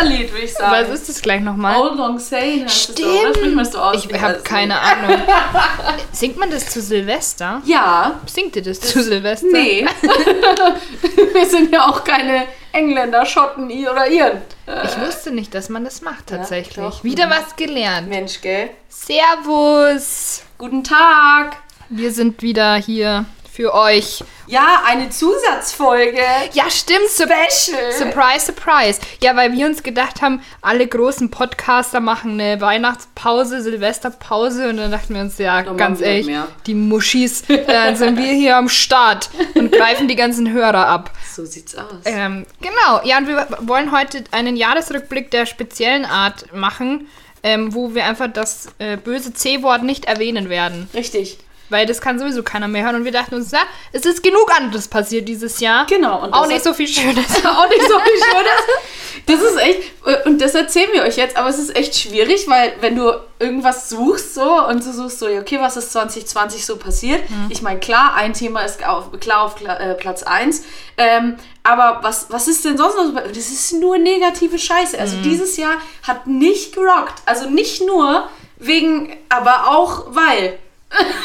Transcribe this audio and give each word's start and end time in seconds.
ja, 0.00 0.06
Silvesterlied, 0.06 0.32
würde 0.32 0.44
ich 0.44 0.52
sagen. 0.54 0.72
Was 0.88 0.88
ist 1.00 1.08
das 1.08 1.22
gleich 1.22 1.40
nochmal? 1.40 1.76
Old 1.80 1.96
Long 1.96 2.18
Saying 2.18 2.64
heißt 2.64 2.90
es 2.90 2.94
doch, 2.96 3.04
oder? 3.04 3.18
Stimmt. 3.20 3.36
Sprich 3.36 3.54
mal 3.54 3.64
so 3.64 3.78
aus. 3.78 4.04
Ich 4.04 4.20
habe 4.22 4.34
das 4.34 4.44
keine. 4.44 4.78
Ahnung. 4.80 5.22
Singt 6.12 6.36
man 6.38 6.50
das 6.50 6.68
zu 6.70 6.80
Silvester? 6.80 7.62
Ja, 7.64 8.20
Singt 8.26 8.56
ihr 8.56 8.62
das 8.62 8.80
zu 8.80 9.02
Silvester? 9.02 9.46
nee. 9.52 9.86
Wir 11.32 11.46
sind 11.46 11.72
ja 11.72 11.86
auch 11.88 12.04
keine 12.04 12.44
Engländer, 12.72 13.24
Schotten 13.26 13.70
oder 13.70 14.08
Iren. 14.08 14.42
Ich 14.84 15.00
wusste 15.00 15.30
nicht, 15.32 15.54
dass 15.54 15.68
man 15.68 15.84
das 15.84 16.02
macht 16.02 16.28
tatsächlich. 16.28 16.76
doch. 16.76 17.02
Wieder 17.02 17.26
Mhm. 17.26 17.30
was 17.30 17.56
gelernt. 17.56 18.08
Mensch, 18.08 18.40
gell? 18.40 18.70
Servus. 18.88 20.42
Guten 20.58 20.84
Tag. 20.84 21.56
Wir 21.88 22.12
sind 22.12 22.42
wieder 22.42 22.76
hier 22.76 23.24
für 23.52 23.74
euch. 23.74 24.22
Ja, 24.46 24.82
eine 24.86 25.10
Zusatzfolge. 25.10 26.22
Ja, 26.52 26.70
stimmt. 26.70 27.08
Special. 27.10 27.92
surprise, 27.92 28.46
surprise. 28.46 29.00
Ja, 29.22 29.36
weil 29.36 29.52
wir 29.52 29.66
uns 29.66 29.82
gedacht 29.82 30.22
haben, 30.22 30.42
alle 30.60 30.86
großen 30.86 31.30
Podcaster 31.30 32.00
machen 32.00 32.40
eine 32.40 32.60
Weihnachtspause, 32.60 33.62
Silvesterpause 33.62 34.68
und 34.68 34.76
dann 34.76 34.90
dachten 34.90 35.14
wir 35.14 35.20
uns, 35.20 35.38
ja, 35.38 35.62
Dann 35.62 35.76
ganz 35.76 36.00
ehrlich, 36.00 36.28
die 36.66 36.74
Muschis, 36.74 37.44
dann 37.66 37.96
sind 37.96 38.18
wir 38.18 38.32
hier 38.32 38.56
am 38.56 38.68
Start 38.68 39.30
und 39.54 39.72
greifen 39.72 40.08
die 40.08 40.16
ganzen 40.16 40.52
Hörer 40.52 40.86
ab. 40.86 41.10
So 41.34 41.44
sieht's 41.44 41.76
aus. 41.76 42.02
Ähm, 42.04 42.46
genau, 42.60 43.00
ja, 43.04 43.18
und 43.18 43.28
wir 43.28 43.46
wollen 43.60 43.92
heute 43.92 44.24
einen 44.30 44.56
Jahresrückblick 44.56 45.30
der 45.30 45.46
speziellen 45.46 46.04
Art 46.04 46.52
machen, 46.52 47.08
ähm, 47.42 47.74
wo 47.74 47.94
wir 47.94 48.04
einfach 48.04 48.32
das 48.32 48.68
äh, 48.78 48.96
böse 48.96 49.32
C-Wort 49.32 49.82
nicht 49.82 50.04
erwähnen 50.06 50.48
werden. 50.48 50.88
Richtig. 50.94 51.38
Weil 51.70 51.86
das 51.86 52.00
kann 52.00 52.18
sowieso 52.18 52.42
keiner 52.42 52.68
mehr 52.68 52.84
hören. 52.84 52.96
Und 52.96 53.04
wir 53.04 53.12
dachten 53.12 53.34
uns, 53.34 53.50
na, 53.52 53.60
es 53.92 54.04
ist 54.04 54.22
genug 54.22 54.50
anderes 54.56 54.88
passiert 54.88 55.28
dieses 55.28 55.60
Jahr. 55.60 55.86
Genau, 55.86 56.22
und 56.22 56.32
Auch 56.32 56.46
nicht 56.46 56.62
so 56.62 56.74
viel 56.74 56.88
Schönes. 56.88 57.26
auch 57.44 57.68
nicht 57.68 57.88
so 57.88 57.98
viel 57.98 58.18
Schönes. 58.30 59.26
Das 59.26 59.40
ist 59.40 59.56
echt, 59.56 59.82
äh, 60.06 60.28
und 60.28 60.40
das 60.40 60.54
erzählen 60.54 60.90
wir 60.92 61.02
euch 61.02 61.16
jetzt, 61.16 61.36
aber 61.36 61.48
es 61.48 61.58
ist 61.58 61.74
echt 61.74 61.96
schwierig, 61.96 62.48
weil 62.48 62.74
wenn 62.80 62.96
du 62.96 63.12
irgendwas 63.38 63.88
suchst 63.88 64.34
so 64.34 64.66
und 64.66 64.84
du 64.84 64.92
suchst 64.92 65.18
so, 65.18 65.28
ja, 65.28 65.40
okay, 65.40 65.58
was 65.60 65.76
ist 65.76 65.92
2020 65.92 66.66
so 66.66 66.76
passiert? 66.76 67.22
Ich 67.48 67.62
meine, 67.62 67.80
klar, 67.80 68.14
ein 68.14 68.34
Thema 68.34 68.60
ist 68.60 68.86
auf, 68.86 69.18
klar 69.20 69.42
auf 69.42 69.60
äh, 69.62 69.94
Platz 69.94 70.22
1, 70.22 70.62
ähm, 70.98 71.36
aber 71.62 72.00
was, 72.02 72.26
was 72.30 72.48
ist 72.48 72.64
denn 72.64 72.76
sonst 72.76 72.96
noch 72.96 73.04
so? 73.04 73.12
Das 73.12 73.36
ist 73.36 73.72
nur 73.74 73.98
negative 73.98 74.58
Scheiße. 74.58 74.98
Also 74.98 75.16
dieses 75.18 75.56
Jahr 75.56 75.76
hat 76.02 76.26
nicht 76.26 76.74
gerockt. 76.74 77.22
Also 77.26 77.48
nicht 77.48 77.86
nur 77.86 78.28
wegen, 78.56 79.16
aber 79.28 79.68
auch 79.68 80.06
weil. 80.08 80.58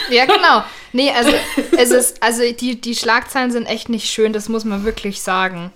Ja, 0.09 0.25
genau. 0.25 0.63
Nee, 0.93 1.11
also 1.11 1.31
es 1.77 1.91
ist, 1.91 2.23
also 2.23 2.41
die, 2.51 2.79
die 2.79 2.95
Schlagzeilen 2.95 3.51
sind 3.51 3.65
echt 3.65 3.89
nicht 3.89 4.09
schön, 4.09 4.33
das 4.33 4.49
muss 4.49 4.63
man 4.63 4.85
wirklich 4.85 5.21
sagen. 5.21 5.71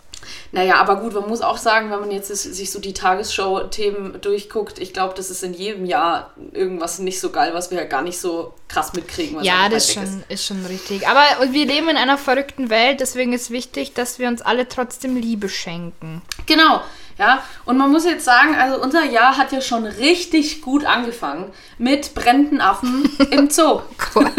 Naja, 0.52 0.76
aber 0.76 0.98
gut, 0.98 1.14
man 1.14 1.28
muss 1.28 1.42
auch 1.42 1.58
sagen, 1.58 1.92
wenn 1.92 2.00
man 2.00 2.12
jetzt 2.12 2.28
sich 2.28 2.72
so 2.72 2.80
die 2.80 2.94
Tagesschau-Themen 2.94 4.22
durchguckt, 4.22 4.80
ich 4.80 4.94
glaube, 4.94 5.14
das 5.16 5.30
ist 5.30 5.44
in 5.44 5.54
jedem 5.54 5.86
Jahr 5.86 6.34
irgendwas 6.52 7.00
nicht 7.00 7.20
so 7.20 7.30
geil, 7.32 7.52
was 7.54 7.72
wir 7.72 7.78
ja 7.80 7.86
gar 7.86 8.02
nicht 8.02 8.20
so 8.20 8.54
krass 8.68 8.94
mitkriegen. 8.94 9.44
Ja, 9.44 9.70
das 9.70 9.88
ist 9.88 9.94
schon, 9.94 10.24
ist 10.28 10.46
schon 10.46 10.66
richtig. 10.66 11.08
Aber 11.08 11.22
wir 11.52 11.66
leben 11.66 11.90
in 11.90 11.98
einer 11.98 12.18
verrückten 12.18 12.70
Welt, 12.70 13.00
deswegen 13.00 13.34
ist 13.34 13.50
wichtig, 13.52 13.94
dass 13.94 14.20
wir 14.20 14.28
uns 14.28 14.42
alle 14.42 14.68
trotzdem 14.68 15.16
Liebe 15.16 15.50
schenken. 15.50 16.22
Genau, 16.46 16.82
ja. 17.20 17.44
Und 17.66 17.78
man 17.78 17.92
muss 17.92 18.06
jetzt 18.06 18.26
sagen, 18.26 18.56
also 18.56 18.82
unser 18.82 19.04
Jahr 19.06 19.38
hat 19.38 19.52
ja 19.52 19.62
schon 19.62 19.86
richtig 19.86 20.62
gut 20.64 20.86
angefangen 20.86 21.52
mit 21.78 22.16
brennenden 22.16 22.62
Affen 22.62 23.08
im 23.32 23.50
Zoo. 23.52 23.82
Gott. 24.14 24.32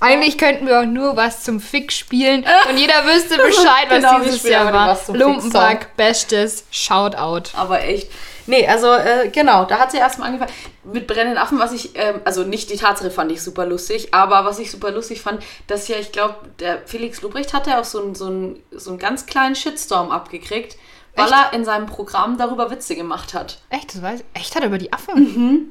Eigentlich 0.00 0.38
könnten 0.38 0.66
wir 0.66 0.80
auch 0.80 0.84
nur 0.84 1.16
was 1.16 1.42
zum 1.42 1.58
Fick 1.60 1.90
spielen 1.92 2.44
und 2.70 2.76
jeder 2.76 3.04
wüsste 3.04 3.36
Bescheid, 3.42 3.86
was 3.88 3.96
Genau, 3.96 4.20
dieses 4.20 4.42
Jahr 4.44 4.72
war. 4.72 4.96
Lumpenpack, 5.08 5.96
Bestes, 5.96 6.64
Shoutout. 6.70 7.50
Aber 7.56 7.82
echt. 7.82 8.08
Nee, 8.46 8.66
also 8.66 8.92
äh, 8.94 9.28
genau, 9.28 9.64
da 9.66 9.78
hat 9.78 9.90
sie 9.90 9.98
erstmal 9.98 10.28
angefangen 10.28 10.52
mit 10.84 11.06
brennenden 11.06 11.36
Affen, 11.36 11.58
was 11.58 11.72
ich, 11.72 11.90
ähm, 11.98 12.20
also 12.24 12.44
nicht 12.44 12.70
die 12.70 12.76
Tatsache 12.76 13.10
fand 13.10 13.30
ich 13.30 13.42
super 13.42 13.66
lustig, 13.66 14.14
aber 14.14 14.46
was 14.46 14.58
ich 14.58 14.70
super 14.70 14.90
lustig 14.90 15.20
fand, 15.20 15.42
dass 15.66 15.86
ja, 15.88 15.96
ich 15.96 16.12
glaube, 16.12 16.36
der 16.58 16.78
Felix 16.86 17.20
Lubrecht 17.20 17.52
hat 17.52 17.66
ja 17.66 17.78
auch 17.78 17.84
so 17.84 18.00
einen 18.02 18.14
so 18.14 18.26
einen- 18.26 18.62
so 18.70 18.88
einen 18.90 18.98
ganz 18.98 19.26
kleinen 19.26 19.54
Shitstorm 19.54 20.10
abgekriegt, 20.10 20.76
weil 21.18 21.26
Echt? 21.26 21.34
er 21.34 21.52
in 21.52 21.64
seinem 21.64 21.86
Programm 21.86 22.38
darüber 22.38 22.70
Witze 22.70 22.94
gemacht 22.96 23.34
hat. 23.34 23.58
Echt, 23.70 23.94
das 23.94 24.02
weiß 24.02 24.20
ich. 24.20 24.40
Echt 24.40 24.54
hat 24.54 24.62
er 24.62 24.68
über 24.68 24.78
die 24.78 24.92
Affen? 24.92 25.14
Mhm. 25.14 25.68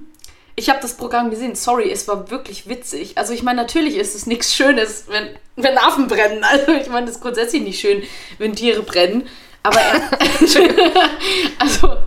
Ich 0.55 0.69
habe 0.69 0.79
das 0.81 0.97
Programm 0.97 1.29
gesehen, 1.29 1.55
sorry, 1.55 1.91
es 1.91 2.07
war 2.07 2.31
wirklich 2.31 2.67
witzig. 2.67 3.17
Also 3.17 3.31
ich 3.31 3.43
meine, 3.43 3.61
natürlich 3.61 3.95
ist 3.95 4.15
es 4.15 4.25
nichts 4.25 4.53
Schönes, 4.53 5.05
wenn, 5.07 5.29
wenn 5.55 5.77
Affen 5.77 6.07
brennen. 6.07 6.43
Also 6.49 6.71
ich 6.73 6.89
meine, 6.89 7.05
das 7.05 7.17
ist 7.17 7.21
grundsätzlich 7.21 7.61
nicht 7.61 7.79
schön, 7.79 8.03
wenn 8.39 8.55
Tiere 8.55 8.81
brennen. 8.81 9.27
Aber 9.63 9.79
er, 9.79 10.01
also 11.59 11.97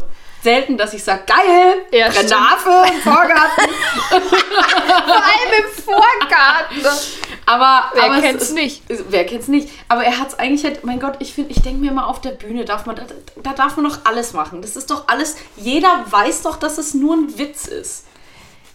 selten, 0.42 0.76
dass 0.78 0.92
ich 0.94 1.04
sage, 1.04 1.22
geil, 1.26 1.82
Ja, 1.92 2.06
im 2.86 3.00
Vorgarten. 3.02 3.74
Vor 4.08 5.16
allem 5.16 5.52
im 5.58 5.82
Vorgarten. 5.84 6.82
Aber, 7.46 7.90
Wer 7.94 8.02
aber 8.04 8.14
es 8.16 8.20
kennt's 8.22 8.44
ist- 8.44 8.54
nicht? 8.54 8.82
Wer 9.08 9.26
kennt's 9.26 9.48
nicht? 9.48 9.68
Aber 9.88 10.04
er 10.04 10.18
hat 10.18 10.28
es 10.28 10.38
eigentlich 10.38 10.64
halt, 10.64 10.84
mein 10.84 11.00
Gott, 11.00 11.16
ich 11.18 11.34
finde, 11.34 11.50
ich 11.50 11.62
denke 11.62 11.80
mir 11.80 11.90
mal 11.92 12.04
auf 12.04 12.20
der 12.20 12.30
Bühne 12.30 12.64
darf 12.64 12.86
man, 12.86 12.96
da, 12.96 13.02
da 13.42 13.52
darf 13.52 13.76
man 13.76 13.86
doch 13.88 13.98
alles 14.04 14.32
machen. 14.32 14.62
Das 14.62 14.76
ist 14.76 14.90
doch 14.90 15.08
alles, 15.08 15.36
jeder 15.56 16.04
weiß 16.08 16.42
doch, 16.42 16.56
dass 16.56 16.78
es 16.78 16.94
nur 16.94 17.14
ein 17.16 17.38
Witz 17.38 17.66
ist. 17.66 18.04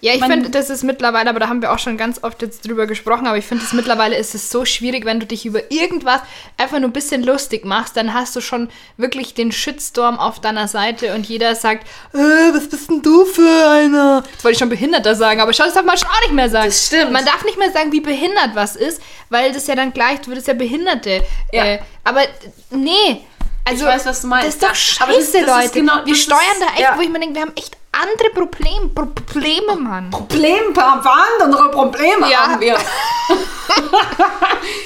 Ja, 0.05 0.13
ich 0.13 0.23
finde, 0.23 0.49
das 0.51 0.69
ist 0.69 0.83
mittlerweile, 0.83 1.29
aber 1.31 1.39
da 1.39 1.47
haben 1.49 1.61
wir 1.63 1.71
auch 1.73 1.79
schon 1.79 1.97
ganz 1.97 2.23
oft 2.23 2.41
jetzt 2.43 2.67
drüber 2.67 2.85
gesprochen, 2.85 3.25
aber 3.25 3.37
ich 3.37 3.45
finde, 3.45 3.63
es 3.65 3.73
mittlerweile 3.73 4.15
ist 4.15 4.35
es 4.35 4.51
so 4.51 4.63
schwierig, 4.63 5.03
wenn 5.03 5.19
du 5.19 5.25
dich 5.25 5.45
über 5.47 5.71
irgendwas 5.71 6.21
einfach 6.57 6.77
nur 6.79 6.89
ein 6.89 6.93
bisschen 6.93 7.23
lustig 7.23 7.65
machst, 7.65 7.97
dann 7.97 8.13
hast 8.13 8.35
du 8.35 8.41
schon 8.41 8.69
wirklich 8.97 9.33
den 9.33 9.51
Shitstorm 9.51 10.19
auf 10.19 10.39
deiner 10.39 10.67
Seite 10.67 11.15
und 11.15 11.25
jeder 11.27 11.55
sagt, 11.55 11.87
äh, 12.13 12.17
was 12.17 12.67
bist 12.69 12.89
denn 12.91 13.01
du 13.01 13.25
für 13.25 13.67
einer? 13.69 14.23
Jetzt 14.31 14.43
wollte 14.43 14.53
ich 14.53 14.59
schon 14.59 14.69
Behinderter 14.69 15.15
sagen, 15.15 15.41
aber 15.41 15.53
schau, 15.53 15.63
das 15.65 15.73
darf 15.73 15.85
man 15.85 15.97
schon 15.97 16.07
auch 16.09 16.21
nicht 16.21 16.33
mehr 16.33 16.49
sagen. 16.51 16.67
Das 16.67 16.85
stimmt. 16.85 17.11
Man 17.11 17.25
darf 17.25 17.43
nicht 17.43 17.57
mehr 17.57 17.71
sagen, 17.71 17.91
wie 17.91 18.01
behindert 18.01 18.51
was 18.53 18.75
ist, 18.75 19.01
weil 19.29 19.53
das 19.53 19.65
ja 19.65 19.73
dann 19.75 19.91
gleich, 19.91 20.21
du 20.21 20.27
würdest 20.27 20.47
ja 20.47 20.53
Behinderte. 20.53 21.23
Ja. 21.51 21.65
Äh, 21.65 21.79
aber 22.03 22.21
nee. 22.69 23.21
Also, 23.67 23.85
Ich 23.85 23.91
weiß, 23.93 24.05
was 24.05 24.21
du 24.21 24.27
meinst. 24.27 24.47
Das 24.47 24.53
ist 24.55 24.63
doch 24.63 24.75
scheiße, 24.75 25.31
das- 25.39 25.45
das 25.47 25.63
Leute. 25.63 25.79
genau- 25.79 26.05
wir 26.05 26.15
steuern 26.15 26.39
da 26.59 26.67
echt, 26.73 26.79
ja. 26.81 26.93
wo 26.95 27.01
ich 27.01 27.09
mir 27.09 27.19
denke, 27.19 27.33
wir 27.33 27.41
haben 27.41 27.53
echt 27.55 27.75
andere 28.01 28.29
Problem, 28.33 28.93
Pro 28.93 29.05
Probleme, 29.07 29.75
Mann. 29.75 30.09
Problem, 30.11 30.73
andere 30.77 31.71
Probleme 31.71 32.29
Ja. 32.31 32.47
haben 32.47 32.61
wir. 32.61 32.77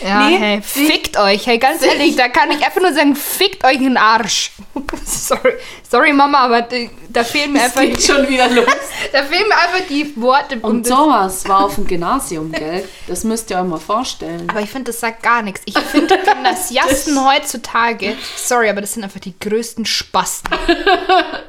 Ja, 0.04 0.28
Nee, 0.28 0.38
hey, 0.38 0.62
fickt 0.62 1.18
euch. 1.18 1.46
Hey, 1.46 1.58
ganz 1.58 1.82
ehrlich, 1.84 2.16
da 2.16 2.28
kann 2.30 2.50
ich 2.52 2.66
einfach 2.66 2.82
nur 2.82 2.94
sagen, 2.94 3.16
fickt 3.16 3.64
euch 3.64 3.76
in 3.76 3.84
den 3.84 3.98
Arsch. 3.98 4.52
sorry, 5.06 5.54
sorry 5.90 6.14
Mama, 6.14 6.40
aber 6.40 6.62
da, 6.64 6.76
da 7.10 7.24
fehlen 7.24 7.54
mir 7.54 7.64
einfach, 7.64 7.82
geht 7.82 8.02
schon 8.02 8.28
wieder 8.28 8.50
los. 8.50 8.66
da 9.12 9.24
fehlen 9.24 9.48
mir 9.48 9.56
einfach 9.58 9.88
die 9.90 10.14
Worte. 10.16 10.56
um 10.62 10.64
Und 10.72 10.90
das- 10.90 10.98
sowas 10.98 11.48
war 11.48 11.66
auf 11.66 11.76
dem 11.76 11.88
Gymnasium, 11.88 12.52
gell? 12.52 12.88
Das 13.08 13.24
müsst 13.24 13.50
ihr 13.52 13.58
euch 13.58 13.66
mal 13.66 13.80
vorstellen. 13.80 14.50
Aber 14.50 14.62
ich 14.62 14.70
finde, 14.70 14.92
das 14.92 15.00
sagt 15.00 15.22
gar 15.24 15.42
nichts. 15.42 15.62
Ich 15.66 15.78
finde 15.78 16.18
Gymnasiasten 16.18 17.24
heutzutage, 17.26 18.16
sorry, 18.38 18.70
aber 18.70 18.82
das 18.82 18.94
sind 18.94 19.04
einfach 19.04 19.20
die 19.20 19.38
größten 19.38 19.86
Spasten. 19.86 20.52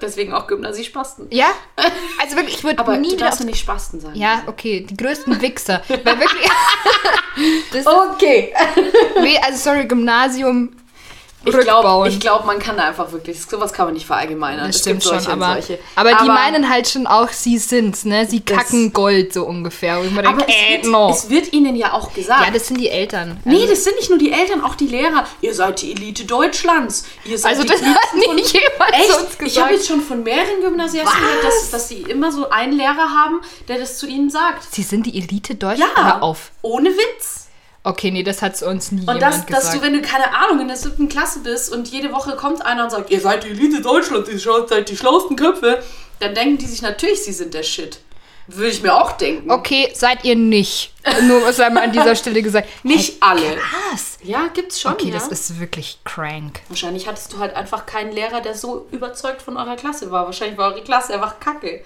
Deswegen 0.00 0.32
auch 0.34 0.46
Gymnasiespasten. 0.46 1.28
Ja? 1.30 1.49
Also 2.20 2.36
wirklich, 2.36 2.56
ich 2.58 2.64
würde 2.64 2.78
Aber 2.78 2.96
nie 2.98 3.10
du 3.10 3.16
darfst 3.16 3.42
nicht 3.44 3.58
Spasten 3.58 4.00
sagen. 4.00 4.14
ja, 4.18 4.42
okay, 4.46 4.86
die 4.88 4.96
größten 4.96 5.40
Wichser. 5.40 5.82
Weil 5.88 6.18
wirklich. 6.18 6.48
das 7.72 7.86
Okay. 7.86 8.52
ist, 8.76 9.22
nee, 9.22 9.38
also 9.42 9.58
sorry, 9.58 9.86
Gymnasium 9.86 10.70
Ich 11.42 11.58
glaube, 11.58 12.10
glaub, 12.18 12.44
man 12.44 12.58
kann 12.58 12.76
da 12.76 12.84
einfach 12.88 13.10
wirklich, 13.12 13.40
sowas 13.40 13.72
kann 13.72 13.86
man 13.86 13.94
nicht 13.94 14.06
verallgemeinern. 14.06 14.66
Das 14.66 14.76
Es 14.76 14.82
stimmt 14.82 15.02
gibt 15.02 15.22
schon, 15.24 15.32
aber, 15.32 15.54
solche. 15.54 15.78
aber 15.96 16.12
die 16.14 16.26
meinen 16.28 16.68
halt 16.68 16.86
schon 16.88 17.06
auch, 17.06 17.30
sie 17.30 17.56
sind's, 17.56 18.04
ne? 18.04 18.26
Sie 18.26 18.40
kacken 18.40 18.92
Gold 18.92 19.32
so 19.32 19.44
ungefähr. 19.46 19.94
Aber 19.94 20.04
denke, 20.22 20.44
es, 20.48 20.54
äh, 20.54 20.72
wird, 20.82 20.86
no. 20.92 21.10
es 21.10 21.30
wird 21.30 21.52
ihnen 21.54 21.76
ja 21.76 21.94
auch 21.94 22.12
gesagt. 22.12 22.44
Ja, 22.46 22.52
das 22.52 22.66
sind 22.68 22.78
die 22.78 22.90
Eltern. 22.90 23.38
nee, 23.46 23.66
das 23.66 23.84
sind 23.84 23.96
nicht 23.96 24.10
nur 24.10 24.18
die 24.18 24.32
Eltern, 24.32 24.62
auch 24.62 24.74
die 24.74 24.86
Lehrer. 24.88 25.24
Ihr 25.40 25.54
seid 25.54 25.80
die 25.80 25.92
Elite 25.92 26.24
Deutschlands. 26.24 27.04
Ihr 27.24 27.38
seid 27.38 27.52
also 27.56 27.64
das 27.66 27.80
hat 27.82 27.96
nicht 28.34 28.52
jemand 28.52 28.92
Echt? 28.92 29.10
zu 29.10 29.20
uns 29.20 29.28
Ich 29.30 29.38
habe 29.38 29.44
gesagt. 29.44 29.70
jetzt 29.72 29.88
schon 29.88 30.00
von 30.02 30.22
mehreren 30.22 30.60
Gymnasiasten 30.62 31.20
gehört, 31.20 31.44
dass, 31.44 31.70
dass 31.70 31.88
sie 31.88 32.02
immer 32.02 32.30
so 32.32 32.50
einen 32.50 32.72
Lehrer 32.74 33.08
haben, 33.10 33.40
der 33.66 33.78
das 33.78 33.96
zu 33.96 34.06
ihnen 34.06 34.28
sagt. 34.28 34.64
Sie 34.74 34.82
sind 34.82 35.06
die 35.06 35.16
Elite 35.18 35.54
Deutsch? 35.54 35.78
Ja, 35.80 35.86
Hör 35.96 36.22
auf. 36.22 36.50
ohne 36.62 36.90
Witz. 36.90 37.39
Okay, 37.82 38.10
nee, 38.10 38.22
das 38.22 38.42
hat 38.42 38.56
zu 38.58 38.66
uns 38.66 38.92
nie 38.92 39.06
Und 39.06 39.22
das, 39.22 39.46
dass 39.46 39.70
du, 39.72 39.80
wenn 39.80 39.94
du, 39.94 40.02
keine 40.02 40.34
Ahnung, 40.34 40.60
in 40.60 40.68
der 40.68 40.76
siebten 40.76 41.08
Klasse 41.08 41.40
bist 41.40 41.72
und 41.72 41.88
jede 41.88 42.12
Woche 42.12 42.36
kommt 42.36 42.64
einer 42.64 42.84
und 42.84 42.90
sagt, 42.90 43.10
ihr 43.10 43.20
seid 43.20 43.44
die 43.44 43.48
Elite 43.48 43.80
Deutschlands, 43.80 44.28
ihr 44.28 44.38
seid 44.38 44.88
die 44.88 44.96
schlauesten 44.96 45.34
Köpfe, 45.36 45.82
dann 46.18 46.34
denken 46.34 46.58
die 46.58 46.66
sich 46.66 46.82
natürlich, 46.82 47.24
sie 47.24 47.32
sind 47.32 47.54
der 47.54 47.62
Shit. 47.62 48.00
Würde 48.46 48.70
ich 48.70 48.82
mir 48.82 48.92
auch 48.94 49.12
denken. 49.12 49.50
okay, 49.50 49.90
seid 49.94 50.24
ihr 50.24 50.34
nicht. 50.34 50.92
Nur 51.22 51.42
was 51.44 51.60
einmal 51.60 51.84
an 51.84 51.92
dieser 51.92 52.16
Stelle 52.16 52.42
gesagt. 52.42 52.68
Nicht 52.84 53.12
Hey, 53.12 53.18
alle. 53.20 53.56
krass. 53.56 54.18
Ja, 54.24 54.48
gibt's 54.52 54.80
schon, 54.80 54.92
Okay, 54.92 55.08
ja. 55.08 55.14
das 55.14 55.28
ist 55.28 55.60
wirklich 55.60 56.00
crank. 56.04 56.60
Wahrscheinlich 56.68 57.06
hattest 57.06 57.32
du 57.32 57.38
halt 57.38 57.54
einfach 57.54 57.86
keinen 57.86 58.12
Lehrer, 58.12 58.40
der 58.40 58.54
so 58.54 58.88
überzeugt 58.90 59.40
von 59.40 59.56
eurer 59.56 59.76
Klasse 59.76 60.10
war. 60.10 60.26
Wahrscheinlich 60.26 60.58
war 60.58 60.72
eure 60.72 60.82
Klasse 60.82 61.14
einfach 61.14 61.38
kacke. 61.38 61.82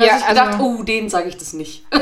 Da 0.00 0.06
Ja, 0.06 0.18
ich 0.18 0.26
gedacht, 0.26 0.54
also- 0.54 0.64
oh, 0.64 0.82
denen 0.82 1.08
sage 1.08 1.28
ich 1.28 1.36
das 1.36 1.52
nicht. 1.52 1.84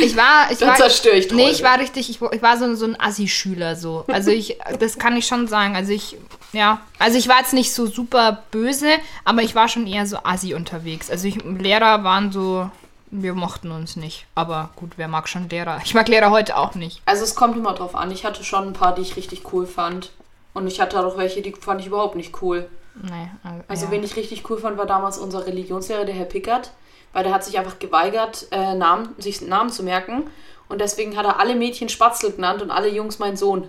Ich 0.00 0.16
war, 0.16 0.48
ich 0.52 0.60
war, 0.60 0.76
zerstöre 0.76 1.16
ich 1.16 1.32
Nee, 1.32 1.50
ich 1.50 1.64
war 1.64 1.76
richtig, 1.80 2.08
ich, 2.08 2.20
ich 2.22 2.42
war 2.42 2.56
so, 2.56 2.72
so 2.76 2.84
ein 2.86 2.98
Assi-Schüler 3.00 3.74
so. 3.74 4.04
Also 4.06 4.30
ich, 4.30 4.58
das 4.78 4.96
kann 4.96 5.16
ich 5.16 5.26
schon 5.26 5.48
sagen. 5.48 5.74
Also 5.74 5.90
ich 5.92 6.16
ja. 6.52 6.80
Also 7.00 7.18
ich 7.18 7.26
war 7.28 7.38
jetzt 7.40 7.52
nicht 7.52 7.72
so 7.72 7.86
super 7.86 8.44
böse, 8.52 8.86
aber 9.24 9.42
ich 9.42 9.56
war 9.56 9.66
schon 9.68 9.88
eher 9.88 10.06
so 10.06 10.18
assi 10.22 10.54
unterwegs. 10.54 11.10
Also 11.10 11.26
ich, 11.26 11.42
Lehrer 11.44 12.04
waren 12.04 12.30
so, 12.30 12.70
wir 13.10 13.34
mochten 13.34 13.72
uns 13.72 13.96
nicht. 13.96 14.26
Aber 14.36 14.70
gut, 14.76 14.92
wer 14.98 15.08
mag 15.08 15.28
schon 15.28 15.48
Lehrer? 15.48 15.80
Ich 15.84 15.94
mag 15.94 16.06
Lehrer 16.08 16.30
heute 16.30 16.56
auch 16.56 16.76
nicht. 16.76 17.02
Also 17.04 17.24
es 17.24 17.34
kommt 17.34 17.56
immer 17.56 17.72
drauf 17.74 17.96
an. 17.96 18.10
Ich 18.12 18.24
hatte 18.24 18.44
schon 18.44 18.68
ein 18.68 18.72
paar, 18.74 18.94
die 18.94 19.02
ich 19.02 19.16
richtig 19.16 19.52
cool 19.52 19.66
fand. 19.66 20.10
Und 20.54 20.66
ich 20.68 20.80
hatte 20.80 21.04
auch 21.04 21.16
welche, 21.16 21.42
die 21.42 21.54
fand 21.58 21.80
ich 21.80 21.88
überhaupt 21.88 22.14
nicht 22.14 22.40
cool. 22.42 22.68
Nee, 23.02 23.30
Also 23.68 23.86
ja. 23.86 23.90
wen 23.90 24.04
ich 24.04 24.14
richtig 24.16 24.48
cool 24.50 24.58
fand, 24.58 24.76
war 24.78 24.86
damals 24.86 25.16
unser 25.18 25.46
Religionslehrer, 25.46 26.04
der 26.04 26.14
Herr 26.14 26.26
Pickert. 26.26 26.70
Weil 27.12 27.24
der 27.24 27.34
hat 27.34 27.44
sich 27.44 27.58
einfach 27.58 27.78
geweigert, 27.78 28.46
äh, 28.50 28.74
Namen, 28.74 29.14
sich 29.18 29.40
Namen 29.42 29.70
zu 29.70 29.82
merken. 29.82 30.30
Und 30.68 30.80
deswegen 30.80 31.16
hat 31.16 31.26
er 31.26 31.38
alle 31.38 31.54
Mädchen 31.54 31.88
Spatzel 31.88 32.32
genannt 32.32 32.62
und 32.62 32.70
alle 32.70 32.88
Jungs 32.88 33.18
mein 33.18 33.36
Sohn. 33.36 33.68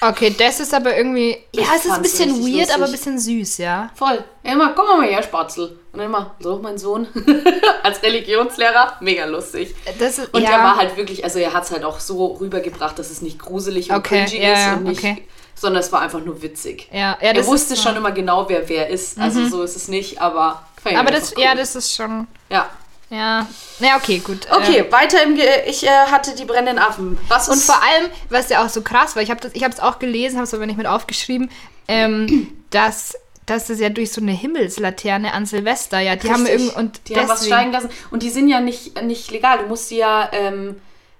Okay, 0.00 0.34
das 0.36 0.60
ist 0.60 0.72
aber 0.72 0.96
irgendwie. 0.96 1.36
Ich 1.50 1.60
ja, 1.60 1.66
es 1.76 1.84
ist 1.84 1.90
ein 1.90 2.02
bisschen 2.02 2.30
weird, 2.40 2.70
aber 2.70 2.84
ein 2.84 2.92
lustig. 2.92 3.00
bisschen 3.00 3.18
süß, 3.18 3.58
ja. 3.58 3.90
Voll. 3.94 4.22
Ja, 4.44 4.52
immer, 4.52 4.72
komm 4.72 4.86
mal 4.86 5.08
her, 5.08 5.22
Spatzel. 5.22 5.78
Und 5.92 5.98
dann 5.98 6.06
immer, 6.06 6.36
so, 6.38 6.60
mein 6.62 6.78
Sohn. 6.78 7.08
Als 7.82 8.02
Religionslehrer, 8.02 8.98
mega 9.00 9.24
lustig. 9.24 9.74
Das 9.98 10.18
ist, 10.18 10.32
Und 10.32 10.42
ja, 10.42 10.50
er 10.50 10.58
war 10.58 10.76
halt 10.76 10.96
wirklich, 10.96 11.24
also 11.24 11.40
er 11.40 11.52
hat 11.52 11.64
es 11.64 11.72
halt 11.72 11.84
auch 11.84 11.98
so 11.98 12.26
rübergebracht, 12.26 12.98
dass 12.98 13.10
es 13.10 13.22
nicht 13.22 13.40
gruselig 13.40 13.90
und 13.90 13.96
Okay, 13.96 14.24
cringy 14.26 14.42
ja, 14.42 14.72
ist 14.72 14.76
und 14.78 14.84
nicht, 14.84 14.98
okay. 14.98 15.26
sondern 15.56 15.80
es 15.82 15.90
war 15.90 16.00
einfach 16.00 16.20
nur 16.24 16.42
witzig. 16.42 16.88
Ja, 16.92 16.98
ja, 16.98 17.16
er 17.20 17.34
das 17.34 17.46
wusste 17.48 17.74
schon 17.74 17.96
immer 17.96 18.12
genau, 18.12 18.48
wer 18.48 18.68
wer 18.68 18.88
ist. 18.88 19.18
Also 19.18 19.48
so 19.48 19.62
ist 19.62 19.74
es 19.74 19.88
nicht, 19.88 20.20
aber 20.20 20.62
Aber 20.84 21.10
das, 21.10 21.34
ja, 21.36 21.54
das 21.54 21.76
ist 21.76 21.94
schon. 21.94 22.26
Ja. 22.50 22.70
Ja. 23.10 23.46
Na, 23.78 23.96
okay, 23.96 24.18
gut. 24.18 24.46
Okay, 24.50 24.80
Äh, 24.80 24.92
weiter 24.92 25.22
im 25.22 25.34
Ge 25.34 25.46
ich 25.66 25.84
äh, 25.84 25.88
hatte 25.88 26.34
die 26.34 26.44
brennenden 26.44 26.78
Affen. 26.78 27.18
Was 27.28 27.48
und 27.48 27.56
ist 27.56 27.64
vor 27.64 27.82
allem, 27.82 28.10
was 28.28 28.50
ja 28.50 28.64
auch 28.64 28.68
so 28.68 28.82
krass 28.82 29.16
war, 29.16 29.22
ich 29.22 29.30
habe 29.30 29.48
es 29.48 29.80
auch 29.80 29.98
gelesen, 29.98 30.36
habe 30.36 30.44
es 30.44 30.52
aber 30.52 30.66
nicht 30.66 30.76
mit 30.76 30.86
aufgeschrieben, 30.86 31.50
ähm, 31.86 32.48
dass, 32.70 33.16
dass 33.46 33.70
es 33.70 33.80
ja 33.80 33.88
durch 33.88 34.12
so 34.12 34.20
eine 34.20 34.32
Himmelslaterne 34.32 35.32
an 35.32 35.46
Silvester, 35.46 36.00
ja, 36.00 36.16
die 36.16 36.30
haben 36.30 36.44
irgend 36.46 36.76
und 36.76 37.08
die 37.08 37.16
haben 37.16 37.28
was 37.28 37.46
steigen 37.46 37.72
lassen 37.72 37.88
und 38.10 38.22
die 38.22 38.30
sind 38.30 38.48
ja 38.48 38.60
nicht, 38.60 39.00
nicht 39.02 39.30
legal. 39.30 39.60
Du 39.60 39.66
musst 39.68 39.88
sie 39.88 39.98
ja, 39.98 40.28
ähm, 40.32 40.76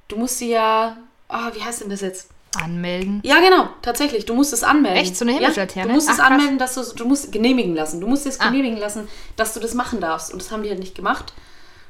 du 0.08 0.16
musst 0.16 0.38
sie 0.38 0.50
ja, 0.50 0.98
ah, 1.28 1.50
wie 1.54 1.62
heißt 1.62 1.80
denn 1.80 1.90
das 1.90 2.02
jetzt? 2.02 2.28
Anmelden. 2.56 3.20
Ja, 3.24 3.40
genau, 3.40 3.68
tatsächlich. 3.82 4.24
Du 4.26 4.34
musst 4.34 4.52
es 4.52 4.62
anmelden. 4.64 5.00
Echt? 5.00 5.16
So 5.16 5.24
eine 5.24 5.32
Ja, 5.32 5.38
Himmelslaterne? 5.38 5.88
du 5.88 5.94
musst 5.94 6.08
es 6.08 6.14
Ach, 6.14 6.22
krass. 6.28 6.30
anmelden, 6.32 6.58
dass 6.58 6.74
du 6.74 6.82
du 6.94 7.04
musst 7.06 7.30
genehmigen 7.32 7.74
lassen. 7.74 8.00
Du 8.00 8.06
musst 8.06 8.26
es 8.26 8.40
Ah. 8.40 8.48
genehmigen 8.48 8.78
lassen, 8.78 9.08
dass 9.36 9.54
du 9.54 9.60
das 9.60 9.74
machen 9.74 10.00
darfst. 10.00 10.32
Und 10.32 10.40
das 10.42 10.50
haben 10.50 10.62
die 10.62 10.68
halt 10.70 10.78
nicht 10.80 10.94
gemacht. 10.94 11.32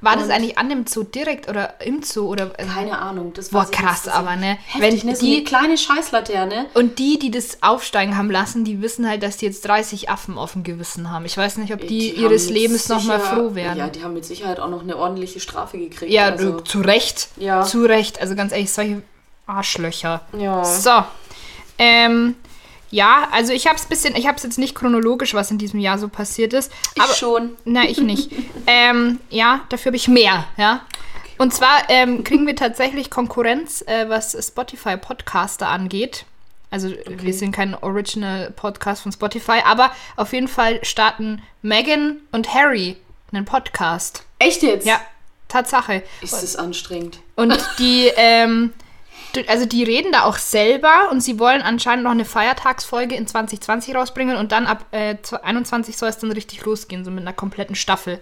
War 0.00 0.14
das 0.14 0.26
Und- 0.26 0.30
eigentlich 0.30 0.56
an 0.58 0.68
dem 0.68 0.86
Zoo 0.86 1.02
direkt 1.02 1.48
oder 1.48 1.80
im 1.84 2.04
Zoo 2.04 2.28
oder 2.28 2.52
äh, 2.56 2.64
Keine 2.66 2.98
Ahnung. 3.00 3.32
Das 3.34 3.46
ich 3.46 3.52
krass 3.52 3.70
nicht. 3.72 4.06
Das 4.06 4.08
aber, 4.08 4.36
ne? 4.36 4.56
Heftig, 4.66 5.02
Wenn 5.02 5.10
ne? 5.10 5.16
So 5.16 5.26
die- 5.26 5.42
kleine 5.42 5.76
Scheißlaterne. 5.76 6.66
und 6.74 7.00
die, 7.00 7.18
die 7.18 7.32
das 7.32 7.58
aufsteigen 7.64 8.16
haben 8.16 8.30
lassen, 8.30 8.64
die 8.64 8.80
wissen 8.80 9.08
halt, 9.08 9.24
dass 9.24 9.38
die 9.38 9.46
jetzt 9.46 9.66
30 9.66 10.08
Affen 10.08 10.38
auf 10.38 10.52
dem 10.52 10.62
Gewissen 10.62 11.10
haben. 11.10 11.24
Ich 11.24 11.36
weiß 11.36 11.56
nicht, 11.56 11.72
ob 11.74 11.80
die, 11.84 12.12
haben 12.12 12.22
ihres 12.22 12.48
Lebens 12.48 12.88
noch 12.88 13.02
mal 13.04 13.18
sicher- 13.18 13.34
froh 13.34 13.54
werden. 13.56 13.76
Ja, 13.78 13.88
die 13.88 14.04
haben 14.04 14.14
mit 14.14 14.24
Sicherheit 14.24 14.60
auch 14.60 14.70
noch 14.70 14.82
eine 14.82 14.96
ordentliche 14.96 15.40
Strafe 15.40 15.78
gekriegt. 15.78 16.12
Ja, 16.12 16.26
also, 16.26 16.60
zu 16.60 16.80
Recht. 16.80 17.28
Ja. 17.36 17.62
Zu 17.62 17.84
Recht. 17.84 18.20
Also 18.20 18.36
ganz 18.36 18.52
ehrlich, 18.52 18.70
solche 18.72 19.02
Arschlöcher. 19.48 20.20
Ja. 20.36 20.64
So. 20.64 21.04
Ähm, 21.78 22.36
ja, 22.90 23.28
also 23.32 23.52
ich 23.52 23.66
habe 23.66 23.76
es 23.76 23.86
bisschen, 23.86 24.16
ich 24.16 24.26
habe 24.26 24.36
es 24.36 24.42
jetzt 24.42 24.58
nicht 24.58 24.74
chronologisch, 24.74 25.34
was 25.34 25.50
in 25.50 25.58
diesem 25.58 25.80
Jahr 25.80 25.98
so 25.98 26.08
passiert 26.08 26.52
ist. 26.52 26.72
ich 26.94 27.02
aber, 27.02 27.14
schon. 27.14 27.56
Na, 27.64 27.84
ich 27.84 27.98
nicht. 27.98 28.30
ähm, 28.66 29.20
ja, 29.30 29.60
dafür 29.68 29.90
habe 29.90 29.96
ich 29.96 30.08
mehr, 30.08 30.44
ja. 30.56 30.82
Und 31.38 31.54
zwar 31.54 31.88
ähm, 31.88 32.24
kriegen 32.24 32.46
wir 32.46 32.56
tatsächlich 32.56 33.10
Konkurrenz, 33.10 33.82
äh, 33.82 34.08
was 34.08 34.36
Spotify 34.44 34.96
Podcaster 34.96 35.68
angeht. 35.68 36.24
Also 36.70 36.92
wir 37.06 37.32
sind 37.32 37.52
kein 37.52 37.74
Original 37.74 38.50
Podcast 38.50 39.02
von 39.02 39.12
Spotify, 39.12 39.62
aber 39.64 39.90
auf 40.16 40.32
jeden 40.32 40.48
Fall 40.48 40.84
starten 40.84 41.40
Megan 41.62 42.18
und 42.32 42.52
Harry 42.52 42.96
einen 43.32 43.44
Podcast. 43.44 44.24
Echt 44.38 44.62
jetzt? 44.62 44.86
Ja, 44.86 45.00
Tatsache. 45.48 46.02
Ist 46.20 46.42
es 46.42 46.56
anstrengend. 46.56 47.20
Und 47.36 47.56
die, 47.78 48.10
ähm, 48.16 48.72
also 49.46 49.66
die 49.66 49.84
reden 49.84 50.12
da 50.12 50.24
auch 50.24 50.36
selber 50.36 51.10
und 51.10 51.20
sie 51.20 51.38
wollen 51.38 51.62
anscheinend 51.62 52.04
noch 52.04 52.10
eine 52.10 52.24
Feiertagsfolge 52.24 53.14
in 53.14 53.26
2020 53.26 53.94
rausbringen 53.94 54.36
und 54.36 54.52
dann 54.52 54.66
ab 54.66 54.86
äh, 54.90 55.16
21 55.42 55.96
soll 55.96 56.08
es 56.08 56.18
dann 56.18 56.32
richtig 56.32 56.64
losgehen, 56.64 57.04
so 57.04 57.10
mit 57.10 57.20
einer 57.20 57.32
kompletten 57.32 57.76
Staffel. 57.76 58.20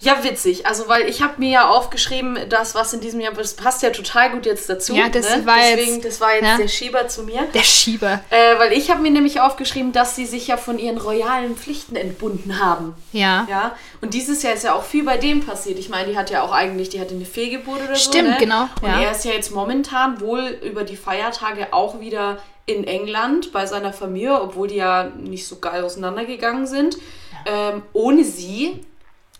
Ja, 0.00 0.22
witzig. 0.22 0.66
Also, 0.66 0.88
weil 0.88 1.08
ich 1.08 1.22
habe 1.22 1.34
mir 1.38 1.50
ja 1.50 1.68
aufgeschrieben, 1.68 2.38
das, 2.48 2.74
was 2.74 2.92
in 2.92 3.00
diesem 3.00 3.20
Jahr, 3.20 3.32
das 3.32 3.54
passt 3.54 3.82
ja 3.82 3.90
total 3.90 4.30
gut 4.30 4.46
jetzt 4.46 4.68
dazu. 4.68 4.94
Ja, 4.94 5.08
das 5.08 5.36
ne? 5.36 5.44
war 5.44 5.56
Deswegen, 5.56 5.94
jetzt- 5.94 6.04
das 6.04 6.20
war 6.20 6.34
jetzt 6.34 6.44
ja. 6.44 6.56
der 6.56 6.68
Schieber 6.68 7.08
zu 7.08 7.24
mir. 7.24 7.42
Der 7.52 7.62
Schieber. 7.62 8.20
Äh, 8.30 8.58
weil 8.58 8.72
ich 8.72 8.90
habe 8.90 9.02
mir 9.02 9.10
nämlich 9.10 9.40
aufgeschrieben, 9.40 9.92
dass 9.92 10.14
sie 10.14 10.26
sich 10.26 10.46
ja 10.46 10.56
von 10.56 10.78
ihren 10.78 10.98
royalen 10.98 11.56
Pflichten 11.56 11.96
entbunden 11.96 12.60
haben. 12.60 12.94
Ja. 13.12 13.46
Ja, 13.50 13.76
und 14.00 14.14
dieses 14.14 14.42
Jahr 14.42 14.54
ist 14.54 14.64
ja 14.64 14.74
auch 14.74 14.84
viel 14.84 15.04
bei 15.04 15.16
dem 15.16 15.44
passiert. 15.44 15.78
Ich 15.78 15.88
meine, 15.88 16.08
die 16.12 16.16
hat 16.16 16.30
ja 16.30 16.42
auch 16.42 16.52
eigentlich, 16.52 16.90
die 16.90 17.00
hatte 17.00 17.14
eine 17.14 17.24
Fehlgeburt 17.24 17.82
oder 17.82 17.96
so. 17.96 18.10
Stimmt, 18.10 18.30
ne? 18.30 18.36
genau, 18.38 18.62
Und 18.80 18.88
ja. 18.88 19.00
er 19.00 19.10
ist 19.12 19.24
ja 19.24 19.32
jetzt 19.32 19.50
momentan 19.50 20.20
wohl 20.20 20.58
über 20.62 20.84
die 20.84 20.96
Feiertage 20.96 21.72
auch 21.72 21.98
wieder 22.00 22.38
in 22.66 22.84
England 22.86 23.50
bei 23.52 23.66
seiner 23.66 23.92
Familie, 23.92 24.40
obwohl 24.40 24.68
die 24.68 24.76
ja 24.76 25.04
nicht 25.16 25.46
so 25.46 25.56
geil 25.56 25.82
auseinandergegangen 25.82 26.66
sind. 26.66 26.98
Ähm, 27.46 27.82
ohne 27.92 28.24
sie. 28.24 28.84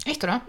Echt, 0.09 0.25
oder? 0.25 0.41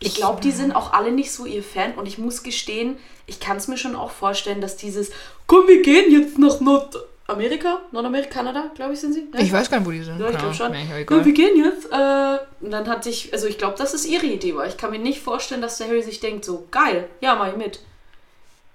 Ich 0.00 0.14
glaube, 0.14 0.40
die 0.40 0.50
sind 0.50 0.72
auch 0.74 0.92
alle 0.92 1.10
nicht 1.12 1.32
so 1.32 1.46
ihr 1.46 1.62
Fan. 1.62 1.94
Und 1.94 2.06
ich 2.06 2.18
muss 2.18 2.42
gestehen, 2.42 2.96
ich 3.26 3.40
kann 3.40 3.56
es 3.56 3.68
mir 3.68 3.76
schon 3.78 3.96
auch 3.96 4.10
vorstellen, 4.10 4.60
dass 4.60 4.76
dieses, 4.76 5.10
komm, 5.46 5.66
wir 5.66 5.82
gehen 5.82 6.10
jetzt 6.12 6.38
nach 6.38 6.60
Nordamerika, 6.60 7.80
Nordamerika, 7.92 8.30
Kanada, 8.30 8.70
glaube 8.74 8.92
ich, 8.92 9.00
sind 9.00 9.14
sie. 9.14 9.22
Ne? 9.22 9.40
Ich 9.42 9.52
weiß 9.52 9.70
gar 9.70 9.78
nicht, 9.78 9.86
wo 9.86 9.90
die 9.92 10.02
sind. 10.02 10.20
Ja, 10.20 10.28
ich 10.30 10.38
glaube 10.38 10.54
schon. 10.54 10.72
Ja, 10.74 10.80
Ja, 10.80 10.98
egal. 10.98 11.24
wir 11.24 11.32
gehen 11.32 11.56
jetzt. 11.56 11.86
Äh, 11.90 12.38
und 12.64 12.70
dann 12.70 12.86
hatte 12.88 13.08
ich, 13.08 13.32
also 13.32 13.46
ich 13.46 13.56
glaube, 13.56 13.78
dass 13.78 13.94
es 13.94 14.04
ihre 14.06 14.26
Idee 14.26 14.54
war. 14.54 14.66
Ich 14.66 14.76
kann 14.76 14.90
mir 14.90 14.98
nicht 14.98 15.20
vorstellen, 15.20 15.62
dass 15.62 15.78
der 15.78 15.88
Harry 15.88 16.02
sich 16.02 16.20
denkt, 16.20 16.44
so 16.44 16.66
geil, 16.70 17.08
ja, 17.20 17.34
mach 17.34 17.48
ich 17.48 17.56
mit. 17.56 17.80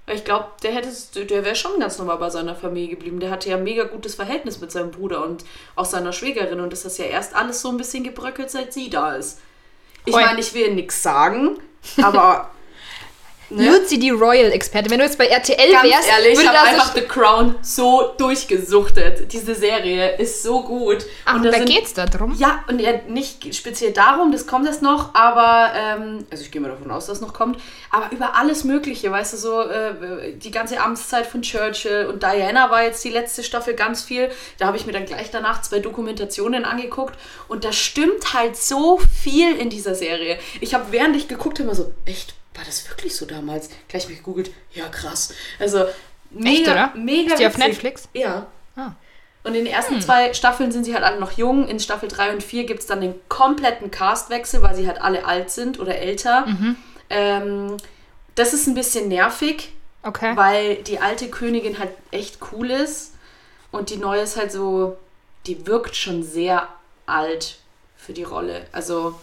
Weil 0.10 0.16
Ich 0.16 0.26
glaube, 0.26 0.48
der 0.64 0.72
hätte, 0.72 1.26
der 1.26 1.46
wäre 1.46 1.56
schon 1.56 1.80
ganz 1.80 2.00
normal 2.00 2.18
bei 2.18 2.32
seiner 2.32 2.56
Familie 2.56 2.90
geblieben. 2.90 3.20
Der 3.20 3.30
hatte 3.30 3.48
ja 3.48 3.58
ein 3.58 3.64
mega 3.64 3.84
gutes 3.84 4.16
Verhältnis 4.16 4.60
mit 4.60 4.72
seinem 4.72 4.90
Bruder 4.90 5.24
und 5.24 5.46
auch 5.76 5.86
seiner 5.86 6.14
Schwägerin. 6.14 6.62
Und 6.62 6.74
das 6.74 6.84
ist 6.84 6.98
ja 6.98 7.06
erst 7.06 7.36
alles 7.36 7.62
so 7.62 7.70
ein 7.70 7.78
bisschen 7.78 8.04
gebröckelt, 8.04 8.50
seit 8.50 8.74
sie 8.74 8.90
da 8.90 9.14
ist. 9.14 9.40
Ich 10.06 10.16
meine, 10.16 10.40
ich 10.40 10.56
will 10.56 10.74
nichts 10.74 11.04
sagen, 11.04 11.60
aber 12.02 12.50
Ne? 13.52 13.70
Luzi, 13.70 13.98
die 13.98 14.12
Royal-Experte. 14.12 14.90
Wenn 14.90 15.00
du 15.00 15.06
jetzt 15.06 15.18
bei 15.18 15.28
RTL 15.28 15.72
ganz 15.72 15.84
wärst, 15.84 16.08
ehrlich, 16.08 16.34
ich 16.34 16.38
würde 16.38 16.50
habe 16.50 16.58
da 16.58 16.72
einfach. 16.72 16.96
The 16.96 17.02
Crown 17.02 17.56
so 17.62 18.14
durchgesuchtet. 18.18 19.32
Diese 19.34 19.56
Serie 19.56 20.18
ist 20.18 20.44
so 20.44 20.64
gut. 20.64 21.06
Ach, 21.26 21.36
und 21.36 21.46
da 21.46 21.52
sind 21.52 21.66
geht's 21.66 21.94
da 21.94 22.06
drum? 22.06 22.36
Ja, 22.38 22.64
und 22.68 22.80
ja, 22.80 22.94
nicht 23.08 23.56
speziell 23.56 23.92
darum, 23.92 24.32
das 24.32 24.46
kommt 24.46 24.66
jetzt 24.66 24.82
noch, 24.82 25.16
aber, 25.16 25.72
ähm, 25.76 26.26
also 26.30 26.44
ich 26.44 26.52
gehe 26.52 26.62
mal 26.62 26.70
davon 26.70 26.92
aus, 26.92 27.08
dass 27.08 27.18
es 27.18 27.22
noch 27.22 27.34
kommt, 27.34 27.60
aber 27.90 28.12
über 28.12 28.36
alles 28.36 28.64
Mögliche, 28.64 29.12
weißt 29.12 29.34
du, 29.34 29.38
so 29.38 29.62
äh, 29.62 30.34
die 30.34 30.52
ganze 30.52 30.80
Amtszeit 30.80 31.26
von 31.26 31.42
Churchill 31.42 32.06
und 32.06 32.22
Diana 32.22 32.70
war 32.70 32.84
jetzt 32.84 33.04
die 33.04 33.10
letzte 33.10 33.44
Staffel 33.44 33.74
ganz 33.74 34.04
viel. 34.04 34.30
Da 34.58 34.68
habe 34.68 34.78
ich 34.78 34.86
mir 34.86 34.94
dann 34.94 35.06
gleich 35.06 35.32
danach 35.32 35.62
zwei 35.62 35.80
Dokumentationen 35.80 36.66
angeguckt 36.66 37.18
und 37.48 37.64
da 37.64 37.72
stimmt 37.72 38.34
halt 38.34 38.58
so 38.58 39.00
viel 39.24 39.56
in 39.56 39.70
dieser 39.70 39.96
Serie. 39.96 40.40
Ich 40.62 40.74
habe, 40.74 40.86
während 40.92 41.16
ich 41.16 41.28
geguckt 41.28 41.60
habe, 41.60 41.64
immer 41.64 41.76
so, 41.76 41.92
echt, 42.06 42.34
war 42.56 42.64
das 42.66 42.88
wirklich 42.90 43.16
so 43.16 43.26
damals? 43.26 43.70
Gleich 43.88 44.08
mich 44.10 44.18
gegoogelt, 44.18 44.52
ja 44.74 44.88
krass. 44.90 45.34
Also, 45.60 45.86
mega, 46.30 46.72
oder? 46.72 46.94
mega 46.96 47.34
Ist 47.34 47.40
die 47.40 47.48
auf. 47.48 47.58
Netflix? 47.58 48.10
Ja. 48.14 48.48
Ah. 48.76 48.92
Und 49.44 49.56
in 49.56 49.64
den 49.66 49.74
ersten 49.74 50.02
zwei 50.02 50.34
Staffeln 50.34 50.72
sind 50.72 50.84
sie 50.84 50.94
halt 50.94 51.04
alle 51.04 51.20
noch 51.20 51.32
jung. 51.32 51.68
In 51.68 51.80
Staffel 51.80 52.10
3 52.10 52.34
und 52.34 52.44
4 52.44 52.66
gibt 52.66 52.82
es 52.82 52.88
dann 52.88 53.00
den 53.00 53.16
kompletten 53.30 53.90
Castwechsel, 53.90 54.62
weil 54.62 54.76
sie 54.76 54.86
halt 54.88 55.02
alle 55.02 55.26
alt 55.26 55.50
sind 55.50 55.80
oder 55.80 55.96
älter. 55.98 56.46
Ähm, 57.10 57.78
das 58.36 58.54
ist 58.54 58.68
ein 58.68 58.76
bisschen 58.76 59.08
nervig, 59.08 59.72
Okay. 60.04 60.36
weil 60.36 60.76
die 60.84 61.00
alte 61.00 61.30
Königin 61.30 61.80
halt 61.80 61.92
echt 62.12 62.40
cool 62.52 62.70
ist. 62.70 63.14
Und 63.72 63.90
die 63.90 63.98
neue 63.98 64.22
ist 64.22 64.36
halt 64.38 64.52
so, 64.52 64.98
die 65.46 65.66
wirkt 65.66 65.96
schon 65.96 66.24
sehr 66.24 66.68
alt 67.06 67.58
für 68.10 68.14
die 68.14 68.24
Rolle. 68.24 68.66
Also, 68.72 69.14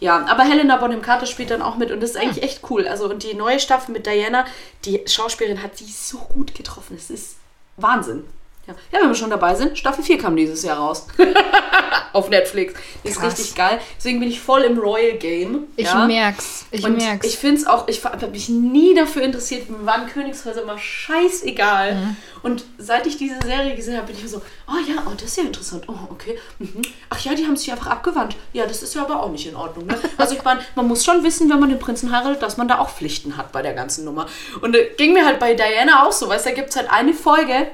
ja, 0.00 0.26
aber 0.26 0.42
Helena 0.42 0.76
Bonham 0.76 1.02
Carter 1.02 1.26
spielt 1.26 1.50
dann 1.52 1.62
auch 1.62 1.76
mit 1.76 1.92
und 1.92 2.02
das 2.02 2.10
ist 2.10 2.16
eigentlich 2.16 2.42
echt 2.42 2.68
cool. 2.68 2.88
Also, 2.88 3.08
und 3.08 3.22
die 3.22 3.34
neue 3.34 3.60
Staffel 3.60 3.92
mit 3.92 4.06
Diana, 4.06 4.44
die 4.84 5.04
Schauspielerin 5.06 5.62
hat 5.62 5.78
die 5.78 5.84
so 5.84 6.18
gut 6.18 6.52
getroffen. 6.56 6.96
Es 6.96 7.10
ist 7.10 7.36
Wahnsinn. 7.76 8.24
Ja. 8.66 8.74
ja, 8.92 9.00
wenn 9.00 9.08
wir 9.08 9.14
schon 9.16 9.30
dabei 9.30 9.56
sind, 9.56 9.76
Staffel 9.76 10.04
4 10.04 10.18
kam 10.18 10.36
dieses 10.36 10.62
Jahr 10.62 10.78
raus. 10.78 11.08
Auf 12.12 12.28
Netflix. 12.28 12.74
Ist 13.02 13.18
Krass. 13.18 13.32
richtig 13.32 13.56
geil. 13.56 13.80
Deswegen 13.96 14.20
bin 14.20 14.28
ich 14.28 14.40
voll 14.40 14.62
im 14.62 14.78
Royal 14.78 15.16
Game. 15.16 15.64
Ich 15.76 15.86
ja. 15.86 16.06
merk's. 16.06 16.66
Ich 16.70 16.84
Und 16.84 16.98
merk's. 16.98 17.26
ich 17.26 17.38
finde 17.38 17.56
es 17.62 17.66
auch, 17.66 17.88
ich 17.88 18.04
habe 18.04 18.28
mich 18.28 18.48
nie 18.50 18.94
dafür 18.94 19.22
interessiert, 19.22 19.68
mir 19.68 19.84
waren 19.84 20.06
Königshäuser 20.06 20.62
immer 20.62 20.78
scheißegal. 20.78 21.94
Mhm. 21.94 22.16
Und 22.42 22.64
seit 22.78 23.06
ich 23.06 23.16
diese 23.16 23.40
Serie 23.44 23.74
gesehen 23.74 23.96
habe, 23.96 24.06
bin 24.06 24.16
ich 24.16 24.30
so, 24.30 24.42
oh 24.68 24.78
ja, 24.86 25.02
oh, 25.06 25.12
das 25.14 25.24
ist 25.24 25.36
ja 25.38 25.44
interessant. 25.44 25.84
Oh, 25.88 26.10
okay. 26.10 26.38
Mhm. 26.58 26.82
Ach 27.10 27.18
ja, 27.18 27.34
die 27.34 27.46
haben 27.46 27.56
sich 27.56 27.72
einfach 27.72 27.88
abgewandt. 27.88 28.36
Ja, 28.52 28.66
das 28.66 28.82
ist 28.82 28.94
ja 28.94 29.02
aber 29.02 29.22
auch 29.22 29.30
nicht 29.30 29.46
in 29.46 29.56
Ordnung. 29.56 29.86
Ne? 29.86 29.98
Also 30.18 30.34
ich 30.36 30.44
meine, 30.44 30.60
man 30.76 30.86
muss 30.86 31.04
schon 31.04 31.24
wissen, 31.24 31.50
wenn 31.50 31.58
man 31.58 31.68
den 31.68 31.80
Prinzen 31.80 32.12
heiratet, 32.12 32.42
dass 32.42 32.56
man 32.56 32.68
da 32.68 32.78
auch 32.78 32.90
Pflichten 32.90 33.36
hat 33.36 33.50
bei 33.50 33.62
der 33.62 33.72
ganzen 33.72 34.04
Nummer. 34.04 34.26
Und 34.60 34.76
äh, 34.76 34.90
ging 34.96 35.14
mir 35.14 35.26
halt 35.26 35.40
bei 35.40 35.54
Diana 35.54 36.06
auch 36.06 36.12
so, 36.12 36.28
weißt 36.28 36.46
du, 36.46 36.50
da 36.50 36.54
gibt 36.54 36.70
es 36.70 36.76
halt 36.76 36.92
eine 36.92 37.12
Folge, 37.12 37.66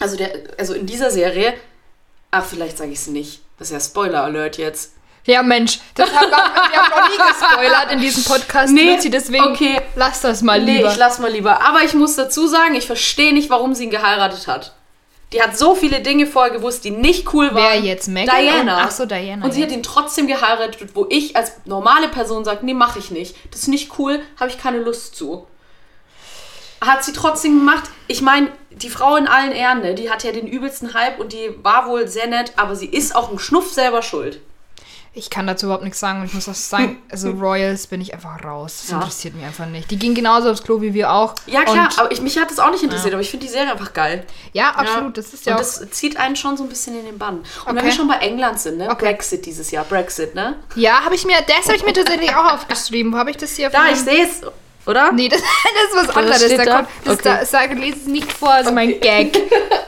also, 0.00 0.16
der, 0.16 0.30
also 0.58 0.74
in 0.74 0.86
dieser 0.86 1.10
Serie, 1.10 1.54
ach, 2.30 2.44
vielleicht 2.44 2.78
sage 2.78 2.90
ich 2.92 2.98
es 2.98 3.06
nicht. 3.06 3.40
Das 3.58 3.70
ist 3.70 3.72
ja 3.72 3.80
Spoiler-Alert 3.80 4.58
jetzt. 4.58 4.92
Ja, 5.24 5.42
Mensch, 5.42 5.80
das 5.94 6.08
haben 6.12 6.30
wir, 6.30 6.36
wir 6.36 6.78
haben 6.78 6.90
noch 6.90 7.08
nie 7.08 7.32
gespoilert 7.32 7.92
in 7.92 8.00
diesem 8.00 8.22
Podcast, 8.24 8.72
Nee, 8.72 8.94
Luzi, 8.94 9.10
deswegen 9.10 9.44
okay. 9.46 9.80
lass 9.96 10.20
das 10.20 10.42
mal 10.42 10.62
Nee, 10.62 10.76
lieber. 10.76 10.90
ich 10.92 10.96
lass 10.96 11.18
mal 11.18 11.32
lieber. 11.32 11.60
Aber 11.66 11.82
ich 11.82 11.94
muss 11.94 12.14
dazu 12.14 12.46
sagen, 12.46 12.74
ich 12.76 12.86
verstehe 12.86 13.32
nicht, 13.32 13.50
warum 13.50 13.74
sie 13.74 13.84
ihn 13.84 13.90
geheiratet 13.90 14.46
hat. 14.46 14.72
Die 15.32 15.42
hat 15.42 15.58
so 15.58 15.74
viele 15.74 16.00
Dinge 16.00 16.28
vorher 16.28 16.52
gewusst, 16.52 16.84
die 16.84 16.92
nicht 16.92 17.34
cool 17.34 17.46
waren. 17.52 17.56
Wer 17.56 17.80
jetzt, 17.80 18.06
Megan? 18.06 18.36
Diana. 18.40 18.82
Ach 18.84 18.92
so, 18.92 19.04
Diana, 19.06 19.44
Und 19.44 19.52
sie 19.52 19.60
ja. 19.60 19.66
hat 19.66 19.72
ihn 19.72 19.82
trotzdem 19.82 20.28
geheiratet, 20.28 20.90
wo 20.94 21.06
ich 21.10 21.34
als 21.34 21.50
normale 21.64 22.06
Person 22.06 22.44
sage, 22.44 22.64
nee, 22.64 22.74
mache 22.74 23.00
ich 23.00 23.10
nicht. 23.10 23.34
Das 23.50 23.62
ist 23.62 23.68
nicht 23.68 23.98
cool, 23.98 24.20
habe 24.38 24.50
ich 24.50 24.58
keine 24.58 24.78
Lust 24.78 25.16
zu. 25.16 25.48
Hat 26.80 27.02
sie 27.04 27.12
trotzdem 27.12 27.58
gemacht. 27.58 27.84
Ich 28.06 28.22
meine, 28.22 28.52
die 28.76 28.90
Frau 28.90 29.16
in 29.16 29.26
allen 29.26 29.52
Ehren, 29.52 29.80
ne, 29.80 29.94
die 29.94 30.10
hat 30.10 30.22
ja 30.24 30.32
den 30.32 30.46
übelsten 30.46 30.94
Hype 30.94 31.18
und 31.18 31.32
die 31.32 31.50
war 31.62 31.88
wohl 31.88 32.06
sehr 32.08 32.26
nett, 32.26 32.52
aber 32.56 32.76
sie 32.76 32.86
ist 32.86 33.14
auch 33.16 33.30
im 33.32 33.38
Schnuff 33.38 33.72
selber 33.72 34.02
schuld. 34.02 34.40
Ich 35.18 35.30
kann 35.30 35.46
dazu 35.46 35.64
überhaupt 35.64 35.82
nichts 35.84 35.98
sagen 35.98 36.20
und 36.20 36.26
ich 36.26 36.34
muss 36.34 36.46
auch 36.46 36.52
sagen, 36.54 37.02
also 37.10 37.30
Royals 37.30 37.86
bin 37.86 38.02
ich 38.02 38.12
einfach 38.12 38.44
raus. 38.44 38.80
Das 38.82 38.90
Ja. 38.90 38.96
interessiert 38.98 39.34
mich 39.34 39.46
einfach 39.46 39.64
nicht. 39.64 39.90
Die 39.90 39.98
gingen 39.98 40.14
genauso 40.14 40.50
aufs 40.50 40.62
Klo 40.62 40.82
wie 40.82 40.92
wir 40.92 41.10
auch. 41.10 41.34
Ja, 41.46 41.64
klar, 41.64 41.88
aber 41.96 42.12
ich, 42.12 42.20
mich 42.20 42.38
hat 42.38 42.50
das 42.50 42.58
auch 42.58 42.70
nicht 42.70 42.82
interessiert, 42.82 43.14
aber 43.14 43.22
ich 43.22 43.30
finde 43.30 43.46
die 43.46 43.50
Serie 43.52 43.72
einfach 43.72 43.94
geil. 43.94 44.26
ja, 44.52 44.72
absolut. 44.72 45.16
Das 45.16 45.32
ist 45.32 45.46
ja 45.46 45.54
und 45.54 45.60
das 45.60 45.88
zieht 45.92 46.18
einen 46.18 46.36
schon 46.36 46.58
so 46.58 46.64
ein 46.64 46.68
bisschen 46.68 46.98
in 46.98 47.06
den 47.06 47.16
Bann. 47.16 47.38
Und 47.38 47.46
wenn 47.68 47.78
Okay. 47.78 47.86
wir 47.86 47.92
schon 47.92 48.08
bei 48.08 48.16
England 48.18 48.60
sind, 48.60 48.76
ne? 48.76 48.90
Okay. 48.90 49.06
Brexit 49.06 49.46
dieses 49.46 49.70
Jahr, 49.70 49.86
Brexit, 49.86 50.34
ne? 50.34 50.56
ja, 50.74 51.02
habe 51.02 51.14
ich 51.14 51.24
mir, 51.24 51.36
das 51.46 51.64
habe 51.64 51.76
ich 51.76 51.84
mir 51.86 51.94
tatsächlich 51.94 52.34
auch 52.36 52.52
aufgeschrieben. 52.52 53.10
Wo 53.14 53.16
habe 53.16 53.30
ich 53.30 53.38
das 53.38 53.56
hier? 53.56 53.68
auf 53.68 53.72
Da, 53.72 53.88
ich 53.90 54.00
sehe 54.00 54.22
es, 54.22 54.42
oder? 54.86 55.12
Nee, 55.12 55.28
das, 55.28 55.40
das 55.94 56.02
ist 56.02 56.08
was 56.08 56.16
anderes. 56.16 56.48
Da 56.56 56.64
da? 56.64 56.76
kommt, 56.76 56.88
das 57.04 57.14
Okay. 57.14 57.22
da, 57.40 57.44
sag, 57.44 57.74
lese 57.74 57.98
es 57.98 58.06
nicht 58.06 58.32
vor, 58.32 58.48
das 58.58 58.66
ist 58.66 58.72
mein 58.74 59.00
Gag. 59.00 59.36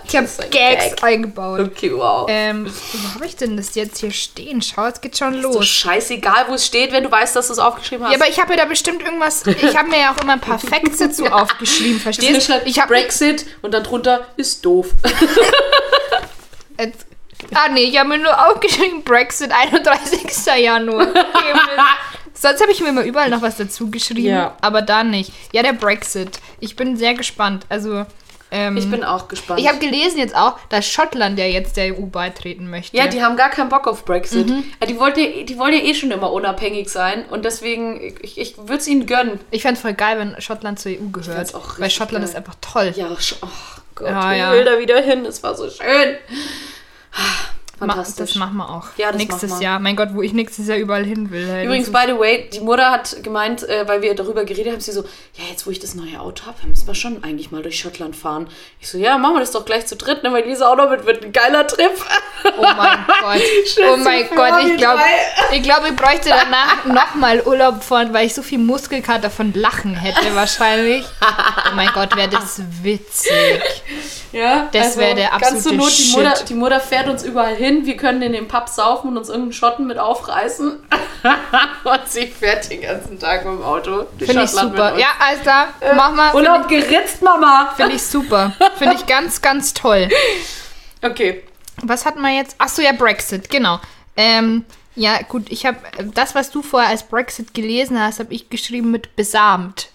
Ich 0.04 0.16
habe 0.16 0.26
ist 0.26 0.42
ein 0.42 0.50
Gags 0.50 0.84
Gag. 0.90 1.04
eingebaut. 1.04 1.60
Okay, 1.60 1.92
wow. 1.94 2.26
Ähm, 2.28 2.66
wo 2.92 3.14
habe 3.14 3.26
ich 3.26 3.36
denn 3.36 3.56
das 3.56 3.74
jetzt 3.74 3.98
hier 3.98 4.10
stehen? 4.10 4.62
Schau, 4.62 4.86
es 4.86 5.00
geht 5.00 5.16
schon 5.18 5.34
los. 5.34 5.66
scheißegal, 5.66 6.46
wo 6.48 6.54
es 6.54 6.66
steht, 6.66 6.92
wenn 6.92 7.04
du 7.04 7.10
weißt, 7.10 7.36
dass 7.36 7.48
du 7.48 7.52
es 7.52 7.58
aufgeschrieben 7.58 8.06
hast. 8.06 8.12
Ja, 8.12 8.18
aber 8.20 8.28
ich 8.28 8.38
habe 8.38 8.50
mir 8.52 8.56
da 8.56 8.64
bestimmt 8.64 9.02
irgendwas. 9.02 9.46
Ich 9.46 9.76
habe 9.76 9.88
mir 9.88 10.00
ja 10.00 10.14
auch 10.14 10.22
immer 10.22 10.34
ein 10.34 10.40
paar 10.40 10.58
Facts 10.58 10.98
dazu 10.98 11.26
aufgeschrieben, 11.32 11.96
ist 11.96 12.02
verstehst 12.02 12.48
du? 12.48 12.62
Ich 12.64 12.78
habe 12.80 12.88
Brexit 12.88 13.46
und 13.62 13.72
dann 13.72 13.84
drunter 13.84 14.26
ist 14.36 14.64
doof. 14.64 14.88
Ah, 17.54 17.68
nee, 17.68 17.84
ich 17.84 17.98
habe 17.98 18.08
mir 18.10 18.18
nur 18.18 18.48
aufgeschrieben, 18.48 19.02
Brexit, 19.04 19.50
31. 19.52 20.22
Januar. 20.58 21.06
Sonst 22.40 22.60
habe 22.60 22.70
ich 22.72 22.80
mir 22.80 22.88
immer 22.90 23.02
überall 23.04 23.30
noch 23.30 23.42
was 23.42 23.56
dazu 23.56 23.90
geschrieben, 23.90 24.28
Ja. 24.28 24.56
aber 24.60 24.82
da 24.82 25.02
nicht. 25.02 25.32
Ja, 25.52 25.62
der 25.62 25.72
Brexit. 25.72 26.40
Ich 26.60 26.76
bin 26.76 26.96
sehr 26.96 27.14
gespannt. 27.14 27.66
Also, 27.68 28.06
ähm, 28.50 28.76
Ich 28.76 28.88
bin 28.90 29.02
auch 29.04 29.28
gespannt. 29.28 29.60
ich 29.60 29.68
habe 29.68 29.78
gelesen 29.78 30.18
jetzt 30.18 30.34
auch, 30.36 30.58
dass 30.70 30.86
Schottland 30.86 31.38
ja 31.38 31.44
jetzt 31.46 31.76
der 31.76 31.94
EU 31.98 32.06
beitreten 32.06 32.70
möchte. 32.70 32.96
ja, 32.96 33.06
die 33.08 33.22
haben 33.22 33.36
gar 33.36 33.50
keinen 33.50 33.68
Bock 33.68 33.86
auf 33.86 34.04
Brexit. 34.04 34.48
Mhm. 34.48 34.64
Ja, 34.80 34.86
Die, 34.86 34.98
wollten, 34.98 35.20
ja- 35.20 35.42
die 35.44 35.58
wollen 35.58 35.74
ja 35.74 35.80
eh 35.80 35.94
schon 35.94 36.10
immer 36.12 36.32
unabhängig 36.32 36.88
sein 36.88 37.24
und 37.30 37.44
deswegen, 37.44 38.14
ich, 38.22 38.38
ich 38.38 38.56
würde 38.56 38.76
es 38.76 38.86
ihnen 38.88 39.04
gönnen. 39.06 39.40
Ich 39.50 39.62
fänd's 39.62 39.80
voll 39.80 39.94
geil, 39.94 40.18
wenn 40.18 40.40
Schottland 40.40 40.78
zur 40.78 40.92
EU 40.92 41.08
gehört. 41.12 41.54
auch 41.54 41.78
weil 41.78 41.90
Schottland 41.90 42.24
geil. 42.24 42.30
ist 42.30 42.36
einfach 42.36 42.54
toll. 42.60 42.92
Ja, 42.96 43.08
oh 43.10 43.48
Gott, 43.96 44.08
Ja, 44.08 44.32
ich 44.32 44.38
ja. 44.38 44.52
will 44.52 44.64
da 44.64 44.78
wieder 44.78 45.00
hin. 45.02 45.24
Es 45.26 45.42
war 45.42 45.54
so 45.56 45.68
schön. 45.68 46.16
Ma- 47.80 47.86
Fantastisch. 47.94 48.30
Das 48.30 48.34
machen 48.36 48.56
wir 48.56 48.68
auch. 48.68 48.84
Ja, 48.96 49.12
das 49.12 49.18
nächstes. 49.22 49.60
Jahr. 49.60 49.78
Mein 49.78 49.94
Gott, 49.96 50.08
wo 50.12 50.22
ich 50.22 50.32
nächstes 50.32 50.66
Jahr 50.68 50.78
überall 50.78 51.04
hin 51.04 51.30
will. 51.30 51.46
Hey, 51.48 51.66
Übrigens, 51.66 51.90
by 51.92 52.00
the 52.06 52.18
way, 52.18 52.48
die 52.52 52.60
Mutter 52.60 52.90
hat 52.90 53.22
gemeint, 53.22 53.62
äh, 53.68 53.86
weil 53.86 54.02
wir 54.02 54.14
darüber 54.14 54.44
geredet 54.44 54.72
haben, 54.72 54.80
sie 54.80 54.92
so, 54.92 55.02
ja, 55.02 55.44
jetzt 55.50 55.66
wo 55.66 55.70
ich 55.70 55.78
das 55.78 55.94
neue 55.94 56.20
Auto 56.20 56.46
habe, 56.46 56.56
müssen 56.66 56.86
wir 56.86 56.94
schon 56.94 57.22
eigentlich 57.24 57.50
mal 57.50 57.62
durch 57.62 57.78
Schottland 57.78 58.16
fahren. 58.16 58.48
Ich 58.80 58.88
so, 58.88 58.98
ja, 58.98 59.16
machen 59.18 59.34
wir 59.34 59.40
das 59.40 59.52
doch 59.52 59.64
gleich 59.64 59.86
zu 59.86 59.96
dritt, 59.96 60.22
ne, 60.22 60.32
weil 60.32 60.44
Lisa 60.44 60.70
auch 60.70 60.76
noch 60.76 60.90
mit 60.90 61.06
wird. 61.06 61.24
Ein 61.24 61.32
geiler 61.32 61.66
Trip. 61.66 61.90
oh 62.44 62.62
mein 62.62 62.98
Gott. 63.20 63.42
Oh 63.92 63.96
mein 63.96 64.28
Gott, 64.34 64.64
ich 64.66 64.76
glaube, 64.76 65.00
ich, 65.52 65.62
glaub, 65.62 65.84
ich 65.88 65.94
bräuchte 65.96 66.30
danach 66.30 66.84
nochmal 66.84 67.42
Urlaub 67.46 67.82
von, 67.82 68.12
weil 68.12 68.26
ich 68.26 68.34
so 68.34 68.42
viel 68.42 68.58
Muskelkater 68.58 69.30
von 69.30 69.52
Lachen 69.54 69.94
hätte 69.94 70.18
wahrscheinlich. 70.34 71.04
Oh 71.22 71.74
mein 71.76 71.88
Gott, 71.94 72.16
wäre 72.16 72.28
das 72.28 72.60
witzig. 72.82 73.32
Ja, 74.32 74.68
Das 74.72 74.96
wär 74.98 75.14
der 75.14 75.30
Ganz 75.30 75.62
zur 75.62 75.72
absolute 75.72 75.76
Not, 75.76 75.98
die 75.98 76.12
Mutter, 76.16 76.36
Shit. 76.36 76.48
die 76.50 76.54
Mutter 76.54 76.80
fährt 76.80 77.08
uns 77.08 77.22
überall 77.22 77.54
hin. 77.56 77.67
Wir 77.84 77.96
können 77.96 78.22
in 78.22 78.32
den 78.32 78.48
Pub 78.48 78.68
saufen 78.68 79.08
und 79.08 79.18
uns 79.18 79.28
irgendeinen 79.28 79.52
Schotten 79.52 79.86
mit 79.86 79.98
aufreißen. 79.98 80.70
und 81.84 82.00
sie 82.06 82.26
fährt 82.26 82.70
den 82.70 82.82
ganzen 82.82 83.18
Tag 83.18 83.44
mit 83.44 83.54
dem 83.54 83.62
Auto. 83.62 84.06
Finde 84.18 84.44
ich 84.44 84.50
super. 84.50 84.98
Ja, 84.98 85.08
alles 85.18 85.42
klar. 85.42 85.68
Mach 85.96 86.12
mal. 86.12 86.30
Finde 86.30 86.50
Urlaub 86.50 86.68
geritzt, 86.68 87.22
Mama. 87.22 87.70
ich, 87.70 87.76
find 87.76 87.94
ich 87.94 88.02
super. 88.02 88.52
Finde 88.76 88.94
ich 88.94 89.06
ganz, 89.06 89.40
ganz 89.40 89.74
toll. 89.74 90.08
Okay. 91.00 91.44
Was 91.82 92.04
hatten 92.04 92.20
wir 92.22 92.34
jetzt? 92.34 92.56
Achso, 92.58 92.82
ja, 92.82 92.90
Brexit, 92.90 93.48
genau. 93.48 93.78
Ähm, 94.16 94.64
ja, 94.96 95.22
gut, 95.22 95.44
ich 95.48 95.64
habe 95.64 95.78
das, 96.12 96.34
was 96.34 96.50
du 96.50 96.60
vorher 96.60 96.90
als 96.90 97.04
Brexit 97.04 97.54
gelesen 97.54 98.00
hast, 98.00 98.18
habe 98.18 98.34
ich 98.34 98.50
geschrieben 98.50 98.90
mit 98.90 99.14
besamt. 99.14 99.90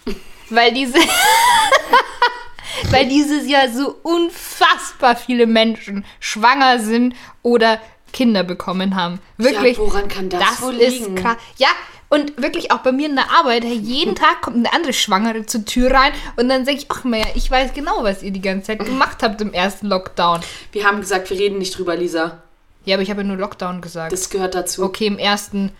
Weil 0.50 0.74
diese. 0.74 0.98
weil 2.90 3.08
dieses 3.08 3.48
Jahr 3.48 3.70
so 3.70 3.96
unfassbar 4.04 5.16
viele 5.16 5.48
Menschen 5.48 6.06
schwanger 6.20 6.80
sind 6.80 7.16
oder 7.42 7.80
Kinder 8.12 8.44
bekommen 8.44 8.96
haben. 8.96 9.20
Wirklich. 9.38 9.78
Ja, 9.78 9.84
woran 9.84 10.08
kann 10.08 10.30
das, 10.30 10.40
das 10.40 10.62
wohl 10.62 10.76
ist 10.76 11.00
liegen? 11.00 11.16
krass. 11.16 11.38
Ja, 11.58 11.70
und 12.10 12.40
wirklich 12.40 12.72
auch 12.72 12.80
bei 12.80 12.92
mir 12.92 13.10
in 13.10 13.16
der 13.16 13.32
Arbeit, 13.32 13.64
jeden 13.64 14.14
Tag 14.14 14.44
kommt 14.44 14.58
eine 14.58 14.72
andere 14.72 14.94
Schwangere 14.94 15.48
zur 15.48 15.66
Tür 15.66 15.92
rein 15.92 16.12
und 16.36 16.48
dann 16.48 16.64
sage 16.64 16.78
ich, 16.78 16.86
ach 16.90 17.04
Maya, 17.04 17.26
ich 17.34 17.50
weiß 17.50 17.74
genau, 17.74 18.04
was 18.04 18.22
ihr 18.22 18.30
die 18.30 18.42
ganze 18.42 18.68
Zeit 18.68 18.86
gemacht 18.86 19.24
habt 19.24 19.42
im 19.42 19.52
ersten 19.52 19.88
Lockdown. 19.88 20.42
Wir 20.72 20.86
haben 20.86 21.02
gesagt, 21.02 21.32
wir 21.32 21.40
reden 21.40 21.58
nicht 21.58 21.76
drüber, 21.76 21.96
Lisa. 21.96 22.44
Ja, 22.86 22.98
aber 22.98 23.04
ich 23.04 23.10
habe 23.10 23.22
ja 23.22 23.28
nur 23.28 23.38
Lockdown 23.38 23.82
gesagt. 23.82 24.12
Das 24.12 24.30
gehört 24.30 24.54
dazu. 24.54 24.84
Okay, 24.84 25.08
im 25.08 25.18
ersten 25.18 25.72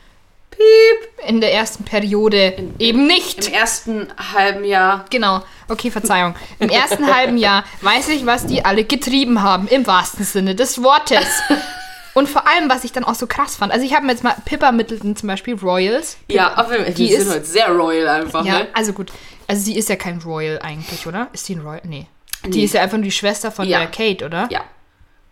Piep, 0.56 1.28
in 1.28 1.42
der 1.42 1.54
ersten 1.54 1.84
Periode 1.84 2.54
eben 2.80 3.08
nicht. 3.08 3.48
Im 3.48 3.54
ersten 3.54 4.08
halben 4.34 4.64
Jahr. 4.64 5.06
Genau. 5.10 5.42
Okay, 5.70 5.90
Verzeihung. 5.92 6.36
Im 6.60 6.70
ersten 6.70 7.14
halben 7.14 7.38
Jahr 7.38 7.64
weiß 7.82 8.10
ich, 8.10 8.26
was 8.26 8.46
die 8.46 8.64
alle 8.66 8.84
getrieben 8.84 9.42
haben, 9.42 9.68
im 9.68 9.88
wahrsten 9.88 10.26
Sinne 10.26 10.56
des 10.56 10.82
Wortes. 10.84 11.26
Und 12.14 12.30
vor 12.30 12.48
allem, 12.48 12.70
was 12.70 12.84
ich 12.84 12.92
dann 12.92 13.04
auch 13.04 13.16
so 13.16 13.26
krass 13.26 13.56
fand. 13.56 13.72
Also 13.72 13.84
ich 13.86 13.96
habe 13.96 14.06
mir 14.06 14.12
jetzt 14.12 14.24
mal 14.24 14.36
Pippa 14.46 14.72
Middleton 14.72 15.16
zum 15.16 15.28
Beispiel, 15.28 15.56
Royals. 15.56 16.18
Ja, 16.30 16.54
aber 16.56 16.72
wir 16.86 16.92
Die 16.94 17.08
sind 17.12 17.22
ist- 17.22 17.30
heute 17.34 17.46
sehr 17.46 17.70
royal 17.72 18.08
einfach, 18.08 18.46
Ja, 18.46 18.60
ne? 18.60 18.68
also 18.74 18.94
gut. 18.94 19.12
Also 19.48 19.64
sie 19.64 19.76
ist 19.76 19.90
ja 19.90 19.96
kein 19.96 20.20
Royal 20.20 20.60
eigentlich, 20.60 21.08
oder? 21.08 21.28
Ist 21.34 21.46
sie 21.48 21.56
ein 21.56 21.62
Royal? 21.62 21.82
Nee. 21.86 22.06
Nee. 22.44 22.50
Die 22.52 22.64
ist 22.64 22.76
ja 22.76 22.82
einfach 22.82 22.98
nur 22.98 23.04
die 23.06 23.12
Schwester 23.12 23.52
von 23.52 23.68
Ja. 23.68 23.80
der 23.80 23.88
Kate, 23.88 24.26
oder? 24.26 24.48
Ja. 24.52 24.62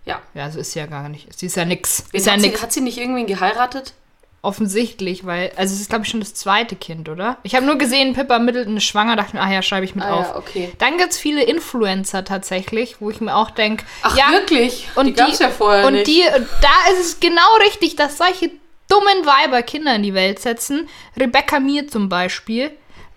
Ja. 0.05 0.19
Ja, 0.33 0.49
so 0.49 0.59
ist 0.59 0.71
sie 0.71 0.79
ja 0.79 0.87
gar 0.87 1.07
nicht. 1.07 1.27
Sie 1.37 1.45
ist 1.45 1.55
ja 1.55 1.65
nix. 1.65 2.03
Ist 2.13 2.25
ja 2.25 2.33
hat, 2.33 2.39
nix. 2.39 2.55
sie, 2.57 2.61
hat 2.63 2.73
sie 2.73 2.81
nicht 2.81 2.97
irgendwen 2.97 3.27
geheiratet? 3.27 3.93
Offensichtlich, 4.43 5.23
weil, 5.25 5.51
also 5.55 5.73
es 5.75 5.81
ist, 5.81 5.89
glaube 5.89 6.03
ich, 6.03 6.09
schon 6.09 6.19
das 6.19 6.33
zweite 6.33 6.75
Kind, 6.75 7.09
oder? 7.09 7.37
Ich 7.43 7.53
habe 7.53 7.65
nur 7.65 7.77
gesehen, 7.77 8.13
Pippa 8.13 8.39
Middleton 8.39 8.77
ist 8.77 8.85
schwanger, 8.85 9.15
dachte 9.15 9.35
mir, 9.35 9.41
ah 9.43 9.51
ja, 9.51 9.61
schreibe 9.61 9.85
ich 9.85 9.93
mit 9.93 10.03
Ah 10.03 10.13
auf. 10.15 10.25
ja, 10.29 10.35
okay. 10.35 10.71
Dann 10.79 10.97
gibt 10.97 11.11
es 11.11 11.19
viele 11.19 11.43
Influencer 11.43 12.25
tatsächlich, 12.25 12.95
wo 12.99 13.11
ich 13.11 13.21
mir 13.21 13.35
auch 13.35 13.51
denke, 13.51 13.85
Ach, 14.01 14.17
ja, 14.17 14.31
wirklich? 14.31 14.87
und 14.95 15.05
die 15.05 15.13
gab's 15.13 15.37
ja 15.37 15.49
vorher 15.49 15.85
und 15.85 15.93
nicht. 15.93 16.07
die, 16.07 16.23
da 16.23 16.91
ist 16.93 16.99
es 17.05 17.19
genau 17.19 17.55
richtig, 17.65 17.95
dass 17.95 18.17
solche 18.17 18.49
dummen 18.89 19.25
Weiber 19.25 19.61
Kinder 19.61 19.93
in 19.95 20.01
die 20.03 20.15
Welt 20.15 20.39
setzen. 20.39 20.89
Rebecca 21.15 21.59
Mir 21.59 21.87
zum 21.87 22.09
Beispiel. 22.09 22.71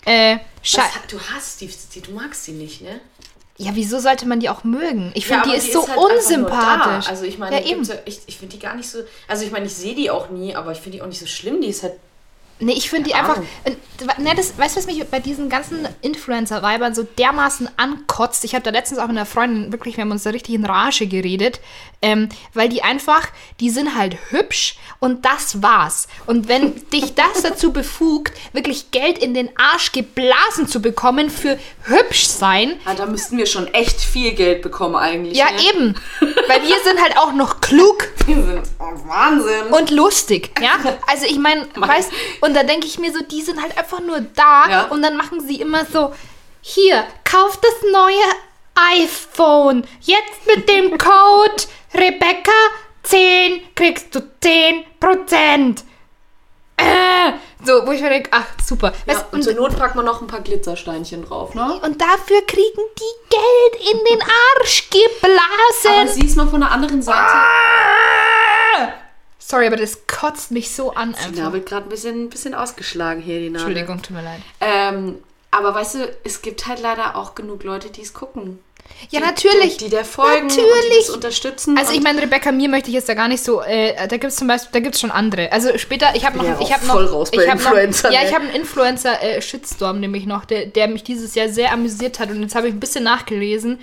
Äh, 0.05 0.37
Was, 0.63 0.91
du 1.11 1.19
hast 1.35 1.61
die, 1.63 1.71
du 2.03 2.13
magst 2.13 2.47
die 2.47 2.53
nicht, 2.53 2.83
ne? 2.83 3.01
Ja, 3.57 3.71
wieso 3.75 4.01
sollte 4.01 4.27
man 4.27 4.41
die 4.41 4.49
auch 4.49 4.65
mögen? 4.65 5.13
Ich 5.15 5.27
finde, 5.27 5.45
aber 5.45 5.53
die 5.53 5.59
ist 5.59 5.73
so 5.73 5.81
halt 5.81 5.91
einfach 5.91 6.03
nur 6.03 6.17
unsympathisch. 6.17 7.09
Also 7.09 7.25
ich 7.25 7.39
meine, 7.39 7.61
ja, 7.61 7.67
eben. 7.67 7.85
ja, 7.85 7.95
ich, 8.05 8.21
ich 8.27 8.37
finde 8.37 8.57
die 8.57 8.61
gar 8.61 8.75
nicht 8.75 8.89
so. 8.89 8.99
Also 9.29 9.45
ich 9.45 9.53
meine, 9.53 9.67
ich 9.67 9.75
sehe 9.75 9.95
die 9.95 10.11
auch 10.11 10.31
nie, 10.31 10.57
aber 10.57 10.73
ich 10.73 10.79
finde 10.79 10.99
die 10.99 11.03
auch 11.03 11.07
nicht 11.07 11.21
so 11.21 11.27
schlimm. 11.27 11.61
Die 11.61 11.69
ist 11.69 11.85
halt. 11.85 11.95
Nee, 12.59 12.73
ich 12.73 12.91
finde 12.91 13.11
die 13.11 13.15
einfach. 13.15 13.39
Ne, 14.19 14.33
das, 14.37 14.59
weißt 14.59 14.75
du, 14.75 14.81
was 14.81 14.87
mich 14.87 15.05
bei 15.09 15.21
diesen 15.21 15.49
ganzen 15.49 15.87
Influencer-Weibern 16.01 16.97
so 16.97 17.05
dermaßen 17.05 17.69
ankotzt? 17.77 18.45
Ich 18.45 18.55
habe 18.55 18.65
da 18.65 18.71
letztens 18.71 18.99
auch 18.99 19.07
mit 19.07 19.17
einer 19.17 19.27
Freundin, 19.27 19.71
wirklich, 19.73 19.97
wir 19.97 20.03
haben 20.03 20.11
uns 20.11 20.25
da 20.25 20.31
richtig 20.31 20.55
in 20.57 20.65
Rage 20.65 21.07
geredet, 21.07 21.61
ähm, 22.05 22.29
weil 22.53 22.69
die 22.69 22.83
einfach, 22.83 23.29
die 23.61 23.71
sind 23.71 23.97
halt 23.97 24.17
hübsch 24.31 24.77
und 25.01 25.25
das 25.25 25.63
war's. 25.63 26.07
Und 26.27 26.49
wenn 26.49 26.75
dich 26.91 27.15
das 27.15 27.43
dazu 27.43 27.73
befugt, 27.73 28.33
wirklich 28.53 28.91
Geld 28.91 29.19
in 29.19 29.33
den 29.33 29.49
Arsch 29.57 29.93
geblasen 29.93 30.69
zu 30.69 30.81
bekommen 30.83 31.31
für 31.31 31.59
hübsch 31.85 32.27
sein, 32.27 32.79
Ah, 32.85 32.93
da 32.95 33.07
müssten 33.07 33.39
wir 33.39 33.47
schon 33.47 33.67
echt 33.73 34.01
viel 34.01 34.33
Geld 34.33 34.61
bekommen 34.63 34.97
eigentlich. 34.97 35.37
ja 35.39 35.51
ne? 35.51 35.61
eben. 35.71 35.95
Weil 36.21 36.63
wir 36.63 36.77
sind 36.85 37.01
halt 37.03 37.17
auch 37.17 37.33
noch 37.33 37.61
klug 37.63 38.07
Wir 38.27 38.37
sind 38.37 38.63
oh, 38.79 38.93
Wahnsinn. 39.09 39.73
und 39.73 39.91
lustig, 39.91 40.51
ja? 40.63 40.73
Also 41.07 41.25
ich 41.27 41.39
meine, 41.39 41.67
weißt, 41.75 42.11
und 42.43 42.55
da 42.55 42.63
denke 42.65 42.87
ich 42.87 42.99
mir 42.99 43.13
so, 43.13 43.21
die 43.23 43.41
sind 43.43 43.61
halt 43.63 43.77
einfach 43.79 44.01
nur 44.01 44.21
da 44.21 44.69
Ja. 44.69 44.83
und 44.89 45.01
dann 45.03 45.17
machen 45.17 45.41
sie 45.41 45.57
immer 45.61 45.85
so, 45.87 46.13
hier, 46.61 47.05
kauf 47.25 47.59
das 47.61 47.91
neue 47.93 48.25
iPhone, 48.75 49.85
jetzt 50.01 50.47
mit 50.47 50.69
dem 50.69 50.99
Code 50.99 51.63
Rebecca 51.95 52.53
10 53.05 53.61
kriegst 53.75 54.15
du 54.15 54.21
10 54.43 54.85
Prozent. 54.99 55.85
Äh, 56.77 57.33
so, 57.65 57.87
wo 57.87 57.93
ich 57.93 58.01
mir 58.03 58.09
denke, 58.11 58.31
ach, 58.33 58.47
super. 58.65 58.93
Ja, 59.07 59.15
Weißt, 59.15 59.27
und 59.33 59.43
zur 59.45 59.55
Not 59.55 59.79
packt 59.79 59.95
man 59.95 60.05
noch 60.05 60.21
ein 60.21 60.27
paar 60.27 60.41
Glitzersteinchen 60.41 61.25
drauf, 61.25 61.55
ne? 61.55 61.81
und 61.83 62.01
dafür 62.01 62.43
kriegen 62.47 62.81
die 62.99 63.31
Geld 63.31 63.93
in 63.93 63.99
den 64.11 64.21
Arsch 64.23 64.89
Aber 64.91 65.01
geblasen. 65.93 66.21
siehst 66.21 66.37
mal 66.37 66.49
von 66.49 66.61
der 66.61 66.71
anderen 66.73 67.01
Seite. 67.01 67.21
Ah! 67.21 68.93
Sorry, 69.39 69.67
aber 69.67 69.77
das 69.77 70.07
kotzt 70.07 70.51
mich 70.51 70.75
so 70.75 70.95
an 70.95 71.13
Die 71.13 71.19
einfach. 71.27 71.43
Nabel 71.45 71.61
gerade 71.61 71.87
ein 71.87 71.91
bisschen, 71.91 72.25
ein 72.25 72.31
bisschen 72.31 72.55
ausgeschlagen 72.55 73.21
hier, 73.23 73.39
die 73.39 73.51
Nabel. 73.51 73.69
Entschuldigung, 73.69 74.03
tut 74.03 74.17
mir 74.17 74.23
leid. 74.23 74.41
Ähm, 74.61 75.23
aber 75.51 75.75
weißt 75.75 75.95
du, 75.97 76.17
es 76.25 76.43
gibt 76.43 76.67
halt 76.67 76.81
leider 76.81 77.15
auch 77.15 77.35
genug 77.35 77.63
Leute, 77.63 77.91
die 77.91 78.03
es 78.03 78.15
gucken. 78.15 78.64
Ja, 79.11 79.21
Die- 79.21 79.27
natürlich. 79.27 79.77
Die, 79.77 79.85
die 79.85 79.91
der 79.91 80.05
folgen 80.05 80.45
und 80.45 80.57
die 80.57 80.61
Natürlich. 80.61 81.07
das 81.07 81.11
unterstützen. 81.11 81.77
Also 81.79 81.93
ich 81.93 82.01
meine, 82.01 82.23
Rebecca 82.23 82.53
Mir 82.53 82.69
möchte 82.69 82.89
ich 82.89 82.95
jetzt 82.95 83.09
da 83.09 83.15
gar 83.15 83.29
nicht 83.29 83.45
so, 83.45 83.61
äh, 83.63 83.95
da 83.97 84.07
gibt 84.17 84.25
es 84.25 84.37
zum 84.37 84.49
Beispiel, 84.49 84.71
da 84.73 84.81
gibt 84.81 84.95
es 84.95 85.01
schon 85.01 85.11
andere. 85.11 85.53
Also 85.53 85.77
später, 85.79 86.09
ich 86.15 86.25
habe 86.25 86.39
noch, 86.39 86.45
ja 86.45 86.59
ich 86.61 86.73
habe 86.73 86.87
noch, 86.87 86.95
voll 86.95 87.07
raus 87.07 87.29
ich 87.33 87.49
habe 87.49 87.63
noch, 87.63 87.75
ja, 88.11 88.23
ich 88.25 88.35
habe 88.35 88.45
einen 88.47 88.55
Influencer-Shitstorm 88.55 90.01
nämlich 90.01 90.27
noch, 90.27 90.45
der, 90.45 90.67
der 90.67 90.89
mich 90.89 91.05
dieses 91.05 91.35
Jahr 91.35 91.49
sehr 91.49 91.73
amüsiert 91.73 92.19
hat 92.19 92.31
und 92.31 92.41
jetzt 92.43 92.55
habe 92.55 92.69
ich 92.69 92.75
ein 92.75 92.81
bisschen 92.81 93.05
nachgelesen 93.05 93.79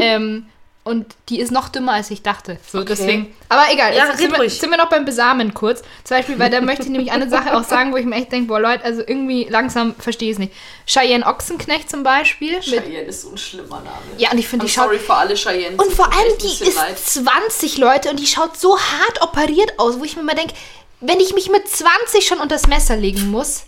ähm, 0.00 0.46
und 0.84 1.06
die 1.30 1.40
ist 1.40 1.50
noch 1.50 1.68
dümmer, 1.70 1.92
als 1.94 2.10
ich 2.10 2.22
dachte. 2.22 2.58
So, 2.70 2.78
Okay. 2.80 2.86
deswegen, 2.90 3.34
aber 3.48 3.62
egal, 3.72 3.94
Ja, 3.96 4.06
jetzt 4.08 4.18
sind, 4.18 4.36
wir, 4.38 4.50
sind 4.50 4.70
wir 4.70 4.76
noch 4.76 4.90
beim 4.90 5.04
Besamen 5.06 5.54
kurz. 5.54 5.82
Zum 6.04 6.16
Beispiel, 6.18 6.38
weil 6.38 6.50
da 6.50 6.60
möchte 6.60 6.82
ich 6.84 6.90
nämlich 6.90 7.10
eine 7.10 7.28
Sache 7.30 7.56
auch 7.56 7.64
sagen, 7.64 7.92
wo 7.92 7.96
ich 7.96 8.04
mir 8.04 8.16
echt 8.16 8.30
denke, 8.32 8.48
boah 8.48 8.60
Leute, 8.60 8.84
also 8.84 9.00
irgendwie 9.00 9.44
langsam 9.48 9.94
verstehe 9.98 10.28
ich 10.28 10.34
es 10.34 10.38
nicht. 10.38 10.52
Cheyenne 10.86 11.24
Ochsenknecht 11.26 11.88
zum 11.90 12.02
Beispiel. 12.02 12.60
Cheyenne 12.60 13.00
ist 13.08 13.22
so 13.22 13.30
ein 13.30 13.38
schlimmer 13.38 13.78
Name. 13.78 13.88
ja, 14.18 14.30
und 14.30 14.38
ich 14.38 14.46
finde, 14.46 14.66
die 14.66 14.72
schaut 14.72 14.84
sorry 14.84 14.98
für 14.98 15.14
alle 15.14 15.34
Cheyenne. 15.34 15.76
und 15.78 15.90
vor 15.92 16.12
allem, 16.12 16.38
die 16.38 16.64
ist 16.64 17.14
20 17.14 17.78
Leute 17.78 18.10
und 18.10 18.20
die 18.20 18.26
schaut 18.26 18.56
so 18.58 18.78
hart 18.78 19.22
operiert 19.22 19.78
aus, 19.78 19.98
wo 19.98 20.04
ich 20.04 20.16
mir 20.16 20.22
mal 20.22 20.34
denke, 20.34 20.52
wenn 21.00 21.18
ich 21.20 21.34
mich 21.34 21.48
mit 21.50 21.66
20 21.68 22.26
schon 22.26 22.38
unter 22.38 22.56
das 22.56 22.66
Messer 22.66 22.96
legen 22.96 23.30
muss, 23.30 23.64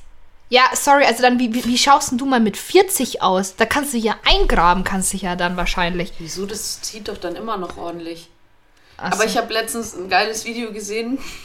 ja, 0.48 0.62
sorry, 0.74 1.04
also 1.04 1.22
dann, 1.22 1.38
wie, 1.38 1.52
wie, 1.52 1.78
schaust 1.78 2.12
denn 2.12 2.18
du 2.18 2.26
mal 2.26 2.40
mit 2.40 2.56
40 2.56 3.22
aus? 3.22 3.56
Da 3.56 3.66
kannst 3.66 3.92
du 3.94 3.98
ja 3.98 4.16
eingraben, 4.24 4.84
kannst 4.84 5.12
du 5.12 5.16
ja 5.16 5.34
dann 5.34 5.56
wahrscheinlich. 5.56 6.12
Wieso? 6.18 6.46
Das 6.46 6.80
zieht 6.82 7.08
doch 7.08 7.18
dann 7.18 7.34
immer 7.34 7.56
noch 7.56 7.76
ordentlich. 7.76 8.28
Ach 8.98 9.12
Aber 9.12 9.22
so. 9.22 9.24
ich 9.24 9.36
habe 9.36 9.52
letztens 9.52 9.94
ein 9.94 10.08
geiles 10.08 10.44
Video 10.44 10.72
gesehen, 10.72 11.18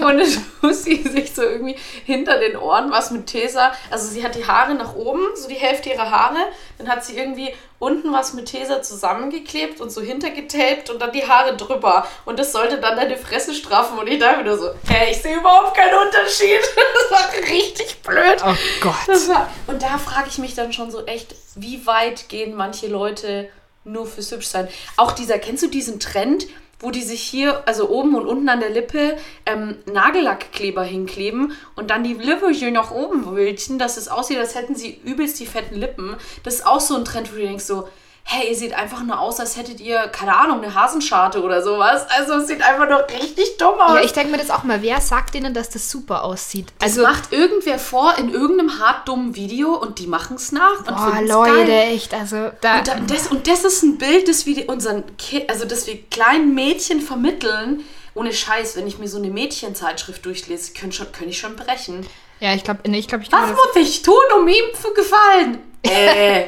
wo 0.00 0.06
eine 0.06 0.24
Lucy 0.62 1.02
sich 1.02 1.34
so 1.34 1.42
irgendwie 1.42 1.76
hinter 2.04 2.38
den 2.38 2.56
Ohren 2.56 2.90
was 2.90 3.10
mit 3.10 3.26
Tesa, 3.26 3.72
also 3.90 4.08
sie 4.08 4.24
hat 4.24 4.34
die 4.34 4.46
Haare 4.46 4.74
nach 4.74 4.94
oben, 4.94 5.20
so 5.34 5.48
die 5.48 5.54
Hälfte 5.54 5.90
ihrer 5.90 6.10
Haare, 6.10 6.38
dann 6.78 6.88
hat 6.88 7.04
sie 7.04 7.16
irgendwie 7.18 7.52
unten 7.82 8.12
was 8.12 8.32
mit 8.32 8.46
Tesa 8.46 8.80
zusammengeklebt 8.80 9.80
und 9.80 9.90
so 9.90 10.00
hintergetaped 10.00 10.88
und 10.88 11.02
dann 11.02 11.10
die 11.10 11.26
Haare 11.26 11.56
drüber. 11.56 12.06
Und 12.24 12.38
das 12.38 12.52
sollte 12.52 12.78
dann 12.78 12.96
deine 12.96 13.16
Fresse 13.16 13.52
straffen. 13.54 13.98
Und 13.98 14.06
ich 14.06 14.20
dachte 14.20 14.44
mir 14.44 14.56
so, 14.56 14.70
hä, 14.88 15.10
ich 15.10 15.20
sehe 15.20 15.36
überhaupt 15.36 15.76
keinen 15.76 15.98
Unterschied. 15.98 16.60
Das 17.10 17.20
war 17.20 17.32
richtig 17.50 18.00
blöd. 18.02 18.40
Oh 18.46 18.54
Gott. 18.80 19.28
War, 19.28 19.50
und 19.66 19.82
da 19.82 19.98
frage 19.98 20.28
ich 20.28 20.38
mich 20.38 20.54
dann 20.54 20.72
schon 20.72 20.92
so 20.92 21.04
echt, 21.04 21.34
wie 21.56 21.84
weit 21.84 22.28
gehen 22.28 22.54
manche 22.54 22.86
Leute 22.86 23.50
nur 23.84 24.06
fürs 24.06 24.30
Hübschsein? 24.32 24.68
Auch 24.96 25.12
dieser, 25.12 25.38
kennst 25.38 25.62
du 25.62 25.68
diesen 25.68 26.00
Trend, 26.00 26.46
wo 26.82 26.90
die 26.90 27.02
sich 27.02 27.22
hier, 27.22 27.66
also 27.66 27.88
oben 27.88 28.16
und 28.16 28.26
unten 28.26 28.48
an 28.48 28.60
der 28.60 28.70
Lippe, 28.70 29.16
ähm, 29.46 29.76
Nagellackkleber 29.86 30.82
hinkleben 30.82 31.52
und 31.76 31.90
dann 31.90 32.02
die 32.02 32.14
Lippe 32.14 32.50
hier 32.50 32.72
nach 32.72 32.90
oben 32.90 33.24
wülchen, 33.24 33.78
dass 33.78 33.96
es 33.96 34.08
aussieht, 34.08 34.38
als 34.38 34.56
hätten 34.56 34.74
sie 34.74 35.00
übelst 35.04 35.38
die 35.38 35.46
fetten 35.46 35.76
Lippen. 35.76 36.16
Das 36.42 36.54
ist 36.54 36.66
auch 36.66 36.80
so 36.80 36.96
ein 36.96 37.04
Trend, 37.04 37.32
wo 37.32 37.36
du 37.36 37.42
denkst 37.42 37.64
so, 37.64 37.88
hey, 38.24 38.48
ihr 38.48 38.56
seht 38.56 38.72
einfach 38.72 39.02
nur 39.02 39.20
aus, 39.20 39.40
als 39.40 39.56
hättet 39.56 39.80
ihr, 39.80 39.98
keine 40.08 40.34
Ahnung, 40.36 40.62
eine 40.62 40.74
Hasenscharte 40.74 41.42
oder 41.42 41.62
sowas. 41.62 42.06
Also 42.16 42.34
es 42.34 42.46
sieht 42.48 42.62
einfach 42.62 42.88
nur 42.88 43.04
richtig 43.20 43.58
dumm 43.58 43.78
aus. 43.78 43.94
Ja, 43.96 44.00
ich 44.02 44.12
denke 44.12 44.30
mir 44.32 44.38
das 44.38 44.50
auch 44.50 44.62
mal. 44.62 44.80
Wer 44.80 45.00
sagt 45.00 45.34
denen, 45.34 45.52
dass 45.52 45.68
das 45.70 45.90
super 45.90 46.24
aussieht? 46.24 46.68
Also 46.80 47.04
Also, 47.04 47.12
macht 47.12 47.32
irgendwer 47.32 47.78
vor 47.78 48.16
in 48.18 48.32
irgendeinem 48.32 48.78
hart 48.78 49.06
dummen 49.08 49.34
Video 49.34 49.74
und 49.74 49.98
die 49.98 50.06
machen 50.06 50.36
es 50.36 50.52
nach 50.52 50.78
und 50.78 50.86
boah, 50.86 51.20
Leute, 51.22 51.66
geil. 51.66 51.94
echt, 51.94 52.14
also 52.14 52.50
da. 52.60 52.78
Und, 52.78 52.88
da, 52.88 52.94
das, 53.06 53.26
und 53.26 53.46
das 53.48 53.64
ist 53.64 53.82
ein 53.82 53.98
Bild, 53.98 54.28
das 54.28 54.46
wir 54.46 54.68
unseren 54.68 55.16
Ki 55.16 55.44
also 55.48 55.64
das 55.64 55.86
wir 55.86 56.00
kleinen 56.10 56.54
Mädchen 56.54 57.00
vermitteln. 57.00 57.84
Ohne 58.14 58.32
Scheiß, 58.32 58.76
wenn 58.76 58.86
ich 58.86 58.98
mir 58.98 59.08
so 59.08 59.16
eine 59.18 59.30
Mädchenzeitschrift 59.30 60.24
durchlese, 60.24 60.74
kann, 60.74 60.92
schon, 60.92 61.10
kann 61.12 61.28
ich 61.28 61.38
schon 61.38 61.56
brechen. 61.56 62.06
ja, 62.40 62.54
ich 62.54 62.62
glaube, 62.62 62.80
nee, 62.88 62.98
ich 62.98 63.08
glaube, 63.08 63.24
ich 63.24 63.32
Was 63.32 63.40
kann 63.40 63.48
mir 63.50 63.54
muss 63.56 63.76
ich 63.76 64.02
tun, 64.02 64.14
um 64.38 64.46
ihm 64.48 64.64
zu 64.80 64.92
gefallen? 64.94 65.58
Äh, 65.84 66.42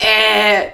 äh, 0.00 0.68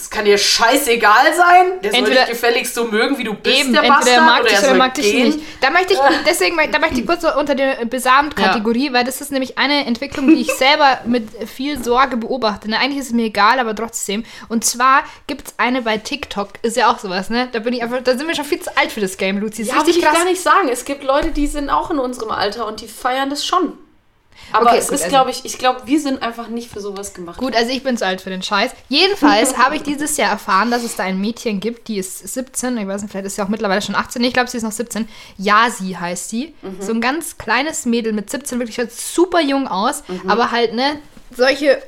das 0.00 0.10
kann 0.10 0.24
dir 0.24 0.38
scheißegal 0.38 1.34
sein. 1.34 1.80
Der 1.82 1.90
soll 1.90 1.98
Entweder- 2.00 2.20
dich 2.22 2.30
gefälligst 2.30 2.74
so 2.74 2.84
mögen, 2.84 3.18
wie 3.18 3.24
du 3.24 3.34
bist, 3.34 3.60
Eben, 3.60 3.72
der 3.72 3.82
entweder 3.82 3.94
Bastard, 3.98 4.16
er 4.16 4.22
mag 4.22 4.40
oder 4.40 4.48
dich 4.50 4.58
er 4.58 4.64
oder 4.70 4.74
mag 4.78 4.94
dich 4.94 5.12
nicht. 5.14 5.38
Da 5.60 5.70
möchte 5.70 5.92
ich, 5.92 5.98
deswegen, 6.26 6.56
da 6.70 6.78
möchte 6.78 7.00
ich 7.00 7.06
kurz 7.06 7.24
unter 7.24 7.54
der 7.54 7.84
Besamt-Kategorie, 7.84 8.92
weil 8.92 9.04
das 9.04 9.20
ist 9.20 9.30
nämlich 9.32 9.58
eine 9.58 9.86
Entwicklung, 9.86 10.28
die 10.28 10.40
ich 10.40 10.52
selber 10.52 11.00
mit 11.04 11.28
viel 11.48 11.82
Sorge 11.82 12.16
beobachte. 12.16 12.68
Ne? 12.70 12.78
Eigentlich 12.78 12.98
ist 13.00 13.06
es 13.08 13.12
mir 13.12 13.24
egal, 13.26 13.58
aber 13.58 13.74
trotzdem. 13.74 14.24
Und 14.48 14.64
zwar 14.64 15.04
gibt 15.26 15.48
es 15.48 15.54
eine 15.58 15.82
bei 15.82 15.98
TikTok, 15.98 16.50
ist 16.62 16.76
ja 16.76 16.90
auch 16.90 16.98
sowas, 16.98 17.30
ne? 17.30 17.48
Da 17.52 17.58
bin 17.60 17.72
ich 17.74 17.82
einfach, 17.82 18.00
da 18.02 18.16
sind 18.16 18.26
wir 18.26 18.34
schon 18.34 18.44
viel 18.44 18.60
zu 18.60 18.76
alt 18.76 18.92
für 18.92 19.00
das 19.00 19.16
Game, 19.16 19.38
Luzi. 19.38 19.62
Das 19.62 19.68
Ja, 19.68 19.74
will 19.74 19.80
richtig 19.82 19.98
ich 19.98 20.04
krass. 20.08 20.16
gar 20.18 20.24
nicht 20.24 20.40
sagen. 20.42 20.68
Es 20.70 20.84
gibt 20.84 21.04
Leute, 21.04 21.30
die 21.30 21.46
sind 21.46 21.70
auch 21.70 21.90
in 21.90 21.98
unserem 21.98 22.30
Alter 22.30 22.66
und 22.66 22.80
die 22.80 22.88
feiern 22.88 23.30
das 23.30 23.44
schon. 23.44 23.76
Aber 24.52 24.66
Okay, 24.70 24.78
es 24.78 24.86
gut, 24.88 24.94
ist, 24.96 25.02
also- 25.04 25.14
glaube 25.14 25.30
ich, 25.30 25.44
ich 25.44 25.58
glaube, 25.58 25.82
wir 25.84 26.00
sind 26.00 26.22
einfach 26.22 26.48
nicht 26.48 26.70
für 26.70 26.80
sowas 26.80 27.14
gemacht. 27.14 27.38
Gut, 27.38 27.54
also 27.54 27.70
ich 27.70 27.82
bin 27.82 27.96
zu 27.96 28.04
alt 28.06 28.20
für 28.20 28.30
den 28.30 28.42
Scheiß. 28.42 28.72
Jedenfalls 28.88 29.56
habe 29.58 29.76
ich 29.76 29.82
dieses 29.82 30.16
Jahr 30.16 30.30
erfahren, 30.30 30.70
dass 30.70 30.82
es 30.82 30.96
da 30.96 31.04
ein 31.04 31.20
Mädchen 31.20 31.60
gibt, 31.60 31.88
die 31.88 31.98
ist 31.98 32.26
17, 32.34 32.76
ich 32.78 32.86
weiß 32.88 33.02
nicht, 33.02 33.10
vielleicht 33.10 33.26
ist 33.26 33.36
sie 33.36 33.42
auch 33.42 33.48
mittlerweile 33.48 33.80
schon 33.82 33.94
18, 33.94 34.20
nee, 34.22 34.28
ich 34.28 34.34
glaube, 34.34 34.50
sie 34.50 34.56
ist 34.56 34.62
noch 34.64 34.72
17. 34.72 35.08
Yasi 35.38 35.96
heißt 35.98 36.28
sie. 36.30 36.54
Mhm. 36.62 36.76
So 36.80 36.92
ein 36.92 37.00
ganz 37.00 37.38
kleines 37.38 37.86
Mädel 37.86 38.12
mit 38.12 38.30
17, 38.30 38.58
wirklich 38.58 38.76
schaut 38.76 38.92
super 38.92 39.40
jung 39.40 39.68
aus, 39.68 40.02
Mhm. 40.08 40.28
aber 40.30 40.50
halt, 40.50 40.74
ne, 40.74 40.98
solche 41.36 41.80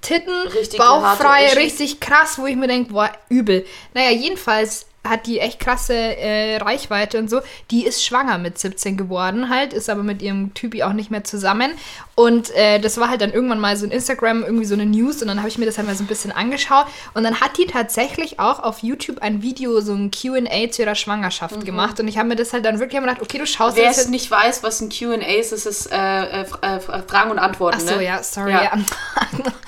Titten, 0.00 0.32
Richtig 0.54 0.78
bauchfrei, 0.78 1.52
richtig 1.54 1.98
krass, 1.98 2.38
wo 2.38 2.46
ich 2.46 2.54
mir 2.54 2.68
denke, 2.68 2.92
boah, 2.92 3.10
übel. 3.28 3.66
Naja, 3.94 4.10
jedenfalls 4.10 4.86
hat 5.08 5.26
die 5.26 5.40
echt 5.40 5.60
krasse 5.60 5.94
äh, 5.94 6.56
Reichweite 6.58 7.18
und 7.18 7.28
so. 7.30 7.40
Die 7.70 7.86
ist 7.86 8.04
schwanger 8.04 8.38
mit 8.38 8.58
17 8.58 8.96
geworden 8.96 9.48
halt, 9.48 9.72
ist 9.72 9.88
aber 9.90 10.02
mit 10.02 10.22
ihrem 10.22 10.54
Typi 10.54 10.82
auch 10.82 10.92
nicht 10.92 11.10
mehr 11.10 11.24
zusammen. 11.24 11.72
Und 12.14 12.50
äh, 12.56 12.80
das 12.80 12.98
war 12.98 13.08
halt 13.10 13.20
dann 13.20 13.32
irgendwann 13.32 13.60
mal 13.60 13.76
so 13.76 13.84
in 13.84 13.92
Instagram 13.92 14.42
irgendwie 14.42 14.64
so 14.64 14.74
eine 14.74 14.86
News 14.86 15.22
und 15.22 15.28
dann 15.28 15.38
habe 15.38 15.48
ich 15.48 15.56
mir 15.58 15.66
das 15.66 15.78
halt 15.78 15.86
mal 15.86 15.94
so 15.94 16.02
ein 16.02 16.08
bisschen 16.08 16.32
angeschaut. 16.32 16.86
Und 17.14 17.22
dann 17.24 17.40
hat 17.40 17.56
die 17.58 17.66
tatsächlich 17.66 18.40
auch 18.40 18.58
auf 18.60 18.82
YouTube 18.82 19.18
ein 19.22 19.40
Video, 19.42 19.80
so 19.80 19.92
ein 19.94 20.10
QA 20.10 20.70
zu 20.70 20.82
ihrer 20.82 20.96
Schwangerschaft 20.96 21.64
gemacht. 21.64 22.00
Und 22.00 22.08
ich 22.08 22.18
habe 22.18 22.28
mir 22.28 22.36
das 22.36 22.52
halt 22.52 22.64
dann 22.64 22.80
wirklich 22.80 23.00
gedacht, 23.00 23.22
okay, 23.22 23.38
du 23.38 23.46
schaust 23.46 23.76
Mhm. 23.76 23.82
Wer 23.82 23.90
es 23.90 23.96
jetzt. 23.98 24.10
nicht 24.10 24.30
weiß, 24.30 24.62
was 24.64 24.80
ein 24.80 24.88
QA 24.88 25.14
ist, 25.38 25.52
ist 25.52 25.66
es 25.66 25.86
äh, 25.86 25.96
äh, 25.96 26.40
äh, 26.62 26.80
Fragen 27.06 27.30
und 27.30 27.38
Antworten. 27.38 27.78
Ach 27.80 27.88
so, 27.88 27.96
ne? 27.96 28.04
ja, 28.04 28.22
sorry. 28.22 28.50
Ja. 28.52 28.62
Ja. 28.64 28.72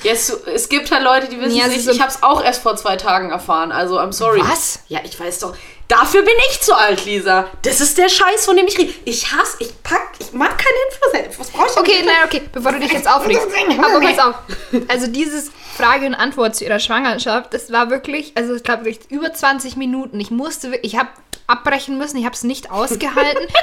Es, 0.02 0.30
es 0.30 0.68
gibt 0.70 0.90
halt 0.90 1.02
Leute, 1.04 1.28
die 1.28 1.38
wissen 1.38 1.54
Ja, 1.54 1.64
es 1.64 1.72
nicht. 1.72 1.84
sind- 1.84 1.94
Ich 1.94 2.00
habe 2.00 2.10
es 2.10 2.22
auch 2.22 2.42
erst 2.42 2.62
vor 2.62 2.74
zwei 2.76 2.96
Tagen 2.96 3.30
erfahren. 3.30 3.70
Also, 3.70 4.00
I'm 4.00 4.12
sorry. 4.12 4.40
Was? 4.42 4.80
Ja, 4.88 5.00
ich 5.04 5.20
weiß 5.20 5.29
doch. 5.38 5.56
Dafür 5.88 6.22
bin 6.22 6.34
ich 6.50 6.60
zu 6.60 6.74
alt, 6.74 7.04
Lisa. 7.04 7.48
Das 7.62 7.80
ist 7.80 7.96
der 7.98 8.08
Scheiß, 8.08 8.44
von 8.44 8.56
dem 8.56 8.66
ich 8.66 8.78
rede. 8.78 8.92
Ich 9.04 9.32
hasse, 9.32 9.56
ich 9.60 9.82
pack, 9.82 10.10
ich 10.18 10.32
mag 10.32 10.56
keine 10.56 10.76
Influencer. 11.22 11.40
Was 11.40 11.50
brauche 11.50 11.66
ich 11.66 11.72
denn? 11.74 11.82
Okay, 11.82 12.02
nein, 12.04 12.16
okay, 12.24 12.42
bevor 12.52 12.72
du 12.72 12.78
dich 12.80 12.92
jetzt 12.92 13.08
aufregst. 13.08 13.46
Aber 13.78 14.00
pass 14.00 14.18
auf. 14.18 14.34
Also 14.88 15.06
dieses 15.08 15.50
Frage 15.76 16.06
und 16.06 16.14
Antwort 16.14 16.54
zu 16.56 16.64
ihrer 16.64 16.78
Schwangerschaft, 16.80 17.52
das 17.54 17.72
war 17.72 17.90
wirklich, 17.90 18.32
also 18.36 18.54
ich 18.54 18.62
glaube 18.62 18.84
wirklich 18.84 19.10
über 19.10 19.32
20 19.32 19.76
Minuten. 19.76 20.20
Ich 20.20 20.30
musste, 20.30 20.70
wirklich- 20.70 20.92
ich 20.94 20.98
habe 20.98 21.08
abbrechen 21.46 21.98
müssen, 21.98 22.16
ich 22.18 22.24
habe 22.24 22.34
es 22.34 22.44
nicht 22.44 22.70
ausgehalten. 22.70 23.46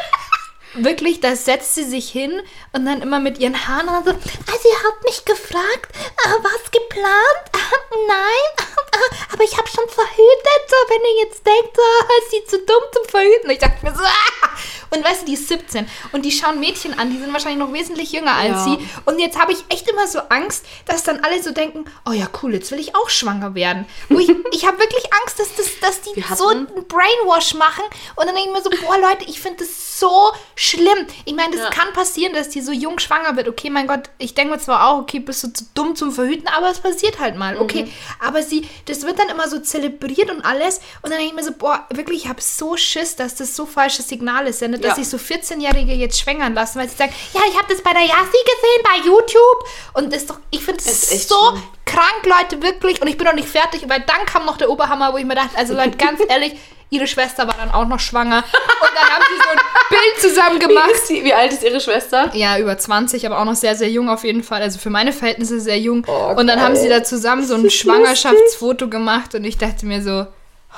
Wirklich, 0.74 1.22
da 1.22 1.36
setzt 1.36 1.74
sie 1.74 1.86
sich 1.86 2.10
hin 2.12 2.40
und 2.74 2.86
dann 2.86 3.02
immer 3.02 3.20
mit 3.20 3.40
ihren 3.40 3.68
Haaren 3.68 3.88
so, 4.06 4.12
ah, 4.12 4.16
sie 4.62 4.86
hat 4.86 5.04
mich 5.06 5.26
gefragt, 5.26 5.96
ah, 6.26 6.34
was 6.44 6.70
geplant? 6.72 7.44
Ah, 7.54 7.96
nein, 8.08 8.68
ah, 8.92 9.16
aber 9.34 9.44
ich 9.44 9.58
habe 9.58 9.68
schon 9.68 9.88
verhütet, 9.90 10.67
so, 10.67 10.67
wenn 10.90 11.02
ihr 11.02 11.24
jetzt 11.24 11.46
denkt, 11.46 11.78
ah, 11.78 12.06
ist 12.20 12.32
sie 12.32 12.44
zu 12.46 12.66
dumm 12.66 12.84
zum 12.92 13.06
Verhüten. 13.06 13.50
Ich 13.50 13.60
dachte 13.60 13.86
mir 13.86 13.94
so, 13.94 14.04
ah. 14.04 14.50
Und 14.90 15.04
weißt 15.04 15.22
du, 15.22 15.26
die 15.28 15.34
ist 15.34 15.48
17 15.48 15.88
und 16.12 16.24
die 16.24 16.32
schauen 16.32 16.60
Mädchen 16.60 16.98
an, 16.98 17.10
die 17.12 17.18
sind 17.20 17.32
wahrscheinlich 17.34 17.60
noch 17.60 17.74
wesentlich 17.74 18.12
jünger 18.12 18.34
als 18.36 18.50
Ja. 18.50 18.64
sie. 18.64 18.78
Und 19.06 19.20
jetzt 19.20 19.40
habe 19.40 19.52
ich 19.52 19.60
echt 19.70 19.90
immer 19.90 20.08
so 20.08 20.20
Angst, 20.30 20.66
dass 20.86 21.04
dann 21.04 21.20
alle 21.24 21.42
so 21.42 21.52
denken, 21.52 21.86
oh 22.08 22.12
ja, 22.12 22.28
cool, 22.42 22.54
jetzt 22.54 22.72
will 22.72 22.80
ich 22.80 22.96
auch 22.96 23.10
schwanger 23.10 23.56
werden. 23.56 23.86
Wo 24.10 24.20
ich, 24.20 24.30
ich 24.52 24.66
habe 24.66 24.80
wirklich 24.80 25.06
Angst, 25.22 25.40
dass, 25.40 25.56
das, 25.56 25.80
dass 25.82 26.02
die 26.02 26.24
so 26.36 26.48
einen 26.48 26.68
Brainwash 26.88 27.54
machen 27.56 27.84
und 28.16 28.26
dann 28.26 28.36
denke 28.36 28.50
ich 28.50 28.56
mir 28.56 28.62
so, 28.64 28.70
boah 28.86 28.98
Leute, 28.98 29.26
ich 29.28 29.40
finde 29.42 29.60
das 29.66 30.00
so 30.00 30.32
schlimm. 30.56 31.08
Ich 31.26 31.34
meine, 31.34 31.52
das 31.56 31.66
Ja. 31.66 31.70
kann 31.72 31.92
passieren, 31.94 32.34
dass 32.34 32.50
die 32.50 32.62
so 32.62 32.72
jung 32.72 33.00
schwanger 33.00 33.36
wird. 33.36 33.48
Okay, 33.48 33.70
mein 33.70 33.88
Gott, 33.88 34.10
ich 34.20 34.34
denke 34.36 34.54
mir 34.54 34.60
zwar 34.60 34.88
auch, 34.90 35.00
okay, 35.00 35.20
bist 35.20 35.44
du 35.44 35.52
zu 35.52 35.66
dumm 35.74 35.96
zum 35.96 36.12
Verhüten, 36.12 36.48
aber 36.48 36.70
es 36.70 36.80
passiert 36.80 37.20
halt 37.20 37.36
mal. 37.36 37.58
Okay, 37.58 37.84
Mhm. 37.86 37.92
aber 38.26 38.44
sie, 38.44 38.68
das 38.86 39.04
wird 39.04 39.18
dann 39.20 39.30
immer 39.30 39.50
so 39.50 39.60
zelebriert 39.60 40.30
und 40.30 40.42
alles 40.42 40.78
und 41.02 41.10
dann 41.10 41.20
denke 41.20 41.28
ich 41.28 41.34
mir 41.34 41.44
so, 41.44 41.52
boah, 41.52 41.86
wirklich, 41.90 42.24
ich 42.24 42.30
habe 42.30 42.42
so 42.42 42.78
Schiss, 42.78 43.16
dass 43.16 43.36
das 43.36 43.56
so 43.56 43.66
falsche 43.66 44.02
Signale 44.04 44.54
sendet, 44.78 44.86
dass 44.92 44.98
Ja. 44.98 45.04
sich 45.04 45.10
so 45.10 45.18
14-Jährige 45.18 45.94
jetzt 45.94 46.20
schwängern 46.20 46.54
lassen, 46.54 46.80
weil 46.80 46.90
sie 46.90 46.96
sagen, 46.96 47.14
ja, 47.34 47.42
ich 47.50 47.58
habe 47.58 47.68
das 47.70 47.82
bei 47.82 47.92
der 47.92 48.02
Yassi 48.04 48.16
gesehen, 48.16 48.84
bei 48.84 49.08
YouTube 49.08 49.66
und 49.94 50.14
das 50.14 50.22
ist 50.22 50.30
doch, 50.30 50.40
ich 50.52 50.64
finde 50.64 50.84
echt 50.84 51.28
so 51.30 51.36
schlimm. 51.50 51.64
krank, 51.86 52.24
Leute, 52.26 52.62
wirklich. 52.64 53.02
Und 53.02 53.08
ich 53.08 53.18
bin 53.18 53.26
noch 53.26 53.34
nicht 53.36 53.48
fertig, 53.50 53.84
weil 53.88 54.02
dann 54.02 54.26
kam 54.26 54.46
noch 54.46 54.58
der 54.58 54.70
Oberhammer, 54.70 55.14
wo 55.14 55.18
ich 55.18 55.26
mir 55.26 55.36
dachte, 55.36 55.58
also 55.58 55.74
Leute, 55.74 55.98
ganz 55.98 56.20
ehrlich, 56.28 56.54
ihre 56.90 57.06
Schwester 57.08 57.46
war 57.48 57.56
dann 57.60 57.70
auch 57.72 57.86
noch 57.86 58.00
schwanger. 58.00 58.38
Und 58.38 58.90
dann 58.96 59.10
haben 59.10 59.24
sie 59.30 59.44
so 59.44 59.50
ein 59.50 59.60
Bild 59.90 60.22
zusammen 60.22 60.56
Wie, 60.62 60.68
gemacht. 60.68 60.90
die, 61.10 61.24
wie 61.24 61.34
alt 61.34 61.52
ist 61.52 61.62
ihre 61.64 61.82
Schwester? 61.82 62.30
Ja, 62.34 62.58
über 62.60 62.78
20, 62.78 63.26
aber 63.26 63.40
auch 63.40 63.46
noch 63.46 63.56
sehr, 63.56 63.76
sehr 63.76 63.90
jung 63.90 64.10
auf 64.10 64.24
jeden 64.24 64.42
Fall. 64.44 64.62
Also 64.62 64.80
für 64.80 64.90
meine 64.90 65.12
Verhältnisse 65.12 65.60
sehr 65.60 65.78
jung. 65.80 66.06
Oh, 66.08 66.34
und 66.38 66.48
dann 66.48 66.62
haben 66.62 66.76
geil. 66.76 66.84
sie 66.84 66.90
da 66.90 67.04
zusammen 67.04 67.46
so 67.46 67.56
ein 67.56 67.70
Schwangerschaftsfoto 68.22 68.88
gemacht 68.88 69.36
und 69.36 69.44
ich 69.44 69.58
dachte 69.58 69.86
mir 69.86 70.02
so, 70.02 70.28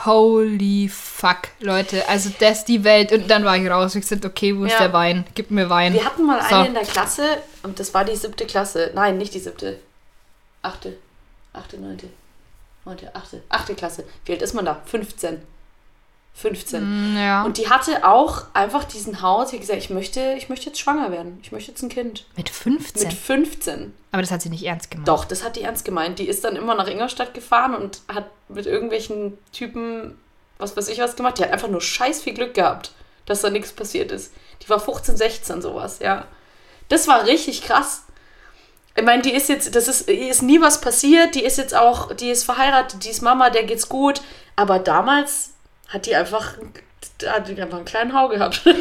holy 0.06 0.90
fuck, 0.90 1.50
Leute. 1.60 2.08
Also 2.10 2.30
das 2.40 2.60
ist 2.60 2.66
die 2.68 2.84
Welt. 2.84 3.12
Und 3.12 3.30
dann 3.30 3.44
war 3.46 3.58
ich 3.58 3.70
raus. 3.70 3.96
Ich 3.96 4.02
gesagt, 4.02 4.26
okay, 4.26 4.58
wo 4.58 4.66
ist 4.66 4.74
Ja. 4.74 4.80
der 4.80 4.94
Wein? 4.94 5.26
Gib 5.36 5.52
mir 5.52 5.70
Wein. 5.70 5.94
Wir 5.94 6.06
hatten 6.06 6.26
mal 6.26 6.42
So. 6.48 6.56
eine 6.56 6.68
in 6.70 6.74
der 6.74 6.84
Klasse 6.84 7.38
und 7.64 7.80
das 7.80 7.94
war 7.94 8.06
die 8.06 8.16
siebte 8.16 8.46
Klasse. 8.46 8.92
Nein, 8.96 9.18
nicht 9.18 9.34
die 9.34 9.40
siebte. 9.40 9.80
Achte. 10.62 10.98
Achte, 11.54 11.78
neunte. 11.78 12.08
Neunte, 12.86 13.14
achte. 13.16 13.42
Achte 13.50 13.76
Klasse. 13.76 14.04
Wie 14.26 14.32
alt 14.34 14.42
ist 14.42 14.54
man 14.54 14.66
da? 14.66 14.82
15. 14.86 15.42
15. 16.40 17.14
Mm, 17.14 17.18
ja. 17.18 17.44
Und 17.44 17.58
die 17.58 17.70
hatte 17.70 18.08
auch 18.08 18.44
einfach 18.54 18.86
diesen 18.86 19.22
Haus. 19.22 19.50
Die 19.50 19.58
hat 19.58 19.62
gesagt, 19.62 19.80
ich 19.80 19.90
möchte, 19.90 20.36
ich 20.38 20.48
möchte 20.48 20.68
jetzt 20.68 20.80
schwanger 20.80 21.12
werden. 21.12 21.38
Ich 21.44 21.52
möchte 21.52 21.72
jetzt 21.72 21.84
ein 21.84 21.90
Kind. 21.90 22.26
mit 22.38 22.50
15. 22.50 23.08
Mit 23.08 23.14
15. 23.14 23.94
aber 24.14 24.22
das 24.22 24.32
hat 24.32 24.42
sie 24.42 24.50
nicht 24.50 24.64
ernst 24.64 24.90
gemeint. 24.90 25.08
Doch, 25.08 25.26
das 25.26 25.44
hat 25.44 25.58
die 25.58 25.64
ernst 25.64 25.84
gemeint. 25.84 26.18
Die 26.18 26.28
ist 26.28 26.46
dann 26.46 26.56
immer 26.56 26.76
nach 26.76 26.88
Ingolstadt 26.88 27.34
gefahren 27.34 27.76
und 27.76 28.02
hat 28.08 28.30
mit 28.48 28.66
irgendwelchen 28.66 29.38
Typen, 29.52 30.18
was 30.58 30.78
weiß 30.78 30.88
ich 30.88 31.00
was 31.00 31.18
gemacht. 31.18 31.38
Die 31.38 31.44
hat 31.44 31.52
einfach 31.52 31.68
nur 31.68 31.82
scheiß 31.82 32.22
viel 32.22 32.34
Glück 32.34 32.54
gehabt, 32.54 32.92
dass 33.26 33.42
da 33.42 33.50
nichts 33.50 33.74
passiert 33.74 34.12
ist. 34.14 34.32
Die 34.64 34.70
war 34.70 34.80
15, 34.80 35.18
16, 35.18 35.62
sowas, 35.62 36.00
ja. 36.00 36.26
Das 36.88 37.08
war 37.08 37.26
richtig 37.26 37.64
krass. 37.64 38.04
Ich 38.96 39.04
meine, 39.04 39.22
die 39.22 39.34
ist 39.34 39.50
jetzt, 39.50 39.76
das 39.76 39.88
ist, 39.88 40.10
ist 40.10 40.42
nie 40.42 40.62
was 40.62 40.82
passiert, 40.82 41.36
die 41.36 41.44
ist 41.44 41.58
jetzt 41.58 41.76
auch, 41.76 42.14
die 42.14 42.30
ist 42.30 42.44
verheiratet, 42.44 43.04
die 43.04 43.10
ist 43.10 43.22
Mama, 43.22 43.50
der 43.50 43.64
geht's 43.64 43.90
gut. 43.90 44.22
Aber 44.56 44.80
damals 44.80 45.52
hat 45.90 46.06
die 46.06 46.16
einfach, 46.16 46.58
hat 47.28 47.48
die 47.48 47.62
einfach 47.62 47.78
einen 47.78 47.86
kleinen 47.86 48.14
Hau 48.14 48.28
gehabt. 48.30 48.62
Ja, 48.66 48.74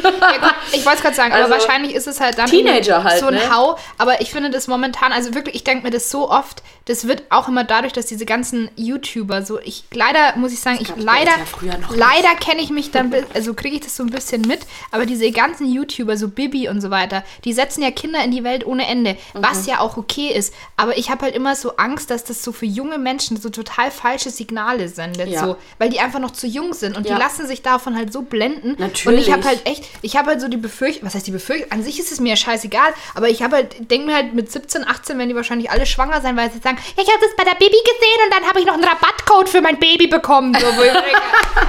ich 0.71 0.85
wollte 0.85 0.97
es 0.97 1.01
gerade 1.03 1.15
sagen, 1.15 1.33
aber 1.33 1.43
Also, 1.43 1.53
wahrscheinlich 1.55 1.93
ist 1.95 2.07
es 2.07 2.19
halt 2.19 2.37
dann 2.37 2.49
Teenager 2.49 3.03
halt, 3.03 3.19
so 3.19 3.27
ein 3.27 3.35
ne? 3.35 3.53
Hau. 3.55 3.77
Aber 3.97 4.21
ich 4.21 4.31
finde 4.31 4.49
das 4.49 4.67
momentan, 4.67 5.11
also 5.11 5.33
wirklich, 5.33 5.55
ich 5.55 5.63
denke 5.63 5.83
mir 5.85 5.91
das 5.91 6.09
so 6.09 6.29
oft, 6.29 6.63
das 6.85 7.07
wird 7.07 7.23
auch 7.29 7.47
immer 7.47 7.63
dadurch, 7.63 7.93
dass 7.93 8.05
diese 8.07 8.25
ganzen 8.25 8.69
YouTuber 8.75 9.43
so, 9.43 9.59
ich 9.59 9.83
leider 9.93 10.35
muss 10.37 10.51
ich 10.53 10.59
sagen, 10.59 10.79
ich 10.81 10.89
leider, 10.95 11.31
ja 11.61 11.73
leider 11.89 12.35
kenne 12.39 12.61
ich 12.61 12.69
mich 12.71 12.91
dann, 12.91 13.13
also 13.33 13.53
kriege 13.53 13.75
ich 13.75 13.81
das 13.81 13.95
so 13.95 14.03
ein 14.03 14.09
bisschen 14.09 14.41
mit, 14.41 14.61
aber 14.91 15.05
diese 15.05 15.29
ganzen 15.31 15.71
YouTuber, 15.71 16.17
so 16.17 16.27
Bibi 16.29 16.67
und 16.69 16.81
so 16.81 16.89
weiter, 16.89 17.23
die 17.45 17.53
setzen 17.53 17.83
ja 17.83 17.91
Kinder 17.91 18.23
in 18.23 18.31
die 18.31 18.43
Welt 18.43 18.65
ohne 18.65 18.87
Ende, 18.87 19.17
was 19.33 19.63
Mhm. 19.63 19.69
ja 19.69 19.79
auch 19.81 19.97
okay 19.97 20.29
ist. 20.33 20.53
Aber 20.77 20.97
ich 20.97 21.09
habe 21.11 21.23
halt 21.23 21.35
immer 21.35 21.55
so 21.55 21.75
Angst, 21.77 22.09
dass 22.09 22.23
das 22.23 22.43
so 22.43 22.51
für 22.51 22.65
junge 22.65 22.97
Menschen 22.97 23.37
so 23.37 23.49
total 23.49 23.91
falsche 23.91 24.29
Signale 24.29 24.87
sendet, 24.89 25.27
Ja. 25.29 25.45
so, 25.45 25.57
weil 25.77 25.89
die 25.89 25.99
einfach 25.99 26.19
noch 26.19 26.31
zu 26.31 26.47
jung 26.47 26.73
sind 26.73 26.95
und 26.97 27.07
die 27.07 27.13
lassen 27.13 27.45
sich 27.47 27.61
davon 27.61 27.95
halt 27.95 28.11
so 28.13 28.21
blenden. 28.29 28.71
Und 28.71 28.79
Natürlich. 28.79 29.27
ich 29.27 29.33
habe 29.33 29.43
halt 29.43 29.65
echt, 29.65 29.83
ich 30.01 30.15
habe 30.17 30.27
halt 30.31 30.41
so 30.41 30.47
die 30.47 30.57
Befürchtung, 30.57 31.05
was 31.05 31.15
heißt 31.15 31.27
die 31.27 31.31
Befürchtung? 31.31 31.71
An 31.71 31.83
sich 31.83 31.99
ist 31.99 32.11
es 32.11 32.19
mir 32.19 32.29
ja 32.29 32.35
scheißegal, 32.35 32.93
aber 33.15 33.29
ich 33.29 33.41
habe 33.41 33.57
halt, 33.57 33.89
denke 33.91 34.07
mir 34.07 34.15
halt 34.15 34.33
mit 34.33 34.51
17, 34.51 34.87
18 34.87 35.17
werden 35.17 35.29
die 35.29 35.35
wahrscheinlich 35.35 35.69
alle 35.71 35.85
schwanger 35.85 36.21
sein, 36.21 36.37
weil 36.37 36.51
sie 36.51 36.59
sagen, 36.59 36.77
ja, 36.97 37.03
ich 37.03 37.09
habe 37.09 37.19
das 37.21 37.35
bei 37.37 37.43
der 37.43 37.57
Baby 37.57 37.77
gesehen 37.77 38.25
und 38.25 38.33
dann 38.33 38.47
habe 38.47 38.59
ich 38.59 38.65
noch 38.65 38.73
einen 38.75 38.83
Rabattcode 38.83 39.49
für 39.49 39.61
mein 39.61 39.79
Baby 39.79 40.07
bekommen. 40.07 40.53
So, 40.59 40.67
ich 40.67 40.91
denke, 40.91 40.99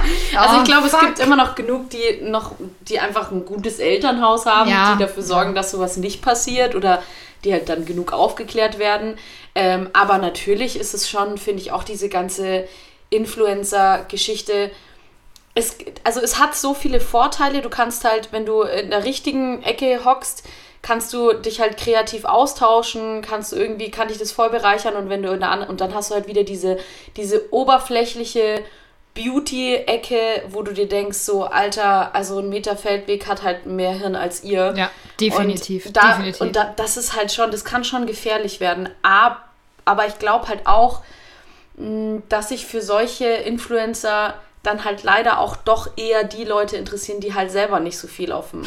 Also 0.37 0.55
oh, 0.55 0.59
ich 0.59 0.63
glaube, 0.65 0.87
es 0.87 0.99
gibt 0.99 1.19
immer 1.19 1.35
noch 1.35 1.55
genug, 1.55 1.89
die 1.89 2.21
noch, 2.23 2.53
die 2.81 2.99
einfach 2.99 3.31
ein 3.31 3.45
gutes 3.45 3.79
Elternhaus 3.79 4.45
haben, 4.45 4.69
Ja. 4.69 4.93
die 4.93 4.99
dafür 5.03 5.23
sorgen, 5.23 5.55
dass 5.55 5.71
sowas 5.71 5.97
nicht 5.97 6.21
passiert 6.21 6.75
oder 6.75 7.01
die 7.43 7.53
halt 7.53 7.69
dann 7.69 7.85
genug 7.85 8.13
aufgeklärt 8.13 8.77
werden. 8.79 9.17
Ähm, 9.55 9.89
aber 9.93 10.17
natürlich 10.19 10.79
ist 10.79 10.93
es 10.93 11.09
schon, 11.09 11.37
finde 11.37 11.61
ich, 11.61 11.71
auch 11.71 11.83
diese 11.83 12.07
ganze 12.07 12.67
Influencer-Geschichte. 13.09 14.71
Es, 15.53 15.75
also 16.03 16.21
es 16.21 16.39
hat 16.39 16.55
so 16.55 16.73
viele 16.73 16.99
Vorteile. 16.99 17.61
Du 17.61 17.69
kannst 17.69 18.05
halt, 18.05 18.31
wenn 18.31 18.45
du 18.45 18.61
in 18.61 18.89
der 18.89 19.03
richtigen 19.03 19.63
Ecke 19.63 20.05
hockst, 20.05 20.47
kannst 20.81 21.13
du 21.13 21.33
dich 21.33 21.59
halt 21.59 21.77
kreativ 21.77 22.25
austauschen, 22.25 23.21
kannst 23.21 23.51
du 23.51 23.55
irgendwie, 23.55 23.91
kann 23.91 24.07
dich 24.07 24.17
das 24.17 24.31
voll 24.31 24.49
bereichern 24.49 24.95
und 24.95 25.09
wenn 25.09 25.21
du 25.21 25.31
in 25.31 25.39
der 25.39 25.51
anderen, 25.51 25.69
und 25.69 25.81
dann 25.81 25.93
hast 25.93 26.09
du 26.09 26.15
halt 26.15 26.27
wieder 26.27 26.43
diese, 26.43 26.77
diese 27.17 27.53
oberflächliche 27.53 28.63
Beauty-Ecke, 29.13 30.43
wo 30.49 30.61
du 30.63 30.73
dir 30.73 30.87
denkst, 30.87 31.17
so, 31.17 31.43
Alter, 31.43 32.15
also 32.15 32.39
ein 32.39 32.49
Meter 32.49 32.77
Feldweg 32.77 33.27
hat 33.27 33.43
halt 33.43 33.65
mehr 33.65 33.91
Hirn 33.91 34.15
als 34.15 34.43
ihr. 34.43 34.73
Ja, 34.75 34.89
definitiv. 35.19 35.87
Und, 35.87 35.97
da, 35.97 36.07
definitiv. 36.13 36.41
und 36.41 36.55
da, 36.55 36.73
das 36.75 36.97
ist 36.97 37.15
halt 37.15 37.31
schon, 37.31 37.51
das 37.51 37.65
kann 37.65 37.83
schon 37.83 38.07
gefährlich 38.07 38.59
werden. 38.61 38.89
Ab, 39.01 39.49
aber 39.83 40.07
ich 40.07 40.17
glaube 40.17 40.47
halt 40.47 40.65
auch, 40.65 41.01
mh, 41.75 42.21
dass 42.29 42.49
sich 42.49 42.65
für 42.65 42.81
solche 42.81 43.25
Influencer 43.25 44.35
dann 44.63 44.85
halt 44.85 45.03
leider 45.03 45.39
auch 45.39 45.55
doch 45.55 45.89
eher 45.97 46.23
die 46.23 46.43
Leute 46.43 46.77
interessieren, 46.77 47.19
die 47.19 47.33
halt 47.33 47.51
selber 47.51 47.79
nicht 47.79 47.97
so 47.97 48.07
viel 48.07 48.31
auf 48.31 48.51
dem 48.51 48.63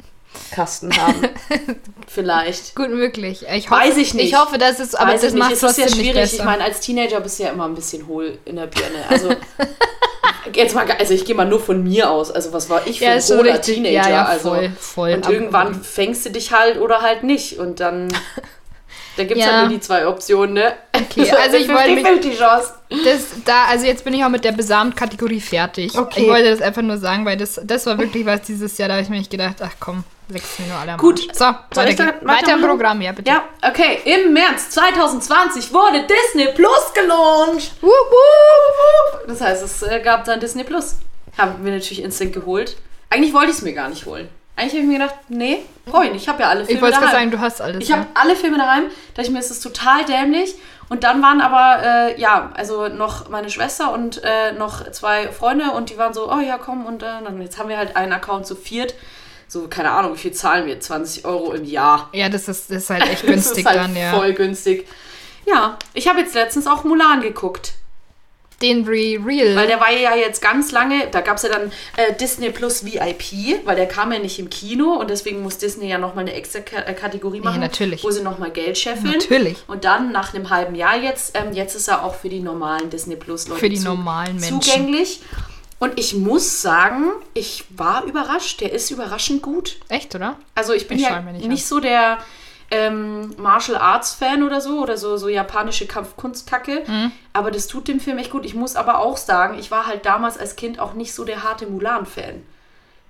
Kasten 0.50 0.94
haben. 0.96 1.28
Vielleicht. 2.06 2.74
Gut 2.74 2.90
möglich. 2.90 3.44
Ich 3.54 3.70
hoffe, 3.70 3.80
Weiß 3.80 3.96
ich 3.96 4.14
nicht. 4.14 4.26
Ich 4.32 4.38
hoffe, 4.38 4.58
dass 4.58 4.78
es, 4.78 4.94
aber 4.94 5.12
Weiß 5.12 5.22
das 5.22 5.34
macht 5.34 5.50
nicht. 5.50 5.62
Es 5.62 5.62
ist 5.62 5.76
trotzdem 5.76 5.88
ja 5.88 5.94
schwierig. 6.12 6.34
Ich 6.34 6.44
meine, 6.44 6.64
als 6.64 6.80
Teenager 6.80 7.20
bist 7.20 7.38
du 7.38 7.44
ja 7.44 7.50
immer 7.50 7.64
ein 7.64 7.74
bisschen 7.74 8.06
hohl 8.06 8.38
in 8.44 8.56
der 8.56 8.66
Birne. 8.66 9.04
Also, 9.08 9.30
jetzt 10.54 10.74
mal, 10.74 10.86
also 10.90 11.14
ich 11.14 11.24
gehe 11.24 11.34
mal 11.34 11.46
nur 11.46 11.60
von 11.60 11.82
mir 11.82 12.10
aus. 12.10 12.30
Also, 12.30 12.52
was 12.52 12.68
war 12.70 12.86
ich 12.86 12.98
für 12.98 13.06
Ja, 13.06 13.12
ein 13.12 13.22
hohler 13.22 13.54
richtig. 13.54 13.76
Teenager? 13.76 13.94
Ja, 13.94 14.08
ja, 14.08 14.24
also, 14.24 14.50
voll, 14.50 14.72
voll. 14.78 15.12
Und 15.14 15.28
irgendwann 15.28 15.82
fängst 15.82 16.26
du 16.26 16.30
dich 16.30 16.52
halt 16.52 16.78
oder 16.78 17.00
halt 17.02 17.24
nicht. 17.24 17.58
Und 17.58 17.80
dann, 17.80 18.08
da 19.18 19.24
gibt 19.24 19.38
es 19.40 19.46
Ja. 19.46 19.52
halt 19.52 19.68
nur 19.68 19.78
die 19.78 19.80
zwei 19.80 20.06
Optionen, 20.06 20.54
ne? 20.54 20.72
Okay, 20.92 21.30
also 21.42 21.56
ich 21.56 21.68
wollte 21.68 21.90
mich- 21.90 22.04
50-50 22.06 22.38
Chance. 22.38 22.74
Das, 23.04 23.20
da, 23.44 23.64
also 23.68 23.84
jetzt 23.86 24.04
bin 24.04 24.14
ich 24.14 24.24
auch 24.24 24.28
mit 24.30 24.44
der 24.44 24.52
Besamt-Kategorie 24.52 25.40
fertig. 25.40 25.96
Okay. 25.98 26.22
Ich 26.22 26.28
wollte 26.28 26.50
das 26.50 26.62
einfach 26.62 26.82
nur 26.82 26.96
sagen, 26.98 27.24
weil 27.26 27.36
das, 27.36 27.60
das 27.62 27.84
war 27.86 27.98
wirklich 27.98 28.24
was 28.24 28.42
dieses 28.42 28.78
Jahr, 28.78 28.88
da 28.88 28.94
habe 28.94 29.02
ich 29.02 29.08
mir 29.10 29.18
nicht 29.18 29.30
gedacht, 29.30 29.56
ach 29.60 29.72
komm, 29.78 30.04
leck's 30.28 30.58
mir 30.58 30.66
nur 30.68 30.76
alle 30.78 30.92
am 30.92 30.98
Gut. 30.98 31.20
So, 31.36 31.44
weiter, 31.74 32.14
da 32.20 32.26
weiter 32.26 32.54
im? 32.54 32.62
Programm, 32.62 33.00
ja, 33.02 33.12
bitte. 33.12 33.30
Ja, 33.30 33.44
okay. 33.68 33.98
Im 34.04 34.32
März 34.32 34.70
2020 34.70 35.72
wurde 35.72 36.06
Disney 36.06 36.48
Plus 36.54 36.92
gelauncht. 36.94 37.72
Wup, 37.82 37.90
wup. 37.90 39.26
Das 39.28 39.40
heißt, 39.40 39.62
es 39.62 39.82
äh, 39.82 40.00
gab 40.02 40.24
dann 40.24 40.40
Disney 40.40 40.64
Plus. 40.64 40.96
Haben 41.36 41.64
wir 41.64 41.72
natürlich 41.72 42.02
instant 42.02 42.32
geholt. 42.32 42.76
Eigentlich 43.10 43.32
wollte 43.34 43.50
ich 43.50 43.56
es 43.58 43.62
mir 43.62 43.72
gar 43.74 43.88
nicht 43.88 44.06
holen. 44.06 44.28
Eigentlich 44.58 44.72
habe 44.72 44.82
ich 44.82 44.88
mir 44.88 44.98
gedacht, 44.98 45.14
nee, 45.28 45.58
brauche 45.86 46.06
ich 46.06 46.12
nicht. 46.12 46.22
Ich 46.22 46.28
habe 46.28 46.42
ja 46.42 46.48
alle 46.48 46.64
Filme 46.64 46.76
Ich 46.76 46.82
wollte 46.82 46.98
gerade 46.98 47.12
sagen, 47.12 47.30
du 47.30 47.38
hast 47.38 47.60
alles. 47.60 47.80
Ich 47.80 47.92
habe 47.92 48.06
alle 48.14 48.34
Filme 48.34 48.58
daheim. 48.58 48.88
Da 48.88 48.92
dachte 49.14 49.28
ich 49.28 49.30
mir, 49.30 49.38
es 49.38 49.52
ist 49.52 49.62
total 49.62 50.04
dämlich. 50.04 50.56
Und 50.88 51.04
dann 51.04 51.22
waren 51.22 51.40
aber, 51.40 51.80
äh, 51.84 52.20
ja, 52.20 52.50
also 52.54 52.88
noch 52.88 53.28
meine 53.28 53.50
Schwester 53.50 53.92
und 53.92 54.20
äh, 54.24 54.50
noch 54.52 54.90
zwei 54.90 55.28
Freunde 55.28 55.70
und 55.70 55.90
die 55.90 55.98
waren 55.98 56.12
so, 56.12 56.28
oh 56.32 56.40
ja, 56.40 56.58
komm. 56.58 56.86
Und 56.86 57.04
äh, 57.04 57.22
dann, 57.22 57.40
jetzt 57.40 57.56
haben 57.58 57.68
wir 57.68 57.76
halt 57.76 57.94
einen 57.94 58.12
Account 58.12 58.48
zu 58.48 58.56
viert. 58.56 58.94
So, 59.46 59.68
keine 59.68 59.92
Ahnung, 59.92 60.14
wie 60.14 60.18
viel 60.18 60.32
zahlen 60.32 60.66
wir? 60.66 60.80
20 60.80 61.24
Euro 61.24 61.52
im 61.52 61.64
Jahr. 61.64 62.08
ja, 62.12 62.28
das 62.28 62.48
ist, 62.48 62.68
das 62.68 62.78
ist 62.78 62.90
halt 62.90 63.04
echt 63.04 63.22
Das 63.22 63.30
günstig 63.30 63.58
ist 63.58 63.66
halt 63.66 63.78
dann, 63.78 63.94
ja. 63.94 64.10
voll 64.10 64.32
günstig. 64.32 64.88
Ja, 65.46 65.78
ich 65.94 66.08
habe 66.08 66.18
jetzt 66.18 66.34
letztens 66.34 66.66
auch 66.66 66.82
Mulan 66.82 67.20
geguckt. 67.20 67.74
Den 68.60 68.84
Re 68.84 69.18
Real. 69.24 69.54
Weil 69.54 69.68
der 69.68 69.78
war 69.80 69.92
ja 69.92 70.16
jetzt 70.16 70.42
ganz 70.42 70.72
lange, 70.72 71.06
da 71.12 71.20
gab 71.20 71.36
es 71.36 71.44
ja 71.44 71.48
dann 71.48 71.70
äh, 71.96 72.12
Disney 72.14 72.50
Plus 72.50 72.84
VIP, 72.84 73.64
weil 73.64 73.76
der 73.76 73.86
kam 73.86 74.10
ja 74.12 74.18
nicht 74.18 74.38
im 74.40 74.50
Kino 74.50 74.94
und 74.94 75.10
deswegen 75.10 75.42
muss 75.42 75.58
Disney 75.58 75.88
ja 75.88 75.98
nochmal 75.98 76.22
eine 76.24 76.34
extra 76.34 76.58
äh, 76.58 76.92
Kategorie 76.94 77.40
machen, 77.40 77.60
natürlich. 77.60 78.02
wo 78.02 78.10
sie 78.10 78.22
nochmal 78.22 78.50
Geld 78.50 78.76
scheffeln. 78.76 79.12
Natürlich. 79.12 79.58
Und 79.68 79.84
dann 79.84 80.10
nach 80.10 80.34
einem 80.34 80.50
halben 80.50 80.74
Jahr 80.74 80.96
jetzt, 80.98 81.36
ähm, 81.38 81.52
jetzt 81.52 81.76
ist 81.76 81.86
er 81.88 82.04
auch 82.04 82.16
für 82.16 82.28
die 82.28 82.40
normalen 82.40 82.90
Disney 82.90 83.14
Plus 83.16 83.46
Leute 83.46 83.60
Für 83.60 83.68
die 83.68 83.78
normalen 83.78 84.36
Menschen. 84.40 84.60
zugänglich. 84.60 85.20
Und 85.78 85.96
ich 85.96 86.14
muss 86.14 86.60
sagen, 86.60 87.04
ich 87.34 87.64
war 87.70 88.04
überrascht. 88.04 88.60
Der 88.60 88.72
ist 88.72 88.90
überraschend 88.90 89.42
gut. 89.42 89.76
Echt, 89.88 90.12
oder? 90.16 90.36
Also 90.56 90.72
ich 90.72 90.88
bin 90.88 90.98
Ich 90.98 91.04
ja 91.04 91.20
nicht, 91.20 91.44
an. 91.48 91.56
so 91.56 91.78
der 91.78 92.18
ähm, 92.70 93.34
Martial 93.38 93.78
Arts 93.78 94.12
Fan 94.14 94.42
oder 94.42 94.60
so 94.60 94.80
oder 94.82 94.96
so, 94.98 95.16
so 95.16 95.28
japanische 95.28 95.86
Kampfkunstkacke. 95.86 96.84
Mhm. 96.86 97.12
Aber 97.32 97.50
das 97.50 97.66
tut 97.66 97.88
dem 97.88 98.00
Film 98.00 98.18
echt 98.18 98.30
gut. 98.30 98.44
Ich 98.44 98.54
muss 98.54 98.76
aber 98.76 98.98
auch 98.98 99.16
sagen, 99.16 99.58
ich 99.58 99.70
war 99.70 99.86
halt 99.86 100.04
damals 100.06 100.36
als 100.38 100.56
Kind 100.56 100.78
auch 100.78 100.94
nicht 100.94 101.14
so 101.14 101.24
der 101.24 101.42
harte 101.42 101.66
Mulan-Fan. 101.66 102.42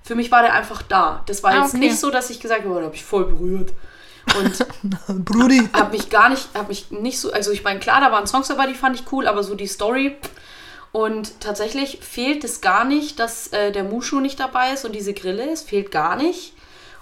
Für 0.04 0.14
mich 0.14 0.30
war 0.30 0.42
der 0.42 0.54
einfach 0.54 0.82
da. 0.82 1.22
Das 1.26 1.42
war 1.42 1.50
Ah, 1.52 1.62
jetzt 1.62 1.70
okay. 1.74 1.78
nicht 1.78 1.98
so, 1.98 2.10
dass 2.10 2.30
ich 2.30 2.40
gesagt 2.40 2.62
habe, 2.64 2.72
oh, 2.74 2.78
da 2.78 2.84
habe 2.86 2.94
ich 2.94 3.04
voll 3.04 3.24
berührt. 3.24 3.72
Und 4.38 4.66
Brudi. 5.24 5.68
habe 5.72 5.96
mich 5.96 6.08
gar 6.10 6.28
nicht, 6.28 6.48
habe 6.54 6.68
mich 6.68 6.90
nicht 6.90 7.18
so, 7.18 7.32
also 7.32 7.50
ich 7.50 7.64
meine, 7.64 7.80
klar, 7.80 8.00
da 8.00 8.12
waren 8.12 8.26
Songs 8.26 8.48
dabei, 8.48 8.66
die 8.66 8.74
fand 8.74 8.94
ich 8.98 9.10
cool, 9.12 9.26
aber 9.26 9.42
so 9.42 9.54
die 9.54 9.66
Story. 9.66 10.16
Und 10.92 11.40
tatsächlich 11.40 11.98
fehlt 12.00 12.44
es 12.44 12.60
gar 12.60 12.84
nicht, 12.84 13.18
dass 13.18 13.48
äh, 13.48 13.72
der 13.72 13.84
Mushu 13.84 14.20
nicht 14.20 14.38
dabei 14.40 14.72
ist 14.72 14.84
und 14.84 14.92
diese 14.94 15.12
Grille, 15.14 15.50
es 15.50 15.62
fehlt 15.62 15.90
gar 15.90 16.16
nicht. 16.16 16.52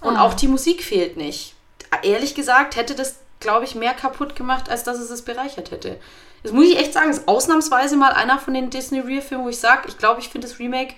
Und 0.01 0.17
Ah. 0.17 0.23
auch 0.23 0.35
die 0.35 0.49
Musik 0.49 0.83
fehlt 0.83 1.17
nicht. 1.17 1.55
Ehrlich 2.03 2.35
gesagt, 2.35 2.77
hätte 2.77 2.95
das, 2.95 3.17
glaube 3.41 3.65
ich, 3.65 3.75
mehr 3.75 3.95
kaputt 3.95 4.37
gemacht, 4.37 4.69
als 4.69 4.85
dass 4.85 4.99
es 4.99 5.11
es 5.11 5.23
bereichert 5.23 5.71
hätte. 5.71 5.99
Das 6.43 6.53
muss 6.53 6.67
ich 6.67 6.79
echt 6.79 6.93
sagen, 6.93 7.11
ist 7.11 7.27
ausnahmsweise 7.27 7.97
mal 7.97 8.13
einer 8.13 8.39
von 8.39 8.55
den 8.55 8.71
Disney 8.71 9.01
Real-Filmen, 9.01 9.45
wo 9.45 9.49
ich 9.49 9.59
sage, 9.59 9.89
ich 9.89 9.99
glaube, 9.99 10.21
ich 10.21 10.29
finde 10.29 10.47
das 10.47 10.59
Remake 10.59 10.95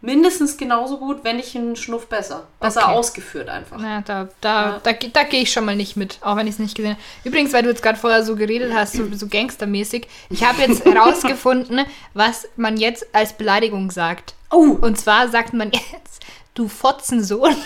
mindestens 0.00 0.56
genauso 0.56 0.98
gut, 0.98 1.24
wenn 1.24 1.36
nicht 1.36 1.56
einen 1.56 1.74
Schnuff 1.74 2.06
besser. 2.06 2.46
Besser 2.60 2.84
Okay. 2.84 2.92
ausgeführt 2.92 3.48
einfach. 3.48 3.78
Na, 3.80 4.00
da, 4.02 4.28
da, 4.40 4.66
Ja. 4.72 4.80
da, 4.82 4.92
ge- 4.92 5.10
da 5.12 5.24
gehe 5.24 5.42
ich 5.42 5.52
schon 5.52 5.64
mal 5.64 5.74
nicht 5.74 5.96
mit, 5.96 6.18
auch 6.20 6.36
wenn 6.36 6.46
ich 6.46 6.52
es 6.54 6.58
nicht 6.60 6.76
gesehen 6.76 6.92
habe. 6.92 7.00
Übrigens, 7.24 7.52
weil 7.52 7.62
du 7.64 7.70
jetzt 7.70 7.82
gerade 7.82 7.98
vorher 7.98 8.22
so 8.22 8.36
geredet 8.36 8.72
hast, 8.72 8.92
so, 8.92 9.08
so 9.12 9.26
gangstermäßig, 9.26 10.06
ich 10.30 10.44
habe 10.44 10.60
jetzt 10.62 10.84
herausgefunden, 10.84 11.84
was 12.14 12.46
man 12.56 12.76
jetzt 12.76 13.06
als 13.12 13.32
Beleidigung 13.32 13.90
sagt. 13.90 14.34
Oh, 14.50 14.76
Und 14.80 14.98
zwar 15.00 15.28
sagt 15.28 15.52
man 15.52 15.72
jetzt, 15.72 16.20
du 16.54 16.68
Fotzensohn, 16.68 17.56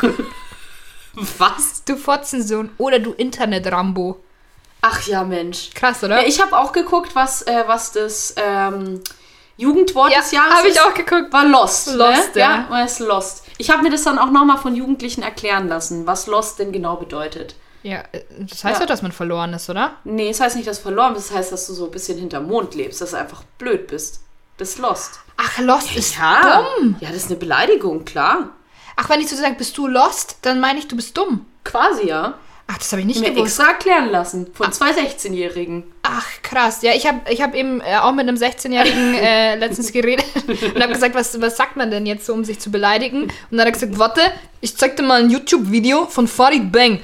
was? 1.14 1.84
du 1.84 1.96
Fotzensohn 1.96 2.70
oder 2.78 2.98
du 2.98 3.12
Internet-Rambo. 3.12 4.20
Ach 4.80 5.02
ja, 5.06 5.24
Mensch. 5.24 5.70
Krass, 5.74 6.04
oder? 6.04 6.20
Ja, 6.22 6.26
ich 6.28 6.40
habe 6.40 6.56
auch 6.56 6.72
geguckt, 6.72 7.14
was, 7.14 7.42
äh, 7.42 7.64
was 7.66 7.92
das 7.92 8.34
ähm, 8.36 9.00
Jugendwort 9.56 10.12
Ja, 10.12 10.20
des 10.20 10.30
Jahres 10.30 10.54
habe 10.54 10.68
ich 10.68 10.74
ist. 10.74 10.80
auch 10.84 10.94
geguckt. 10.94 11.32
War 11.32 11.44
Lost. 11.46 11.88
Lost, 11.94 12.34
ne? 12.36 12.40
ja. 12.40 12.50
ja. 12.62 12.70
war 12.70 12.84
es 12.84 13.00
Lost. 13.00 13.44
Ich 13.58 13.70
habe 13.70 13.82
mir 13.82 13.90
das 13.90 14.04
dann 14.04 14.18
auch 14.18 14.30
nochmal 14.30 14.58
von 14.58 14.76
Jugendlichen 14.76 15.22
erklären 15.22 15.66
lassen, 15.68 16.06
was 16.06 16.28
Lost 16.28 16.60
denn 16.60 16.70
genau 16.70 16.94
bedeutet. 16.96 17.56
Ja, 17.82 18.02
äh, 18.12 18.22
das 18.38 18.62
heißt 18.62 18.76
Ja. 18.76 18.80
ja, 18.82 18.86
dass 18.86 19.02
man 19.02 19.10
verloren 19.10 19.52
ist, 19.52 19.68
oder? 19.68 19.96
Nee, 20.04 20.28
das 20.28 20.40
heißt 20.40 20.54
nicht, 20.54 20.68
dass 20.68 20.76
du 20.78 20.82
verloren 20.84 21.14
bist, 21.14 21.30
das 21.30 21.36
heißt, 21.36 21.52
dass 21.52 21.66
du 21.66 21.74
so 21.74 21.86
ein 21.86 21.90
bisschen 21.90 22.18
hinterm 22.18 22.46
Mond 22.46 22.74
lebst, 22.76 23.00
dass 23.00 23.10
du 23.10 23.16
einfach 23.18 23.42
blöd 23.58 23.88
bist. 23.88 24.20
Bist 24.58 24.78
lost. 24.78 25.20
Ach, 25.36 25.58
Lost 25.58 25.94
ist 25.96 26.16
Ja. 26.18 26.64
dumm. 26.78 26.96
Ja, 27.00 27.08
das 27.08 27.18
ist 27.18 27.26
eine 27.30 27.36
Beleidigung, 27.36 28.04
klar. 28.04 28.50
Ach, 29.00 29.08
wenn 29.10 29.20
ich 29.20 29.28
so 29.28 29.36
sage, 29.36 29.54
bist 29.54 29.78
du 29.78 29.86
Lost, 29.86 30.38
dann 30.42 30.58
meine 30.58 30.80
ich, 30.80 30.88
du 30.88 30.96
bist 30.96 31.16
dumm. 31.16 31.46
Quasi, 31.62 32.08
ja. 32.08 32.34
Ach, 32.66 32.78
das 32.78 32.90
habe 32.90 33.00
ich 33.00 33.06
nicht 33.06 33.20
Mir 33.20 33.30
gewusst. 33.30 33.58
extra 33.58 33.72
erklären 33.72 34.10
lassen 34.10 34.48
von 34.52 34.72
zwei 34.72 34.90
16-Jährigen. 34.90 35.84
Ach, 36.10 36.26
krass. 36.42 36.80
Ja, 36.80 36.92
ich 36.94 37.06
habe 37.06 37.20
ich 37.30 37.42
hab 37.42 37.54
eben 37.54 37.82
äh, 37.82 37.96
auch 38.00 38.12
mit 38.12 38.26
einem 38.26 38.36
16-Jährigen 38.36 39.14
äh, 39.22 39.56
letztens 39.56 39.92
geredet 39.92 40.24
und 40.74 40.82
habe 40.82 40.94
gesagt, 40.94 41.14
was, 41.14 41.38
was 41.40 41.56
sagt 41.56 41.76
man 41.76 41.90
denn 41.90 42.06
jetzt 42.06 42.24
so, 42.24 42.32
um 42.32 42.44
sich 42.44 42.58
zu 42.58 42.70
beleidigen? 42.70 43.24
Und 43.24 43.32
dann 43.50 43.60
hat 43.60 43.66
er 43.66 43.72
gesagt, 43.72 43.98
warte, 43.98 44.22
ich 44.60 44.74
zeig 44.76 44.96
dir 44.96 45.02
mal 45.02 45.22
ein 45.22 45.28
YouTube-Video 45.28 46.06
von 46.06 46.26
Farid 46.26 46.72
Bang. 46.72 47.00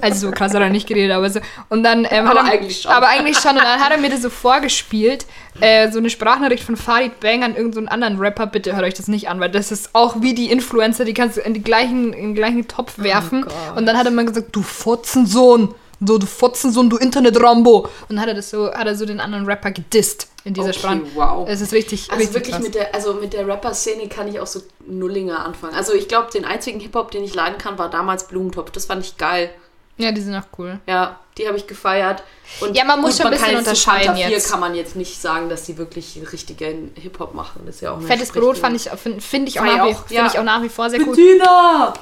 Also 0.00 0.26
so 0.26 0.32
krass 0.32 0.52
hat 0.52 0.60
er 0.60 0.68
nicht 0.68 0.88
geredet, 0.88 1.12
aber 1.16 1.30
so. 1.30 1.40
Und 1.68 1.84
dann 1.84 2.06
ähm, 2.10 2.26
Aber 2.26 2.40
hat 2.40 2.48
er, 2.48 2.52
eigentlich 2.54 2.82
schon. 2.82 2.90
Aber 2.90 3.08
eigentlich 3.08 3.38
schon. 3.38 3.52
Und 3.52 3.62
dann 3.62 3.80
hat 3.80 3.92
er 3.92 3.98
mir 3.98 4.10
das 4.10 4.22
so 4.22 4.30
vorgespielt, 4.30 5.24
äh, 5.60 5.90
so 5.90 5.98
eine 5.98 6.10
Sprachnachricht 6.10 6.64
von 6.64 6.76
Farid 6.76 7.20
Bang 7.20 7.44
an 7.44 7.54
irgendeinen 7.54 7.86
so 7.86 7.92
anderen 7.92 8.18
Rapper. 8.18 8.46
Bitte 8.46 8.74
hört 8.74 8.84
euch 8.84 8.94
das 8.94 9.08
nicht 9.08 9.28
an, 9.28 9.40
weil 9.40 9.50
das 9.50 9.70
ist 9.70 9.94
auch 9.94 10.20
wie 10.20 10.34
die 10.34 10.50
Influencer, 10.50 11.04
die 11.04 11.14
kannst 11.14 11.36
du 11.36 11.40
in, 11.40 11.54
die 11.54 11.62
gleichen, 11.62 12.12
in 12.12 12.28
den 12.30 12.34
gleichen 12.34 12.66
Topf 12.66 12.98
werfen. 12.98 13.42
Gott. 13.42 13.52
und 13.76 13.86
dann 13.86 13.96
hat 13.96 14.06
er 14.06 14.12
mal 14.12 14.26
gesagt, 14.26 14.48
du 14.52 14.62
Fotzensohn. 14.62 15.74
So, 16.00 16.16
du 16.18 16.26
Fotzensohn, 16.26 16.88
du 16.88 16.96
Internet-Rambo. 16.96 17.78
Und 17.80 17.90
dann 18.08 18.20
hat 18.20 18.28
er 18.28 18.34
das 18.34 18.50
so, 18.50 18.72
hat 18.72 18.86
er 18.86 18.94
so 18.94 19.04
den 19.04 19.18
anderen 19.20 19.46
Rapper 19.46 19.72
gedisst 19.72 20.28
in 20.44 20.54
dieser 20.54 20.68
Okay, 20.70 20.78
Sprache. 20.78 21.00
wow. 21.14 21.48
Es 21.48 21.60
ist 21.60 21.72
richtig, 21.72 22.08
Also 22.10 22.16
richtig 22.20 22.34
wirklich 22.34 22.54
krass. 22.54 22.62
mit 22.64 22.74
der, 22.76 22.94
also 22.94 23.14
mit 23.14 23.32
der 23.32 23.46
Rapper-Szene 23.48 24.08
kann 24.08 24.28
ich 24.28 24.38
auch 24.38 24.46
so 24.46 24.60
Nullinger 24.86 25.44
anfangen. 25.44 25.74
Also 25.74 25.92
ich 25.94 26.06
glaube, 26.08 26.30
den 26.32 26.44
einzigen 26.44 26.78
Hip-Hop, 26.80 27.10
den 27.10 27.24
ich 27.24 27.34
leiden 27.34 27.58
kann, 27.58 27.78
war 27.78 27.90
damals 27.90 28.28
Blumentopf. 28.28 28.70
Das 28.70 28.84
fand 28.86 29.04
ich 29.04 29.16
geil. 29.16 29.50
Ja, 29.96 30.12
die 30.12 30.20
sind 30.20 30.36
auch 30.36 30.46
cool. 30.58 30.78
Ja, 30.86 31.18
die 31.36 31.48
habe 31.48 31.56
ich 31.56 31.66
gefeiert. 31.66 32.22
Und 32.60 32.76
Ja, 32.76 32.84
man 32.84 33.00
muss 33.00 33.16
schon 33.16 33.26
ein 33.26 33.32
bisschen 33.32 33.56
unterscheiden 33.56 34.06
Fanta 34.06 34.20
4 34.28 34.30
jetzt. 34.30 34.48
kann 34.48 34.60
man 34.60 34.76
jetzt 34.76 34.94
nicht 34.94 35.20
sagen, 35.20 35.48
dass 35.48 35.64
die 35.64 35.76
wirklich 35.76 36.20
richtigen 36.32 36.92
Hip-Hop 36.94 37.34
machen. 37.34 37.62
Das 37.66 37.74
ist 37.74 37.80
ja 37.80 37.90
auch 37.92 38.00
Fettes. 38.00 38.30
Brot 38.30 38.56
fand 38.58 38.76
ich, 38.76 38.88
finde 38.90 39.20
find 39.20 39.48
ich, 39.48 39.58
auch 39.58 39.64
wie- 39.64 39.80
auch, 39.80 40.06
find 40.06 40.10
ja. 40.12 40.26
ich 40.28 40.38
auch 40.38 40.44
nach 40.44 40.62
wie 40.62 40.68
vor 40.68 40.88
sehr 40.88 41.00
cool. 41.00 41.16
Bettina! 41.16 41.92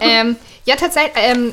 ähm, 0.00 0.34
ja, 0.64 0.74
tatsächlich. 0.74 1.12
Ähm, 1.16 1.52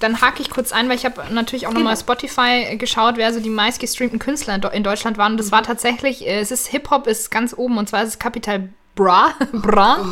dann 0.00 0.20
hake 0.20 0.42
ich 0.42 0.50
kurz 0.50 0.72
ein, 0.72 0.88
weil 0.88 0.96
ich 0.96 1.04
habe 1.04 1.22
natürlich 1.32 1.66
auch 1.66 1.72
nochmal 1.72 1.94
Genau. 1.94 2.00
Spotify 2.00 2.76
geschaut, 2.76 3.16
wer 3.16 3.32
so 3.32 3.40
die 3.40 3.50
meistgestreamten 3.50 4.18
Künstler 4.18 4.72
in, 4.72 4.82
Deutschland 4.82 5.18
waren. 5.18 5.32
Und 5.32 5.38
das 5.38 5.52
war 5.52 5.62
tatsächlich, 5.62 6.26
äh, 6.26 6.40
es 6.40 6.50
ist 6.50 6.66
Hip-Hop 6.68 7.06
ist 7.06 7.30
ganz 7.30 7.54
oben 7.56 7.78
und 7.78 7.88
zwar 7.88 8.02
ist 8.02 8.08
es 8.08 8.18
Capital 8.18 8.70
Bra, 8.94 9.34
Bra 9.52 10.04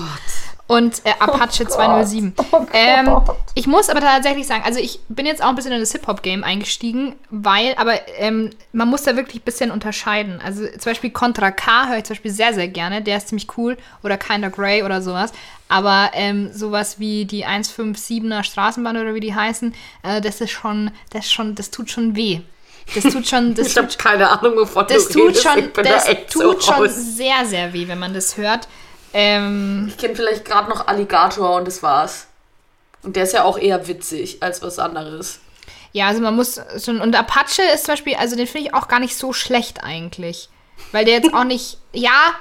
und 0.73 1.05
äh, 1.05 1.11
Apache 1.19 1.67
207. 1.67 2.33
ähm, 2.73 3.21
ich 3.55 3.67
muss 3.67 3.91
aber 3.91 4.01
tatsächlich 4.01 4.47
sagen, 4.47 4.63
also 4.65 4.81
ich 4.81 5.01
bin 5.11 5.27
jetzt 5.27 5.43
auch 5.45 5.49
ein 5.49 5.55
bisschen 5.55 5.73
in 5.73 5.81
das 5.81 5.93
Hip-Hop-Game 5.93 6.45
eingestiegen, 6.45 7.15
weil, 7.29 7.75
aber 7.77 7.93
ähm, 8.17 8.49
man 8.73 8.89
muss 8.89 9.03
da 9.03 9.15
wirklich 9.15 9.43
ein 9.43 9.45
bisschen 9.45 9.71
unterscheiden. 9.71 10.41
Also 10.43 10.65
zum 10.67 10.93
Beispiel 10.93 11.11
Contra 11.11 11.51
K 11.51 11.89
höre 11.89 11.99
ich 11.99 12.05
zum 12.05 12.15
Beispiel 12.15 12.31
sehr, 12.31 12.55
sehr 12.55 12.69
gerne. 12.69 13.03
Der 13.03 13.19
ist 13.19 13.29
ziemlich 13.29 13.49
cool. 13.59 13.77
Oder 14.03 14.17
Kinda 14.17 14.49
Grey 14.49 14.83
oder 14.83 15.03
sowas. 15.03 15.33
Aber 15.69 16.11
ähm, 16.15 16.51
sowas 16.55 16.99
wie 16.99 17.27
die 17.27 17.45
157er 17.47 18.43
Straßenbahn 18.43 18.97
oder 18.97 19.15
wie 19.15 19.21
die 19.21 19.35
heißen, 19.35 19.75
äh, 20.05 20.23
das 20.23 20.41
ist 20.41 20.53
schon, 20.53 20.91
das 21.11 21.27
ist 21.27 21.33
schon, 21.33 21.55
das 21.55 21.71
tut 21.71 21.91
schon 21.91 22.17
weh. 22.17 22.41
Das 22.95 23.05
tut 23.13 23.29
schon, 23.29 23.55
das 23.55 23.69
Ich 23.69 23.77
habe 23.77 23.89
keine 23.99 24.27
Ahnung, 24.31 24.57
wovon 24.57 24.87
das 24.89 25.09
du 25.09 25.19
tut 25.19 25.29
redest. 25.29 25.43
schon, 25.43 25.71
das 25.85 26.07
da 26.07 26.15
tut 26.15 26.63
so 26.63 26.73
schon 26.73 26.89
sehr, 26.89 27.45
sehr 27.45 27.75
weh, 27.75 27.87
wenn 27.89 27.99
man 27.99 28.15
das 28.15 28.39
hört. 28.39 28.69
Ähm, 29.15 29.87
Ich 29.89 29.99
kenne 29.99 30.15
vielleicht 30.15 30.45
gerade 30.45 30.69
noch 30.71 30.87
Alligator 30.87 31.57
und 31.57 31.67
das 31.67 31.83
war's. 31.83 32.27
Und 33.03 33.17
der 33.17 33.25
ist 33.25 33.33
ja 33.33 33.45
auch 33.45 33.59
eher 33.59 33.89
witzig 33.89 34.43
als 34.43 34.63
was 34.63 34.79
anderes. 34.79 35.41
Ja, 35.93 36.07
also 36.09 36.21
man 36.23 36.37
muss 36.37 36.61
schon. 36.83 37.01
Und 37.01 37.15
Apache 37.15 37.63
ist 37.75 37.85
zum 37.85 37.93
Beispiel, 37.93 38.15
also 38.15 38.37
den 38.37 38.47
finde 38.47 38.69
ich 38.69 38.75
auch 38.75 38.89
gar 38.89 39.01
nicht 39.01 39.17
so 39.17 39.33
schlecht 39.33 39.83
eigentlich. 39.83 40.49
Weil 40.93 41.05
der 41.05 41.15
jetzt 41.15 41.35
auch 41.35 41.45
nicht. 41.45 41.79
Ja. 41.93 42.33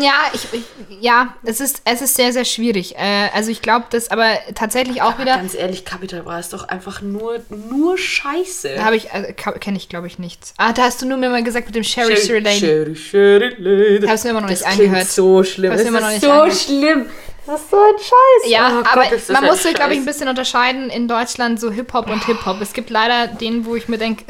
Ja, 0.00 0.12
ich, 0.32 0.46
ich, 0.52 0.64
ja, 1.00 1.34
es 1.44 1.60
ist, 1.60 1.82
es 1.84 2.02
ist 2.02 2.14
sehr, 2.14 2.32
sehr 2.32 2.44
schwierig. 2.44 2.94
Äh, 2.96 3.28
also 3.34 3.50
ich 3.50 3.62
glaube, 3.62 3.86
das 3.90 4.10
aber 4.10 4.26
tatsächlich 4.54 5.00
auch 5.02 5.18
wieder. 5.18 5.36
Ganz 5.36 5.54
ehrlich, 5.54 5.84
Capital 5.84 6.22
Bra 6.22 6.38
ist 6.38 6.52
doch 6.52 6.68
einfach 6.68 7.00
nur, 7.00 7.40
nur 7.48 7.96
Scheiße. 7.98 8.74
Da 8.76 8.84
habe 8.84 8.96
ich, 8.96 9.12
äh, 9.12 9.32
kenne 9.32 9.76
ich 9.78 9.88
glaube 9.88 10.06
ich 10.06 10.18
nichts. 10.18 10.54
Ah, 10.58 10.72
da 10.72 10.82
hast 10.82 11.00
du 11.02 11.06
nur 11.06 11.16
mir 11.18 11.30
mal 11.30 11.42
gesagt 11.42 11.66
mit 11.66 11.74
dem 11.74 11.84
Sherry 11.84 12.16
Sherry 12.16 12.40
Lady. 12.40 12.58
Sherry, 12.60 12.96
Sherry 12.96 13.54
Lady. 13.58 14.06
Hab's 14.06 14.24
mir 14.24 14.30
immer 14.30 14.42
noch 14.42 14.50
das 14.50 14.60
nicht 14.60 14.70
angehört. 14.70 15.08
so 15.08 15.42
schlimm. 15.42 15.72
Hab's 15.72 15.80
Es 15.82 15.90
mir 15.90 15.96
immer 15.98 16.00
noch 16.00 16.08
ist 16.08 16.14
nicht 16.14 16.24
so 16.24 16.30
angehört. 16.32 16.58
schlimm. 16.60 17.06
Das 17.44 17.60
ist 17.60 17.70
so 17.70 17.76
ein 17.76 17.98
Scheiß. 17.98 18.50
Ja, 18.52 18.68
Oh 18.84 18.84
aber 18.92 19.02
Gott, 19.02 19.12
das 19.14 19.28
man 19.28 19.44
muss, 19.46 19.62
glaube 19.64 19.94
ich, 19.94 19.98
ein 19.98 20.04
bisschen 20.04 20.28
unterscheiden 20.28 20.90
in 20.90 21.08
Deutschland 21.08 21.58
so 21.58 21.72
Hip-Hop 21.72 22.08
und 22.08 22.24
Hip-Hop. 22.26 22.60
Es 22.60 22.72
gibt 22.72 22.88
leider 22.88 23.26
den, 23.26 23.66
wo 23.66 23.74
ich 23.74 23.88
mir 23.88 23.98
denke, 23.98 24.24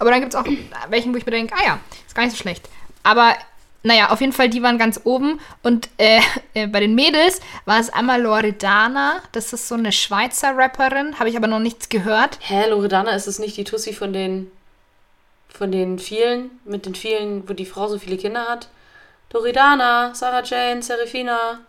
aber 0.00 0.10
dann 0.10 0.20
gibt 0.20 0.34
es 0.34 0.40
auch 0.40 0.44
welchen, 0.88 1.12
wo 1.12 1.18
ich 1.18 1.24
mir 1.24 1.30
denke, 1.30 1.54
ah 1.56 1.64
ja, 1.64 1.78
ist 2.04 2.16
gar 2.16 2.24
nicht 2.24 2.32
so 2.36 2.38
schlecht. 2.42 2.68
Aber 3.04 3.34
naja, 3.82 4.10
auf 4.10 4.20
jeden 4.20 4.32
Fall, 4.32 4.48
die 4.48 4.62
waren 4.62 4.78
ganz 4.78 5.00
oben. 5.04 5.40
Und 5.62 5.88
äh, 5.98 6.20
äh, 6.54 6.66
bei 6.66 6.80
den 6.80 6.94
Mädels 6.94 7.40
war 7.64 7.80
es 7.80 7.90
einmal 7.90 8.22
Loredana, 8.22 9.22
das 9.32 9.52
ist 9.52 9.68
so 9.68 9.74
eine 9.74 9.92
Schweizer 9.92 10.56
Rapperin, 10.56 11.18
habe 11.18 11.28
ich 11.28 11.36
aber 11.36 11.48
noch 11.48 11.58
nichts 11.58 11.88
gehört. 11.88 12.38
Hä, 12.40 12.68
Loredana, 12.68 13.12
ist 13.12 13.26
es 13.26 13.38
nicht 13.38 13.56
die 13.56 13.64
Tussi 13.64 13.92
von 13.92 14.12
den 14.12 14.50
von 15.48 15.70
den 15.70 15.98
vielen, 15.98 16.50
mit 16.64 16.86
den 16.86 16.94
vielen, 16.94 17.46
wo 17.46 17.52
die 17.52 17.66
Frau 17.66 17.86
so 17.86 17.98
viele 17.98 18.16
Kinder 18.16 18.46
hat? 18.48 18.68
Loredana, 19.32 20.14
Sarah 20.14 20.42
Jane, 20.42 20.82
Serafina. 20.82 21.60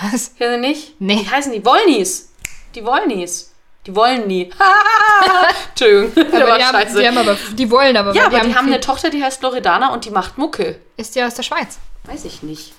Was? 0.00 0.34
Kennen 0.34 0.62
Sie 0.62 0.68
nicht? 0.68 1.00
Nee. 1.00 1.20
Wie 1.20 1.30
heißen 1.30 1.52
die? 1.52 1.64
Wollnies. 1.64 2.32
Die 2.74 2.84
Wollnies. 2.84 3.49
Die 3.86 3.94
wollen 3.96 4.26
nie. 4.26 4.50
Entschuldigung, 5.70 6.14
der 6.32 6.42
Aber 6.42 6.50
war 6.50 6.58
die, 6.58 6.64
haben, 6.64 6.74
scheiße. 6.80 6.98
die 7.00 7.06
haben 7.08 7.18
aber, 7.18 7.36
die 7.54 7.70
wollen 7.70 7.96
aber. 7.96 8.14
ja, 8.14 8.26
aber 8.26 8.40
die 8.40 8.54
haben 8.54 8.64
viel- 8.66 8.74
eine 8.74 8.80
Tochter, 8.80 9.10
die 9.10 9.22
heißt 9.22 9.42
Loredana 9.42 9.92
und 9.92 10.04
die 10.04 10.10
macht 10.10 10.38
Mucke. 10.38 10.78
Ist 10.96 11.14
die 11.16 11.22
aus 11.22 11.34
der 11.34 11.42
Schweiz? 11.42 11.78
Weiß 12.04 12.24
ich 12.24 12.42
nicht. 12.42 12.72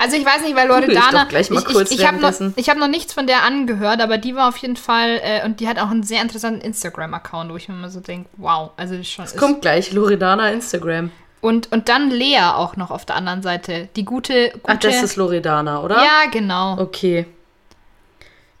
Also 0.00 0.16
ich 0.16 0.24
weiß 0.24 0.42
nicht, 0.42 0.54
weil 0.54 0.68
ich 0.70 0.74
Loredana, 0.86 1.26
ich, 1.40 1.48
kurz 1.64 1.90
ich, 1.90 1.98
ich 2.00 2.06
habe 2.06 2.18
noch, 2.18 2.32
ich 2.54 2.68
hab 2.70 2.76
noch 2.78 2.86
nichts 2.86 3.12
von 3.12 3.26
der 3.26 3.42
angehört, 3.42 4.00
aber 4.00 4.16
die 4.18 4.36
war 4.36 4.48
auf 4.48 4.56
jeden 4.58 4.76
Fall, 4.76 5.20
äh, 5.24 5.44
und 5.44 5.58
die 5.58 5.66
hat 5.68 5.78
auch 5.80 5.90
einen 5.90 6.04
sehr 6.04 6.22
interessanten 6.22 6.60
Instagram-Account, 6.60 7.50
wo 7.50 7.56
ich 7.56 7.68
mir 7.68 7.74
immer 7.74 7.90
so 7.90 7.98
denke, 7.98 8.28
wow, 8.36 8.70
also 8.76 9.00
schon 9.02 9.24
ist. 9.24 9.36
Kommt 9.36 9.60
gleich, 9.60 9.92
Loredana 9.92 10.50
Instagram. 10.50 11.10
Und, 11.40 11.72
und 11.72 11.88
dann 11.88 12.10
Lea 12.10 12.42
auch 12.54 12.76
noch 12.76 12.92
auf 12.92 13.06
der 13.06 13.16
anderen 13.16 13.42
Seite, 13.42 13.88
die 13.96 14.04
gute, 14.04 14.50
gute 14.50 14.62
Ach, 14.66 14.76
das 14.78 15.02
ist 15.02 15.16
Loredana, 15.16 15.82
oder? 15.82 15.96
ja, 15.96 16.30
genau, 16.30 16.78
Okay. 16.78 17.26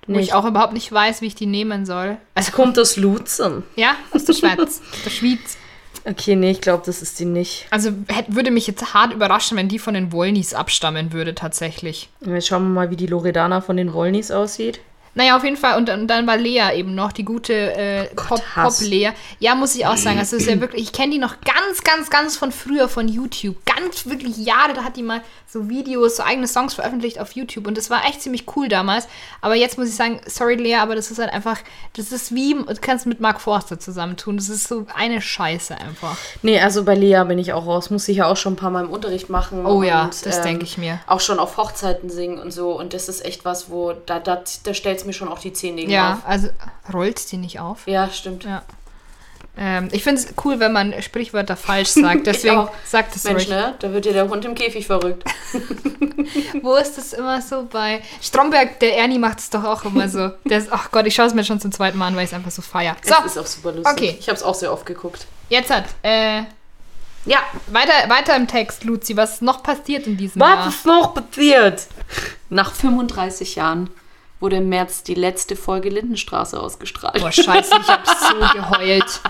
Wo 0.08 0.14
ich 0.14 0.18
Nicht. 0.18 0.34
auch 0.34 0.44
überhaupt 0.44 0.72
nicht 0.72 0.90
weiß, 0.90 1.20
wie 1.22 1.26
ich 1.26 1.34
die 1.36 1.46
nehmen 1.46 1.86
soll. 1.86 2.16
Es 2.34 2.50
kommt 2.50 2.78
aus 2.78 2.96
Lutzen. 2.96 3.62
Ja, 3.76 3.94
aus 4.10 4.24
der 4.24 4.32
Schweiz, 4.32 4.80
der 5.04 5.10
Schweiz. 5.10 5.56
Okay, 6.04 6.36
nee, 6.36 6.50
ich 6.52 6.60
glaube, 6.62 6.82
das 6.86 7.02
ist 7.02 7.18
die 7.20 7.26
nicht. 7.26 7.66
Also 7.70 7.90
hätte, 8.08 8.34
würde 8.34 8.50
mich 8.50 8.66
jetzt 8.66 8.94
hart 8.94 9.12
überraschen, 9.12 9.56
wenn 9.58 9.68
die 9.68 9.78
von 9.78 9.94
den 9.94 10.10
Wollnies 10.12 10.54
abstammen 10.54 11.12
würde, 11.12 11.34
tatsächlich. 11.34 12.08
Jetzt 12.24 12.46
schauen 12.48 12.62
wir 12.62 12.68
mal, 12.70 12.90
wie 12.90 12.96
die 12.96 13.06
Loredana 13.06 13.60
von 13.60 13.76
den 13.76 13.92
Wollnies 13.92 14.30
aussieht. 14.30 14.80
Naja, 15.14 15.36
auf 15.36 15.42
jeden 15.42 15.56
Fall. 15.56 15.76
Und, 15.76 15.88
dann- 15.88 16.06
dann 16.06 16.26
war 16.28 16.36
Lea 16.36 16.70
eben 16.76 16.94
noch, 16.94 17.10
die 17.12 17.24
gute 17.24 17.52
äh, 17.52 18.04
Pop- 18.14 18.40
Hass. 18.54 18.78
Pop-Lea. 18.78 19.10
ja, 19.40 19.54
muss 19.56 19.74
ich 19.74 19.84
auch 19.84 19.96
sagen. 19.96 20.18
Also, 20.18 20.36
ist 20.36 20.46
ja 20.46 20.60
wirklich, 20.60 20.82
ich 20.84 20.92
kenne 20.92 21.10
die 21.12 21.18
noch 21.18 21.34
ganz, 21.40 21.82
ganz, 21.82 22.08
ganz 22.08 22.36
von 22.36 22.52
früher 22.52 22.88
von 22.88 23.08
YouTube. 23.08 23.56
Ganz 23.66 24.06
wirklich 24.06 24.36
Jahre, 24.36 24.74
da 24.74 24.84
hat 24.84 24.96
die 24.96 25.02
mal 25.02 25.20
so 25.50 25.70
Videos, 25.70 26.16
so 26.16 26.22
eigene 26.22 26.46
Songs 26.46 26.74
veröffentlicht 26.74 27.18
auf 27.18 27.32
YouTube. 27.32 27.66
Und 27.66 27.78
das 27.78 27.88
war 27.88 28.04
echt 28.04 28.20
ziemlich 28.20 28.44
cool 28.54 28.68
damals. 28.68 29.08
Aber 29.40 29.54
jetzt 29.54 29.78
muss 29.78 29.88
ich 29.88 29.96
sagen, 29.96 30.20
sorry 30.26 30.56
Lea, 30.56 30.74
aber 30.76 30.94
das 30.94 31.10
ist 31.10 31.18
halt 31.18 31.32
einfach, 31.32 31.58
das 31.96 32.12
ist 32.12 32.34
wie, 32.34 32.54
du 32.54 32.74
kannst 32.80 33.06
mit 33.06 33.20
Mark 33.20 33.40
Forster 33.40 33.80
zusammentun. 33.80 34.36
Das 34.36 34.50
ist 34.50 34.68
so 34.68 34.86
eine 34.94 35.22
Scheiße 35.22 35.76
einfach. 35.78 36.16
Nee, 36.42 36.60
also 36.60 36.84
bei 36.84 36.94
Lea 36.94 37.24
bin 37.26 37.38
ich 37.38 37.54
auch 37.54 37.66
raus. 37.66 37.88
Muss 37.88 38.06
ich 38.08 38.18
ja 38.18 38.26
auch 38.26 38.36
schon 38.36 38.52
ein 38.52 38.56
paar 38.56 38.70
Mal 38.70 38.84
im 38.84 38.90
Unterricht 38.90 39.30
machen. 39.30 39.64
Oh 39.64 39.82
ja, 39.82 40.04
und, 40.04 40.26
das 40.26 40.36
ähm, 40.38 40.42
denke 40.42 40.64
ich 40.64 40.76
mir. 40.76 41.00
Auch 41.06 41.20
schon 41.20 41.38
auf 41.38 41.56
Hochzeiten 41.56 42.10
singen 42.10 42.38
und 42.38 42.52
so. 42.52 42.78
Und 42.78 42.92
das 42.92 43.08
ist 43.08 43.24
echt 43.24 43.46
was, 43.46 43.70
wo 43.70 43.94
da, 43.94 44.18
da, 44.20 44.42
da 44.64 44.74
stellt 44.74 44.98
es 44.98 45.04
mir 45.06 45.14
schon 45.14 45.28
auch 45.28 45.38
die 45.38 45.54
Zähne 45.54 45.80
Ja, 45.86 46.14
auf. 46.14 46.18
also 46.26 46.48
rollt 46.92 47.32
die 47.32 47.38
nicht 47.38 47.58
auf. 47.58 47.86
Ja, 47.86 48.10
stimmt. 48.10 48.44
Ja. 48.44 48.62
Ähm, 49.60 49.88
ich 49.90 50.04
finde 50.04 50.20
es 50.20 50.28
cool, 50.44 50.60
wenn 50.60 50.72
man 50.72 50.94
Sprichwörter 51.02 51.56
falsch 51.56 51.88
sagt. 51.90 52.26
Deswegen 52.26 52.68
sagt 52.84 53.16
es 53.16 53.24
Mensch, 53.24 53.40
ruhig. 53.44 53.48
ne? 53.48 53.74
Da 53.80 53.92
wird 53.92 54.04
dir 54.04 54.12
der 54.12 54.28
Hund 54.28 54.44
im 54.44 54.54
Käfig 54.54 54.86
verrückt. 54.86 55.24
Wo 56.62 56.76
ist 56.76 56.96
das 56.96 57.12
immer 57.12 57.42
so 57.42 57.66
bei 57.70 58.02
Stromberg? 58.22 58.78
Der 58.80 58.96
Ernie 58.98 59.18
macht 59.18 59.40
es 59.40 59.50
doch 59.50 59.64
auch 59.64 59.84
immer 59.84 60.08
so. 60.08 60.30
Der 60.44 60.58
ist, 60.58 60.68
ach 60.70 60.90
Gott, 60.90 61.06
ich 61.06 61.14
schaue 61.14 61.26
es 61.26 61.34
mir 61.34 61.44
schon 61.44 61.60
zum 61.60 61.72
zweiten 61.72 61.98
Mal 61.98 62.06
an, 62.08 62.16
weil 62.16 62.24
ich 62.24 62.30
es 62.30 62.34
einfach 62.34 62.50
so 62.50 62.62
feier. 62.62 62.96
So, 63.02 63.14
Es 63.24 63.32
ist 63.32 63.38
auch 63.38 63.46
super 63.46 63.72
lustig. 63.72 63.92
Okay. 63.92 64.16
Ich 64.20 64.28
habe 64.28 64.36
es 64.36 64.42
auch 64.42 64.54
sehr 64.54 64.72
oft 64.72 64.86
geguckt. 64.86 65.26
jetzt 65.48 65.70
hat. 65.70 65.84
Äh, 66.02 66.42
ja, 67.24 67.38
weiter, 67.66 67.92
weiter 68.08 68.36
im 68.36 68.46
Text, 68.46 68.84
Luzi. 68.84 69.16
Was 69.16 69.34
ist 69.34 69.42
noch 69.42 69.62
passiert 69.62 70.06
in 70.06 70.16
diesem 70.16 70.40
Jahr? 70.40 70.66
Was 70.66 70.74
ist 70.76 70.86
noch 70.86 71.14
passiert? 71.14 71.86
Nach 72.48 72.72
35 72.72 73.56
Jahren 73.56 73.90
wurde 74.40 74.56
im 74.56 74.68
März 74.68 75.02
die 75.02 75.14
letzte 75.14 75.56
Folge 75.56 75.88
Lindenstraße 75.88 76.58
ausgestrahlt. 76.60 77.20
Boah, 77.20 77.32
scheiße, 77.32 77.72
ich 77.80 77.88
habe 77.88 78.02
so 78.06 78.58
geheult. 78.60 79.20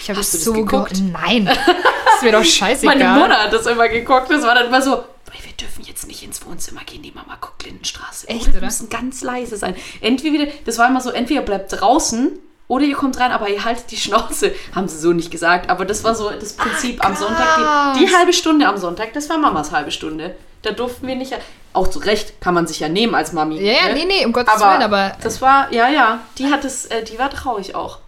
Ich 0.00 0.10
habe 0.10 0.22
so 0.22 0.52
geguckt? 0.52 0.94
geheult. 0.94 1.12
Nein, 1.12 1.46
ist 1.48 2.22
mir 2.22 2.32
doch 2.32 2.44
scheißegal. 2.44 2.96
Meine 2.96 3.18
Mutter 3.20 3.42
hat 3.42 3.52
das 3.52 3.66
immer 3.66 3.88
geguckt. 3.88 4.30
Das 4.30 4.42
war 4.42 4.54
dann 4.54 4.66
immer 4.66 4.80
so, 4.82 4.92
"Ey, 5.32 5.44
wir 5.44 5.52
dürfen 5.60 5.82
jetzt 5.84 6.06
nicht 6.06 6.22
ins 6.22 6.44
Wohnzimmer 6.46 6.82
gehen. 6.84 7.02
Die 7.02 7.10
Mama 7.12 7.36
guckt 7.40 7.64
Lindenstraße. 7.64 8.28
Echt, 8.28 8.44
oder? 8.48 8.54
Wir 8.54 8.60
müssen 8.62 8.88
ganz 8.88 9.22
leise 9.22 9.56
sein. 9.56 9.74
Entweder, 10.00 10.50
das 10.64 10.78
war 10.78 10.88
immer 10.88 11.00
so, 11.00 11.10
entweder 11.10 11.42
bleibt 11.42 11.72
draußen 11.72 12.38
oder 12.68 12.84
ihr 12.84 12.94
kommt 12.94 13.18
rein, 13.18 13.32
aber 13.32 13.48
ihr 13.48 13.64
haltet 13.64 13.90
die 13.90 13.96
Schnauze. 13.96 14.54
Haben 14.74 14.86
sie 14.88 14.98
so 14.98 15.12
nicht 15.12 15.30
gesagt, 15.32 15.68
aber 15.70 15.84
das 15.84 16.04
war 16.04 16.14
so 16.14 16.30
das 16.30 16.52
Prinzip 16.54 17.04
am 17.04 17.16
Sonntag. 17.16 17.94
Die, 17.98 18.06
die 18.06 18.14
halbe 18.14 18.32
Stunde 18.32 18.66
am 18.68 18.76
Sonntag, 18.76 19.12
das 19.12 19.28
war 19.28 19.38
Mamas 19.38 19.72
halbe 19.72 19.90
Stunde. 19.90 20.36
Da 20.62 20.70
durften 20.72 21.06
wir 21.06 21.16
nicht, 21.16 21.34
auch 21.72 21.88
zu 21.88 21.98
Recht 21.98 22.40
kann 22.40 22.54
man 22.54 22.66
sich 22.66 22.80
ja 22.80 22.88
nehmen 22.88 23.14
als 23.14 23.32
Mami. 23.32 23.60
Ja, 23.60 23.72
ja, 23.72 23.88
ne? 23.88 23.94
nee, 23.94 24.04
nee, 24.04 24.24
um 24.24 24.32
Gottes 24.32 24.54
aber 24.54 24.72
Willen, 24.72 24.82
aber 24.82 25.16
das 25.22 25.40
war, 25.42 25.72
ja, 25.72 25.88
ja, 25.88 26.20
die 26.38 26.46
hat 26.50 26.64
es, 26.64 26.86
äh, 26.86 27.02
die 27.02 27.18
war 27.18 27.30
traurig 27.30 27.74
auch. 27.74 27.98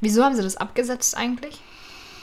wieso 0.00 0.24
haben 0.24 0.34
sie 0.34 0.42
das 0.42 0.56
abgesetzt 0.56 1.16
eigentlich? 1.16 1.60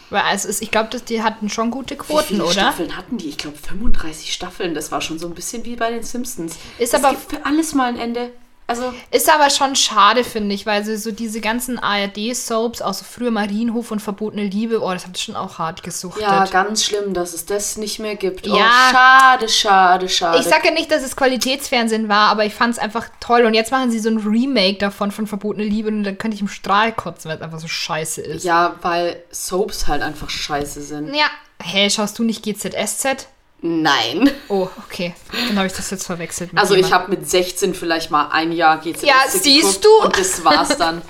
Weil 0.10 0.22
es 0.36 0.46
ist, 0.46 0.62
ich 0.62 0.70
glaube, 0.70 1.00
die 1.00 1.24
hatten 1.24 1.50
schon 1.50 1.72
gute 1.72 1.96
Wie 1.96 1.98
Quoten, 1.98 2.26
viele 2.28 2.44
oder? 2.44 2.52
Staffeln 2.54 2.96
hatten 2.98 3.18
die? 3.18 3.30
Ich 3.30 3.38
glaube 3.38 3.58
35 3.58 4.32
Staffeln. 4.32 4.76
Das 4.76 4.92
war 4.92 5.02
schon 5.02 5.18
so 5.18 5.26
ein 5.28 5.34
bisschen 5.34 5.66
wie 5.66 5.76
bei 5.76 5.90
den 5.90 6.04
Simpsons. 6.04 6.56
Ist 6.78 6.94
es 6.94 7.04
aber- 7.04 7.16
gibt 7.16 7.32
für 7.32 7.46
alles 7.46 7.74
mal 7.74 7.88
ein 7.90 7.98
Ende. 7.98 8.32
Also 8.66 8.94
Ist 9.12 9.30
aber 9.30 9.50
schon 9.50 9.76
schade, 9.76 10.24
finde 10.24 10.56
ich, 10.56 10.66
weil 10.66 10.86
so, 10.86 10.96
so 10.96 11.12
diese 11.12 11.42
ganzen 11.42 11.80
ARD-Soaps, 11.80 12.82
auch 12.82 12.94
so 12.94 13.04
früher 13.04 13.30
Marienhof 13.30 13.92
und 13.92 14.00
Verbotene 14.00 14.44
Liebe, 14.44 14.82
oh, 14.82 14.92
das 14.94 15.06
hat 15.06 15.20
schon 15.20 15.36
auch 15.36 15.58
hart 15.60 15.84
gesuchtet. 15.84 16.22
ja, 16.24 16.46
ganz 16.46 16.86
schlimm, 16.86 17.14
dass 17.14 17.34
es 17.34 17.46
das 17.46 17.78
nicht 17.78 18.00
mehr 18.00 18.16
gibt. 18.16 18.48
Oh, 18.50 18.56
Ja. 18.56 18.70
schade, 18.92 19.50
schade, 19.50 20.08
schade. 20.10 20.40
ich 20.40 20.46
sage 20.46 20.70
ja 20.70 20.74
nicht, 20.74 20.90
dass 20.92 21.04
es 21.04 21.16
Qualitätsfernsehen 21.16 22.08
war, 22.08 22.30
aber 22.30 22.46
ich 22.46 22.54
fand 22.54 22.74
es 22.74 22.80
einfach 22.80 23.08
toll. 23.20 23.46
Und 23.46 23.54
jetzt 23.54 23.72
machen 23.72 23.92
sie 23.92 24.00
so 24.00 24.10
ein 24.10 24.18
Remake 24.18 24.78
davon 24.78 25.12
von 25.12 25.28
Verbotene 25.28 25.66
Liebe 25.66 25.90
und 25.90 26.04
dann 26.04 26.18
könnte 26.18 26.36
ich 26.36 26.42
im 26.42 26.48
Strahl 26.48 26.94
kotzen, 26.94 27.30
weil 27.30 27.38
es 27.38 27.44
einfach 27.44 27.60
so 27.60 27.68
scheiße 27.68 28.22
ist. 28.22 28.44
ja, 28.46 28.76
weil 28.82 29.22
Soaps 29.32 29.88
halt 29.88 30.02
einfach 30.02 30.30
scheiße 30.30 30.82
sind. 30.82 31.14
Ja. 31.14 31.26
Hä, 31.62 31.90
schaust 31.90 32.18
du 32.20 32.24
nicht 32.24 32.44
GZSZ? 32.44 33.28
Nein. 33.66 34.30
Oh, 34.50 34.68
okay. 34.86 35.16
Dann 35.48 35.56
habe 35.58 35.68
ich 35.68 35.74
das 35.74 35.90
jetzt 35.90 36.06
verwechselt. 36.06 36.50
Also 36.56 36.76
ich 36.76 36.92
habe 36.92 37.10
mit 37.10 37.30
16 37.30 37.74
vielleicht 37.74 38.12
mal 38.12 38.28
ein 38.32 38.52
Jahr 38.52 38.80
GZSZ 38.80 39.04
Ja, 39.08 39.16
siehst 39.30 39.86
du? 39.86 39.90
Und 40.04 40.20
das 40.20 40.44
war's 40.44 40.78
dann. 40.78 41.02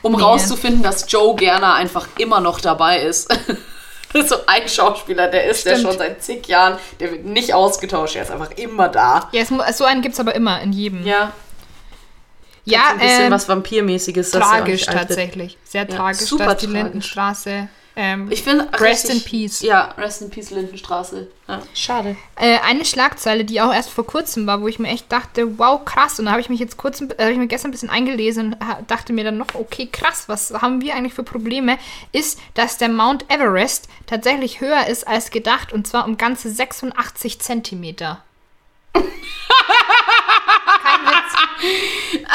Um 0.00 0.12
Nee. 0.12 0.22
rauszufinden, 0.22 0.82
dass 0.82 1.04
Joe 1.12 1.34
Gerner 1.36 1.74
einfach 1.74 2.08
immer 2.18 2.40
noch 2.40 2.60
dabei 2.60 3.02
ist. 3.02 3.28
So 4.14 4.36
ein 4.46 4.66
Schauspieler, 4.66 5.28
der 5.28 5.50
ist 5.50 5.66
der 5.66 5.72
Stimmt. 5.76 5.88
schon 5.90 5.98
seit 5.98 6.22
zig 6.24 6.46
Jahren, 6.48 6.78
der 6.98 7.10
wird 7.12 7.26
nicht 7.26 7.52
ausgetauscht, 7.52 8.16
er 8.16 8.22
ist 8.22 8.30
einfach 8.30 8.52
immer 8.52 8.88
da. 8.88 9.28
Ja, 9.32 9.42
es, 9.42 9.76
so 9.76 9.84
einen 9.84 10.00
gibt 10.00 10.14
es 10.14 10.20
aber 10.20 10.34
immer 10.34 10.62
in 10.62 10.72
jedem. 10.72 11.04
Ja, 11.04 11.34
Ja, 12.64 12.84
ein 12.92 13.00
bisschen 13.00 13.24
ähm, 13.26 13.30
was 13.32 13.50
Vampirmäßiges. 13.50 14.30
tragisch 14.30 14.86
tatsächlich. 14.86 15.58
Sehr 15.62 15.86
Ja, 15.86 15.94
tragisch, 15.94 16.22
super 16.22 16.46
dass 16.46 16.56
die 16.56 16.66
tragisch. 16.68 16.82
Lindenstraße. 16.84 17.68
Ähm, 18.00 18.30
Ich 18.30 18.44
finde 18.44 18.68
Rest 18.78 19.08
richtig- 19.08 19.10
in 19.10 19.24
Peace. 19.42 19.60
Ja, 19.60 19.86
Rest 19.98 20.22
in 20.22 20.30
Peace 20.30 20.50
Lindenstraße. 20.50 21.26
Ja. 21.48 21.60
Schade. 21.74 22.14
Äh, 22.36 22.58
eine 22.60 22.84
Schlagzeile, 22.84 23.44
die 23.44 23.60
auch 23.60 23.74
erst 23.74 23.90
vor 23.90 24.06
kurzem 24.06 24.46
war, 24.46 24.60
wo 24.60 24.68
ich 24.68 24.78
mir 24.78 24.86
echt 24.86 25.10
dachte, 25.10 25.58
wow, 25.58 25.84
krass. 25.84 26.20
Und 26.20 26.26
da 26.26 26.30
habe 26.30 26.40
ich 26.40 26.48
mich 26.48 26.60
jetzt 26.60 26.76
kurz, 26.76 27.00
äh, 27.00 27.06
habe 27.18 27.32
ich 27.32 27.38
mir 27.38 27.48
gestern 27.48 27.70
ein 27.70 27.72
bisschen 27.72 27.90
eingelesen 27.90 28.52
und 28.54 28.56
dachte 28.90 29.12
mir 29.12 29.24
dann 29.24 29.36
noch, 29.36 29.48
okay, 29.54 29.86
krass, 29.90 30.24
was 30.28 30.52
haben 30.62 30.80
wir 30.80 30.94
eigentlich 30.94 31.14
für 31.14 31.24
Probleme? 31.24 31.76
Ist, 32.12 32.38
dass 32.54 32.78
der 32.78 32.88
Mount 32.88 33.24
Everest 33.32 33.88
tatsächlich 34.06 34.60
höher 34.60 34.86
ist 34.86 35.08
als 35.08 35.30
gedacht 35.32 35.72
und 35.72 35.88
zwar 35.88 36.04
um 36.06 36.16
ganze 36.16 36.50
86 36.52 37.40
Zentimeter. 37.40 38.22
Kein 38.94 39.04
Witz. 41.04 42.28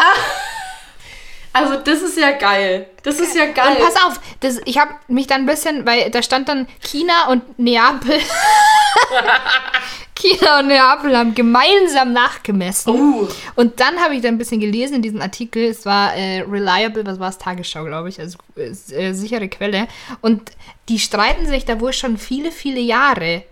Also 1.53 1.75
das 1.77 2.01
ist 2.01 2.17
ja 2.17 2.31
geil. 2.31 2.87
Das 3.03 3.19
ist 3.19 3.35
ja 3.35 3.45
geil. 3.45 3.77
Und 3.77 3.85
pass 3.85 3.95
auf, 4.05 4.19
das, 4.39 4.59
ich 4.65 4.79
habe 4.79 4.91
mich 5.07 5.27
dann 5.27 5.41
ein 5.41 5.45
bisschen, 5.45 5.85
weil 5.85 6.09
da 6.09 6.23
stand 6.23 6.49
dann 6.49 6.67
China 6.81 7.29
und 7.29 7.59
Neapel. 7.59 8.19
China 10.15 10.59
und 10.59 10.67
Neapel 10.67 11.15
haben 11.17 11.35
gemeinsam 11.35 12.11
nachgemessen. 12.13 12.93
Uh. 12.93 13.27
Und 13.55 13.79
dann 13.79 13.99
habe 13.99 14.15
ich 14.15 14.21
dann 14.21 14.35
ein 14.35 14.37
bisschen 14.37 14.61
gelesen 14.61 14.95
in 14.95 15.01
diesem 15.03 15.21
Artikel. 15.21 15.65
Es 15.65 15.85
war 15.85 16.15
äh, 16.15 16.41
reliable, 16.41 17.05
was 17.05 17.19
war 17.19 17.29
es? 17.29 17.37
Tagesschau, 17.37 17.83
glaube 17.83 18.09
ich. 18.09 18.19
Also 18.19 18.37
äh, 18.55 18.69
äh, 18.95 19.13
sichere 19.13 19.47
Quelle. 19.47 19.87
Und 20.21 20.51
die 20.89 20.97
streiten 20.97 21.45
sich 21.45 21.65
da 21.65 21.79
wohl 21.79 21.93
schon 21.93 22.17
viele, 22.17 22.51
viele 22.51 22.79
Jahre, 22.79 23.43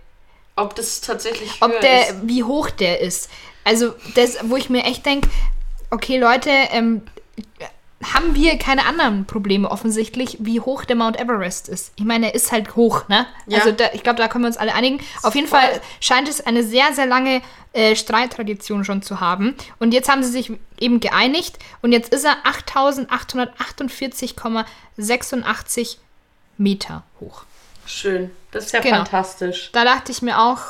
Ob 0.56 0.74
das 0.74 1.00
tatsächlich 1.00 1.50
ob 1.60 1.80
der, 1.80 2.08
ist. 2.08 2.16
wie 2.24 2.42
hoch 2.42 2.70
der 2.70 3.00
ist. 3.00 3.30
Also, 3.64 3.94
das, 4.16 4.38
wo 4.42 4.56
ich 4.56 4.70
mir 4.70 4.84
echt 4.84 5.06
denke, 5.06 5.28
okay, 5.90 6.18
Leute, 6.18 6.50
ähm, 6.72 7.02
haben 8.14 8.34
wir 8.34 8.58
keine 8.58 8.86
anderen 8.86 9.24
Probleme 9.26 9.70
offensichtlich, 9.70 10.38
wie 10.40 10.60
hoch 10.60 10.84
der 10.84 10.96
Mount 10.96 11.18
Everest 11.18 11.68
ist. 11.68 11.92
Ich 11.96 12.04
meine, 12.04 12.26
er 12.26 12.34
ist 12.34 12.52
halt 12.52 12.76
hoch, 12.76 13.08
ne? 13.08 13.26
Ja. 13.46 13.58
Also 13.58 13.72
da, 13.72 13.86
ich 13.92 14.02
glaube, 14.02 14.18
da 14.18 14.28
können 14.28 14.44
wir 14.44 14.48
uns 14.48 14.56
alle 14.56 14.74
einigen. 14.74 15.00
Auf 15.22 15.34
jeden 15.34 15.46
Voll. 15.48 15.60
Fall 15.60 15.80
scheint 16.00 16.28
es 16.28 16.44
eine 16.44 16.62
sehr, 16.64 16.92
sehr 16.94 17.06
lange 17.06 17.42
äh, 17.72 17.94
Streittradition 17.96 18.84
schon 18.84 19.02
zu 19.02 19.20
haben. 19.20 19.54
Und 19.78 19.92
jetzt 19.94 20.08
haben 20.10 20.22
sie 20.22 20.30
sich 20.30 20.52
eben 20.78 21.00
geeinigt 21.00 21.58
und 21.80 21.92
jetzt 21.92 22.12
ist 22.12 22.24
er 22.24 22.36
8848,86 24.98 25.96
Meter 26.58 27.02
hoch. 27.20 27.44
Schön. 27.86 28.30
Das 28.50 28.66
ist 28.66 28.72
ja 28.72 28.80
Genau. 28.80 28.96
fantastisch. 28.98 29.70
Da 29.72 29.84
dachte 29.84 30.12
ich 30.12 30.22
mir 30.22 30.38
auch, 30.38 30.60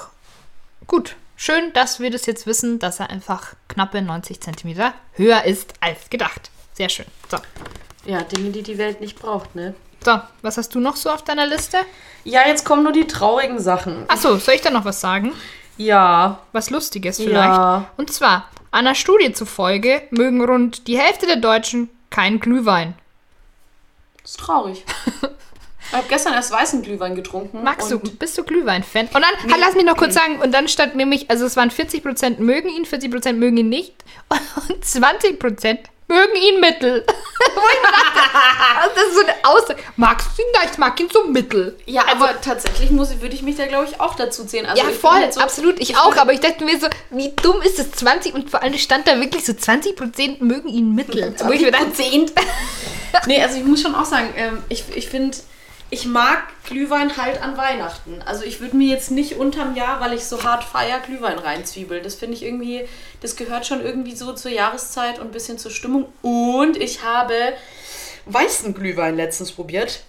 gut, 0.87 1.17
schön, 1.37 1.73
dass 1.75 1.99
wir 2.01 2.11
das 2.11 2.27
jetzt 2.27 2.47
wissen, 2.47 2.79
dass 2.79 3.01
er 3.01 3.11
einfach 3.11 3.55
knappe 3.69 4.01
90 4.01 4.41
Zentimeter 4.41 4.95
höher 5.15 5.45
ist 5.45 5.75
als 5.81 6.09
gedacht. 6.09 6.51
Sehr 6.73 6.89
schön. 6.89 7.07
So. 7.31 7.39
Ja, 8.05 8.23
Dinge, 8.23 8.51
die 8.51 8.63
die 8.63 8.79
Welt 8.79 9.01
nicht 9.01 9.19
braucht, 9.19 9.55
ne? 9.55 9.75
So, 10.05 10.21
was 10.43 10.57
hast 10.57 10.75
du 10.75 10.81
noch 10.81 10.97
so 10.97 11.11
auf 11.11 11.23
deiner 11.23 11.47
Liste? 11.47 11.79
Ja, 12.25 12.47
jetzt 12.47 12.65
kommen 12.65 12.83
nur 12.83 12.93
die 12.93 13.07
traurigen 13.07 13.61
Sachen. 13.61 14.05
Achso, 14.09 14.37
soll 14.37 14.55
ich 14.55 14.61
da 14.61 14.71
noch 14.71 14.85
was 14.85 15.01
sagen? 15.01 15.33
Ja. 15.77 16.41
Was 16.53 16.71
Lustiges 16.71 17.19
vielleicht. 17.19 17.37
Ja. 17.37 17.91
Und 17.97 18.13
zwar, 18.13 18.49
einer 18.73 18.95
Studie 18.95 19.33
zufolge 19.33 20.03
mögen 20.11 20.45
rund 20.45 20.89
die 20.89 20.99
Hälfte 20.99 21.27
der 21.27 21.37
Deutschen 21.37 21.89
keinen 22.11 22.41
Glühwein. 22.41 22.95
Das 24.23 24.33
ist 24.33 24.41
traurig. 24.41 24.85
Ich 25.89 25.99
habe 25.99 26.09
gestern 26.09 26.33
erst 26.33 26.51
weißen 26.51 26.83
Glühwein 26.83 27.15
getrunken. 27.15 27.63
Magst 27.63 27.91
du, 27.91 27.99
bist 27.99 28.39
du 28.39 28.45
Glühwein-Fan? 28.45 29.09
Und 29.09 29.15
dann, 29.15 29.53
halt, 29.53 29.61
lass 29.61 29.75
mich 29.75 29.85
noch 29.85 29.97
kurz 29.97 30.15
sagen, 30.15 30.41
und 30.41 30.53
dann 30.53 30.67
stand 30.69 30.97
nämlich, 30.97 31.29
also 31.29 31.45
es 31.45 31.55
waren 31.57 31.71
40% 31.71 32.41
mögen 32.41 32.71
ihn, 32.71 32.87
40% 32.87 33.35
mögen 33.35 33.59
ihn 33.59 33.69
nicht 33.69 33.93
und 34.69 34.83
20% 34.83 35.79
mögen 36.13 36.37
ihn 36.37 36.61
mittel. 36.61 37.05
Ich 37.45 38.79
dachte, 38.79 38.95
das 38.95 39.05
ist 39.09 39.15
so 39.15 39.21
eine 39.23 39.35
Aussage. 39.45 39.83
Magst 39.97 40.29
du 40.37 40.43
ihn? 40.43 40.49
Nein, 40.55 40.69
ich 40.73 40.79
mag 40.79 40.99
ihn 41.01 41.09
so 41.13 41.25
mittel. 41.25 41.77
Ja, 41.87 42.05
aber 42.11 42.41
tatsächlich 42.41 42.91
muss, 42.91 43.21
würde 43.21 43.35
ich 43.35 43.43
mich 43.43 43.57
da, 43.57 43.67
glaube 43.67 43.87
ich, 43.91 44.01
auch 44.01 44.15
dazu 44.15 44.45
zählen. 44.45 44.67
Also 44.67 44.83
ja, 44.83 44.89
ich 44.91 44.97
voll, 44.97 45.11
halt 45.13 45.35
so- 45.35 45.41
absolut, 45.41 45.81
ich, 45.81 45.97
auch, 45.97 46.17
aber 46.17 46.33
ich 46.33 46.41
dachte 46.41 46.65
mir 46.65 46.79
so, 46.79 46.87
wie 47.11 47.31
dumm 47.43 47.61
ist 47.63 47.79
das 47.79 47.91
20 47.93 48.35
und 48.35 48.51
vor 48.51 48.63
allem 48.63 48.79
stand 48.79 49.07
da 49.09 49.19
wirklich 49.21 49.45
so 49.45 49.53
20% 49.53 50.43
mögen 50.43 50.69
ihn 50.69 50.95
mittel. 50.95 51.35
Wo 51.45 51.51
ich 51.53 51.63
mir 51.63 51.73
dachte, 51.73 51.87
Nee, 53.27 53.43
also 53.43 53.57
ich 53.59 53.65
muss 53.65 53.83
schon 53.83 53.95
auch 53.95 54.05
sagen, 54.07 54.33
ähm, 54.37 54.63
ich, 54.69 54.85
ich 54.95 55.09
finde, 55.09 55.37
ich 55.93 56.07
mag 56.07 56.45
Glühwein 56.65 57.19
halt 57.19 57.43
an 57.43 57.59
Weihnachten. 57.59 58.23
Also 58.25 58.45
ich 58.45 58.61
würde 58.61 58.75
mir 58.75 58.89
jetzt 58.89 59.11
nicht 59.11 59.37
unterm 59.37 59.77
Jahr, 59.77 60.01
weil 60.01 60.15
ich 60.15 60.25
so 60.25 60.43
hart 60.43 60.65
feier, 60.65 61.01
Glühwein 61.01 61.39
reinzwiebeln. 61.39 62.03
Das 62.03 62.15
finde 62.15 62.35
ich 62.35 62.45
irgendwie, 62.45 62.89
das 63.21 63.37
gehört 63.37 63.67
schon 63.67 63.83
irgendwie 63.83 64.17
so 64.17 64.33
zur 64.33 64.51
Jahreszeit 64.51 65.19
und 65.19 65.27
ein 65.27 65.33
bisschen 65.33 65.59
zur 65.59 65.71
Stimmung. 65.71 66.11
Und 66.23 66.79
ich 66.79 67.05
habe 67.05 67.35
weißen 68.25 68.73
Glühwein 68.73 69.17
letztens 69.17 69.53
probiert. 69.53 70.03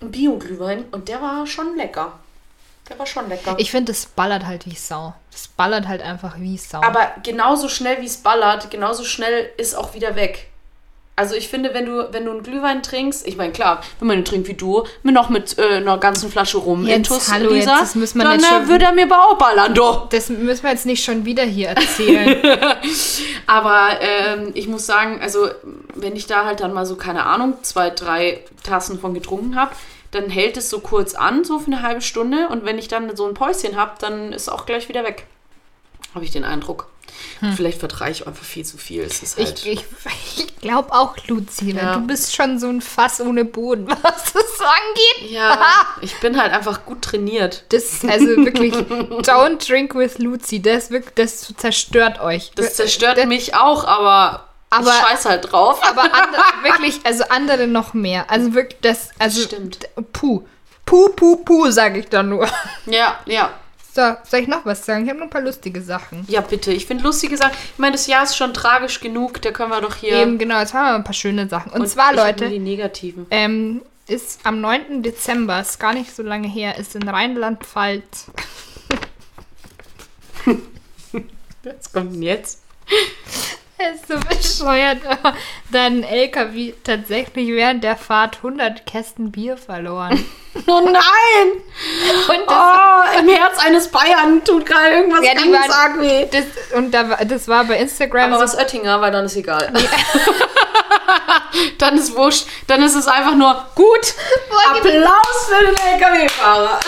Bio-Glühwein. 0.00 0.86
Und 0.90 1.08
der 1.08 1.22
war 1.22 1.46
schon 1.46 1.76
lecker. 1.76 2.18
Der 2.88 2.98
war 2.98 3.06
schon 3.06 3.28
lecker. 3.28 3.54
ich 3.56 3.70
finde, 3.70 3.92
das 3.92 4.06
ballert 4.06 4.44
halt 4.44 4.66
wie 4.66 4.74
Sau. 4.74 5.14
Das 5.30 5.46
ballert 5.46 5.86
halt 5.86 6.02
einfach 6.02 6.40
wie 6.40 6.58
Sau. 6.58 6.82
Aber 6.82 7.14
genauso 7.22 7.68
schnell 7.68 8.00
wie 8.02 8.06
es 8.06 8.16
ballert, 8.16 8.68
genauso 8.72 9.04
schnell 9.04 9.48
ist 9.58 9.76
auch 9.76 9.94
wieder 9.94 10.16
weg. 10.16 10.48
Also 11.20 11.34
ich 11.34 11.48
finde, 11.50 11.74
wenn 11.74 11.84
du, 11.84 12.08
wenn 12.12 12.24
du 12.24 12.30
einen 12.30 12.42
Glühwein 12.42 12.82
trinkst, 12.82 13.28
ich 13.28 13.36
meine, 13.36 13.52
klar, 13.52 13.82
wenn 13.98 14.08
man 14.08 14.16
den 14.16 14.24
trinkt 14.24 14.48
wie 14.48 14.54
du, 14.54 14.84
mir 15.02 15.12
noch 15.12 15.28
mit 15.28 15.58
äh, 15.58 15.74
einer 15.76 15.98
ganzen 15.98 16.30
Flasche 16.30 16.56
rum 16.56 16.86
Jetzt, 16.86 16.96
intus, 16.96 17.30
hallo, 17.30 17.52
Lisa, 17.52 17.72
jetzt, 17.72 17.82
das 17.82 17.94
muss 17.94 18.14
man 18.14 18.26
dann 18.26 18.40
äh, 18.40 18.42
schon- 18.42 18.68
würde 18.68 18.86
er 18.86 18.92
mir 18.92 19.04
aber 19.04 19.26
auch 19.26 19.36
ballern, 19.36 19.74
doch. 19.74 20.08
das 20.08 20.30
müssen 20.30 20.62
wir 20.62 20.70
jetzt 20.70 20.86
nicht 20.86 21.04
schon 21.04 21.26
wieder 21.26 21.42
hier 21.42 21.68
erzählen. 21.68 22.38
Aber 23.46 24.00
ähm, 24.00 24.52
ich 24.54 24.66
muss 24.66 24.86
sagen, 24.86 25.20
also 25.20 25.50
wenn 25.94 26.16
ich 26.16 26.26
da 26.26 26.46
halt 26.46 26.60
dann 26.60 26.72
mal 26.72 26.86
so, 26.86 26.96
keine 26.96 27.26
Ahnung, 27.26 27.54
zwei, 27.60 27.90
drei 27.90 28.42
Tassen 28.62 28.98
von 28.98 29.12
getrunken 29.12 29.56
habe, 29.56 29.72
dann 30.12 30.30
hält 30.30 30.56
es 30.56 30.70
so 30.70 30.80
kurz 30.80 31.14
an, 31.14 31.44
so 31.44 31.58
für 31.58 31.66
eine 31.66 31.82
halbe 31.82 32.00
Stunde. 32.00 32.48
Und 32.48 32.64
wenn 32.64 32.78
ich 32.78 32.88
dann 32.88 33.14
so 33.14 33.26
ein 33.28 33.34
Päuschen 33.34 33.76
habe, 33.76 33.92
dann 34.00 34.32
ist 34.32 34.42
es 34.42 34.48
auch 34.48 34.64
gleich 34.64 34.88
wieder 34.88 35.04
weg. 35.04 35.26
Habe 36.14 36.24
ich 36.24 36.30
den 36.30 36.44
Eindruck. 36.44 36.88
Vielleicht 37.56 37.78
vertrage 37.80 38.10
ich 38.10 38.26
einfach 38.26 38.44
viel 38.44 38.64
zu 38.64 38.76
viel. 38.76 39.02
Es 39.02 39.22
ist 39.22 39.38
halt. 39.38 39.64
Ich, 39.64 39.66
ich, 39.66 39.84
ich 40.38 40.56
glaube 40.60 40.92
auch, 40.92 41.16
Luzi, 41.26 41.70
Ja. 41.72 41.94
du 41.94 42.06
bist 42.06 42.34
schon 42.36 42.58
so 42.58 42.68
ein 42.68 42.80
Fass 42.80 43.20
ohne 43.20 43.44
Boden, 43.44 43.88
was 44.02 44.32
das 44.32 44.58
so 44.58 44.64
angeht. 44.64 45.30
ja, 45.30 45.58
ich 46.02 46.18
bin 46.20 46.40
halt 46.40 46.52
einfach 46.52 46.84
gut 46.84 47.02
trainiert. 47.02 47.64
Das, 47.70 48.04
also 48.06 48.26
wirklich, 48.26 48.74
don't 48.74 49.66
drink 49.66 49.94
with 49.94 50.18
Luzi. 50.18 50.60
Das, 50.60 50.90
wirkt, 50.90 51.18
das 51.18 51.52
zerstört 51.56 52.20
euch. 52.20 52.50
Das 52.56 52.74
zerstört 52.74 53.16
Das- 53.18 53.26
mich 53.26 53.54
auch, 53.54 53.84
aber, 53.84 54.48
Aber- 54.68 54.88
ich 54.90 54.94
scheiß 55.08 55.24
halt 55.24 55.50
drauf. 55.50 55.80
Aber 55.82 56.02
andere, 56.02 56.42
wirklich, 56.62 57.00
also 57.04 57.24
andere 57.30 57.66
noch 57.66 57.94
mehr. 57.94 58.30
Also 58.30 58.54
wirklich, 58.54 58.80
das, 58.82 59.10
also. 59.18 59.42
Stimmt. 59.42 59.88
Puh. 60.12 60.44
Puh, 60.86 61.08
puh, 61.10 61.36
puh, 61.36 61.70
sage 61.70 62.00
ich 62.00 62.08
dann 62.08 62.30
nur. 62.30 62.48
Ja, 62.86 63.20
ja. 63.24 63.50
So, 63.92 64.16
soll 64.24 64.40
ich 64.40 64.48
noch 64.48 64.64
was 64.64 64.86
sagen? 64.86 65.02
Ich 65.04 65.08
habe 65.10 65.18
noch 65.18 65.26
ein 65.26 65.30
paar 65.30 65.40
lustige 65.40 65.82
Sachen. 65.82 66.24
Ja, 66.28 66.40
bitte. 66.42 66.72
Ich 66.72 66.86
finde 66.86 67.02
lustige 67.02 67.36
Sachen. 67.36 67.52
Ich 67.72 67.78
meine, 67.78 67.92
das 67.92 68.06
Jahr 68.06 68.22
ist 68.22 68.36
schon 68.36 68.54
tragisch 68.54 69.00
genug. 69.00 69.42
Da 69.42 69.50
können 69.50 69.70
wir 69.70 69.80
doch 69.80 69.96
hier. 69.96 70.12
Eben, 70.12 70.38
genau, 70.38 70.60
jetzt 70.60 70.74
haben 70.74 70.86
wir 70.86 70.94
ein 70.94 71.04
paar 71.04 71.12
schöne 71.14 71.48
Sachen. 71.48 71.72
Und, 71.72 71.88
zwar, 71.88 72.12
ich 72.12 72.18
hab 72.20 72.26
Leute, 72.26 72.48
die 72.48 72.60
negativen. 72.60 73.26
ähm, 73.30 73.82
ist 74.06 74.40
am 74.44 74.60
9. 74.60 75.02
Dezember, 75.02 75.60
ist 75.60 75.78
gar 75.80 75.92
nicht 75.92 76.14
so 76.14 76.22
lange 76.22 76.48
her, 76.48 76.76
ist 76.78 76.94
in 76.96 77.08
Rheinland-Pfalz 77.08 78.26
Was 81.62 81.92
kommt 81.92 82.14
denn 82.14 82.22
jetzt? 82.22 82.62
Ist 83.94 84.08
so 84.08 84.14
bescheuert. 84.18 84.98
aber 85.08 85.34
Dann 85.72 86.02
LKW 86.02 86.74
tatsächlich 86.84 87.48
während 87.48 87.82
der 87.84 87.96
Fahrt 87.96 88.36
100 88.38 88.84
Kästen 88.86 89.30
Bier 89.32 89.56
verloren. 89.56 90.24
Oh 90.66 90.80
nein! 90.80 91.62
Oh, 92.28 93.18
im 93.20 93.28
Herz 93.28 93.56
eines 93.64 93.86
Bayern 93.86 94.42
tut 94.44 94.66
gerade 94.66 94.96
irgendwas 94.96 95.24
Ja, 95.24 95.34
ganz 95.34 95.46
waren- 95.46 95.70
arg 95.70 96.00
weh. 96.00 96.26
das, 96.28 96.42
und 96.76 96.92
da, 96.92 97.04
das 97.24 97.46
war 97.46 97.62
bei 97.66 97.78
Instagram 97.78 98.32
Aber 98.34 98.48
so. 98.48 98.54
was 98.54 98.58
Oettinger, 98.60 99.00
weil 99.00 99.12
dann 99.12 99.26
ist 99.26 99.36
egal. 99.36 99.72
dann 101.78 101.96
ist 101.96 102.16
wurscht. 102.16 102.46
Dann 102.66 102.82
ist 102.82 102.94
es 102.96 103.06
einfach 103.06 103.34
nur 103.34 103.64
gut. 103.76 104.14
Applaus 104.70 105.48
für 105.48 105.64
den 105.66 105.76
LKW-Fahrer. 105.94 106.80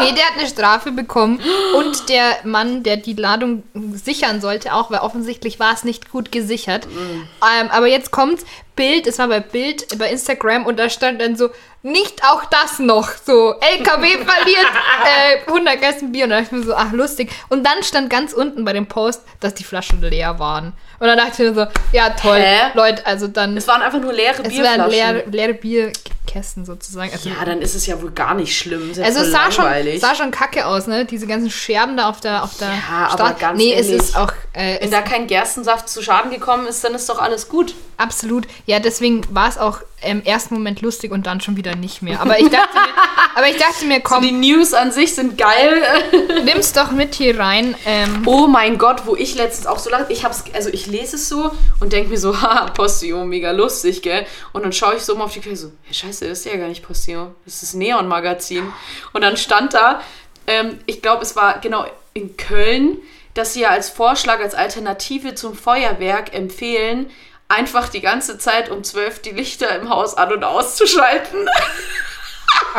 Nee, 0.00 0.12
der 0.12 0.24
hat 0.24 0.38
eine 0.38 0.46
Strafe 0.48 0.90
bekommen. 0.92 1.40
Und 1.76 2.08
der 2.08 2.36
Mann, 2.44 2.82
der 2.82 2.96
die 2.96 3.14
Ladung 3.14 3.62
sichern 3.92 4.40
sollte, 4.40 4.72
auch, 4.74 4.90
weil 4.90 5.00
offensichtlich 5.00 5.60
war 5.60 5.67
es 5.74 5.84
nicht 5.84 6.10
gut 6.10 6.32
gesichert. 6.32 6.86
Ähm, 6.86 7.68
aber 7.70 7.86
jetzt 7.86 8.10
kommt's. 8.10 8.44
Bild, 8.76 9.08
es 9.08 9.18
war 9.18 9.26
bei 9.26 9.40
Bild, 9.40 9.98
bei 9.98 10.08
Instagram 10.08 10.64
und 10.64 10.78
da 10.78 10.88
stand 10.88 11.20
dann 11.20 11.34
so, 11.34 11.50
nicht 11.82 12.22
auch 12.24 12.44
das 12.44 12.78
noch. 12.78 13.10
So, 13.24 13.54
LKW 13.60 14.08
verliert 14.24 14.66
äh, 15.04 15.46
100 15.48 15.80
Kästen 15.80 16.12
Bier. 16.12 16.24
Und 16.24 16.30
da 16.30 16.40
dachte 16.40 16.54
ich 16.54 16.60
mir 16.60 16.66
so, 16.66 16.74
ach 16.74 16.92
lustig. 16.92 17.30
Und 17.48 17.64
dann 17.64 17.82
stand 17.82 18.08
ganz 18.08 18.32
unten 18.32 18.64
bei 18.64 18.72
dem 18.72 18.86
Post, 18.86 19.22
dass 19.40 19.54
die 19.54 19.64
Flaschen 19.64 20.00
leer 20.00 20.38
waren. 20.38 20.74
Und 21.00 21.06
dann 21.06 21.16
dachte 21.18 21.30
ich 21.44 21.50
mir 21.50 21.54
so, 21.54 21.66
ja 21.92 22.10
toll, 22.10 22.38
Hä? 22.40 22.70
Leute, 22.74 23.06
also 23.06 23.28
dann, 23.28 23.56
Es 23.56 23.68
waren 23.68 23.82
einfach 23.82 24.00
nur 24.00 24.12
leere 24.12 24.42
es 24.42 24.48
Bierflaschen. 24.48 24.80
waren 24.80 24.90
leere, 24.90 25.24
leere 25.30 25.54
Bierkästen 25.54 26.64
sozusagen. 26.64 27.10
Also, 27.12 27.28
ja, 27.28 27.44
dann 27.44 27.60
ist 27.62 27.74
es 27.74 27.86
ja 27.86 28.00
wohl 28.02 28.10
gar 28.10 28.34
nicht 28.34 28.56
schlimm. 28.58 28.90
Ja 28.94 29.04
also 29.04 29.20
es 29.20 29.30
sah 29.30 29.50
schon, 29.50 29.64
sah 30.00 30.14
schon 30.14 30.30
kacke 30.30 30.66
aus, 30.66 30.86
ne? 30.86 31.04
Diese 31.04 31.26
ganzen 31.26 31.50
Scherben 31.50 31.96
da 31.96 32.08
auf 32.08 32.20
der, 32.20 32.42
auf 32.42 32.56
der 32.58 32.68
Ja, 32.68 33.06
aber 33.10 33.16
Straße. 33.28 33.34
ganz 33.40 33.58
Nee, 33.58 33.74
es 33.74 33.86
ehrlich, 33.86 34.02
ist 34.02 34.16
auch 34.16 34.32
äh, 34.52 34.80
Wenn 34.80 34.84
es, 34.88 34.90
da 34.90 35.00
kein 35.02 35.26
Gerstensaft 35.26 35.88
zu 35.88 36.02
Schaden 36.02 36.30
gekommen 36.30 36.66
ist, 36.66 36.82
dann 36.84 36.94
ist 36.94 37.08
doch 37.08 37.20
alles 37.20 37.48
gut. 37.48 37.74
absolut. 37.96 38.46
Ja, 38.66 38.80
deswegen 38.80 39.22
war 39.34 39.48
es 39.48 39.56
auch 39.58 39.80
im 40.02 40.22
ersten 40.22 40.54
Moment 40.54 40.80
lustig 40.80 41.10
und 41.10 41.26
dann 41.26 41.40
schon 41.40 41.56
wieder 41.56 41.74
nicht 41.74 42.02
mehr. 42.02 42.20
Aber 42.20 42.38
ich 42.38 42.48
dachte 42.48 42.74
mir, 42.74 42.88
aber 43.34 43.48
ich 43.48 43.56
dachte 43.56 43.84
mir, 43.84 43.96
So, 43.96 44.02
komm, 44.04 44.22
die 44.22 44.32
News 44.32 44.72
an 44.72 44.92
sich 44.92 45.14
sind 45.14 45.36
geil. 45.36 45.82
nimm's 46.44 46.72
doch 46.72 46.92
mit 46.92 47.14
hier 47.16 47.38
rein. 47.38 47.74
Ähm, 47.84 48.22
Oh 48.26 48.46
mein 48.46 48.78
Gott, 48.78 49.06
wo 49.06 49.16
ich 49.16 49.34
letztens 49.34 49.66
auch 49.66 49.78
so 49.78 49.90
lange, 49.90 50.06
ich 50.10 50.24
hab's, 50.24 50.44
also 50.54 50.70
ich 50.70 50.86
lese 50.86 51.16
es 51.16 51.28
so 51.28 51.50
und 51.80 51.92
denke 51.92 52.10
mir 52.10 52.18
so, 52.18 52.36
haha, 52.42 52.70
Postillon, 52.70 53.28
mega 53.28 53.50
lustig, 53.50 54.02
gell? 54.02 54.24
Und 54.52 54.64
dann 54.64 54.72
schaue 54.72 54.96
ich 54.96 55.02
so 55.02 55.16
mal 55.16 55.24
auf 55.24 55.32
die 55.32 55.40
Quelle 55.40 55.56
so, 55.56 55.72
hey, 55.84 55.94
scheiße, 55.94 56.28
das 56.28 56.40
ist 56.40 56.44
ja 56.46 56.56
gar 56.56 56.68
nicht 56.68 56.86
Postillon, 56.86 57.34
das 57.44 57.62
ist 57.62 57.74
Neon-Magazin. 57.74 58.72
Und 59.12 59.22
dann 59.22 59.36
stand 59.36 59.74
da, 59.74 60.00
ähm, 60.46 60.78
ich 60.86 61.02
glaube, 61.02 61.22
es 61.22 61.34
war 61.34 61.58
genau 61.60 61.86
in 62.14 62.36
Köln, 62.36 62.98
dass 63.34 63.54
sie 63.54 63.60
ja 63.60 63.70
als 63.70 63.90
Vorschlag, 63.90 64.40
als 64.40 64.54
Alternative 64.54 65.34
zum 65.34 65.54
Feuerwerk 65.54 66.34
empfehlen, 66.34 67.10
einfach 67.48 67.88
die 67.88 68.00
ganze 68.00 68.38
Zeit 68.38 68.70
um 68.70 68.84
12 68.84 69.22
die 69.22 69.30
Lichter 69.30 69.74
im 69.76 69.88
Haus 69.88 70.16
an- 70.16 70.32
und 70.32 70.44
auszuschalten. 70.44 71.48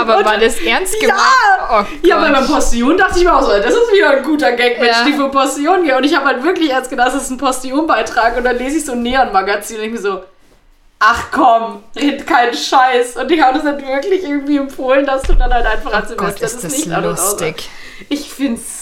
aber 0.00 0.24
war 0.24 0.38
das 0.38 0.58
ernst 0.60 0.98
gemeint? 1.00 1.20
Oh 1.70 1.84
Ja, 2.02 2.20
Gott. 2.20 2.32
beim 2.32 2.46
Postillon 2.46 2.96
dachte 2.98 3.18
ich 3.18 3.24
mir 3.24 3.34
auch 3.36 3.42
so, 3.42 3.48
das 3.48 3.72
ist 3.74 3.92
wieder 3.92 4.10
ein 4.10 4.22
guter 4.22 4.52
Gag, 4.52 4.80
Mensch, 4.80 4.96
Ja. 4.96 5.04
die 5.04 5.12
für 5.12 5.28
Postillon 5.30 5.84
gehen. 5.84 5.96
Und 5.96 6.04
ich 6.04 6.14
habe 6.16 6.26
halt 6.26 6.42
wirklich 6.42 6.70
erst 6.70 6.90
gedacht, 6.90 7.08
das 7.08 7.22
ist 7.22 7.30
ein 7.30 7.38
Postillon-Beitrag. 7.38 8.36
Und 8.36 8.44
dann 8.44 8.58
lese 8.58 8.78
ich 8.78 8.84
so 8.84 8.92
ein 8.92 9.02
Neon-Magazin 9.02 9.78
und 9.78 9.84
ich 9.84 9.92
mir 9.92 9.98
so, 10.00 10.22
ach 10.98 11.24
komm, 11.30 11.82
red 11.96 12.26
keinen 12.26 12.54
Scheiß. 12.54 13.16
Und 13.16 13.30
die 13.30 13.42
haben 13.42 13.56
das 13.56 13.64
halt 13.66 13.86
wirklich 13.86 14.24
irgendwie 14.24 14.56
empfohlen, 14.56 15.06
dass 15.06 15.22
du 15.22 15.34
dann 15.34 15.52
halt 15.52 15.66
einfach 15.66 15.92
an 15.92 16.02
Oh 16.04 16.08
Silvester 16.08 16.32
Gott, 16.34 16.40
ist 16.42 16.64
das 16.64 16.72
Licht 16.76 16.90
an 16.92 17.04
und 17.04 17.12
aus- 17.12 17.32
lustig. 17.32 17.68
Ich 18.08 18.32
find's 18.32 18.77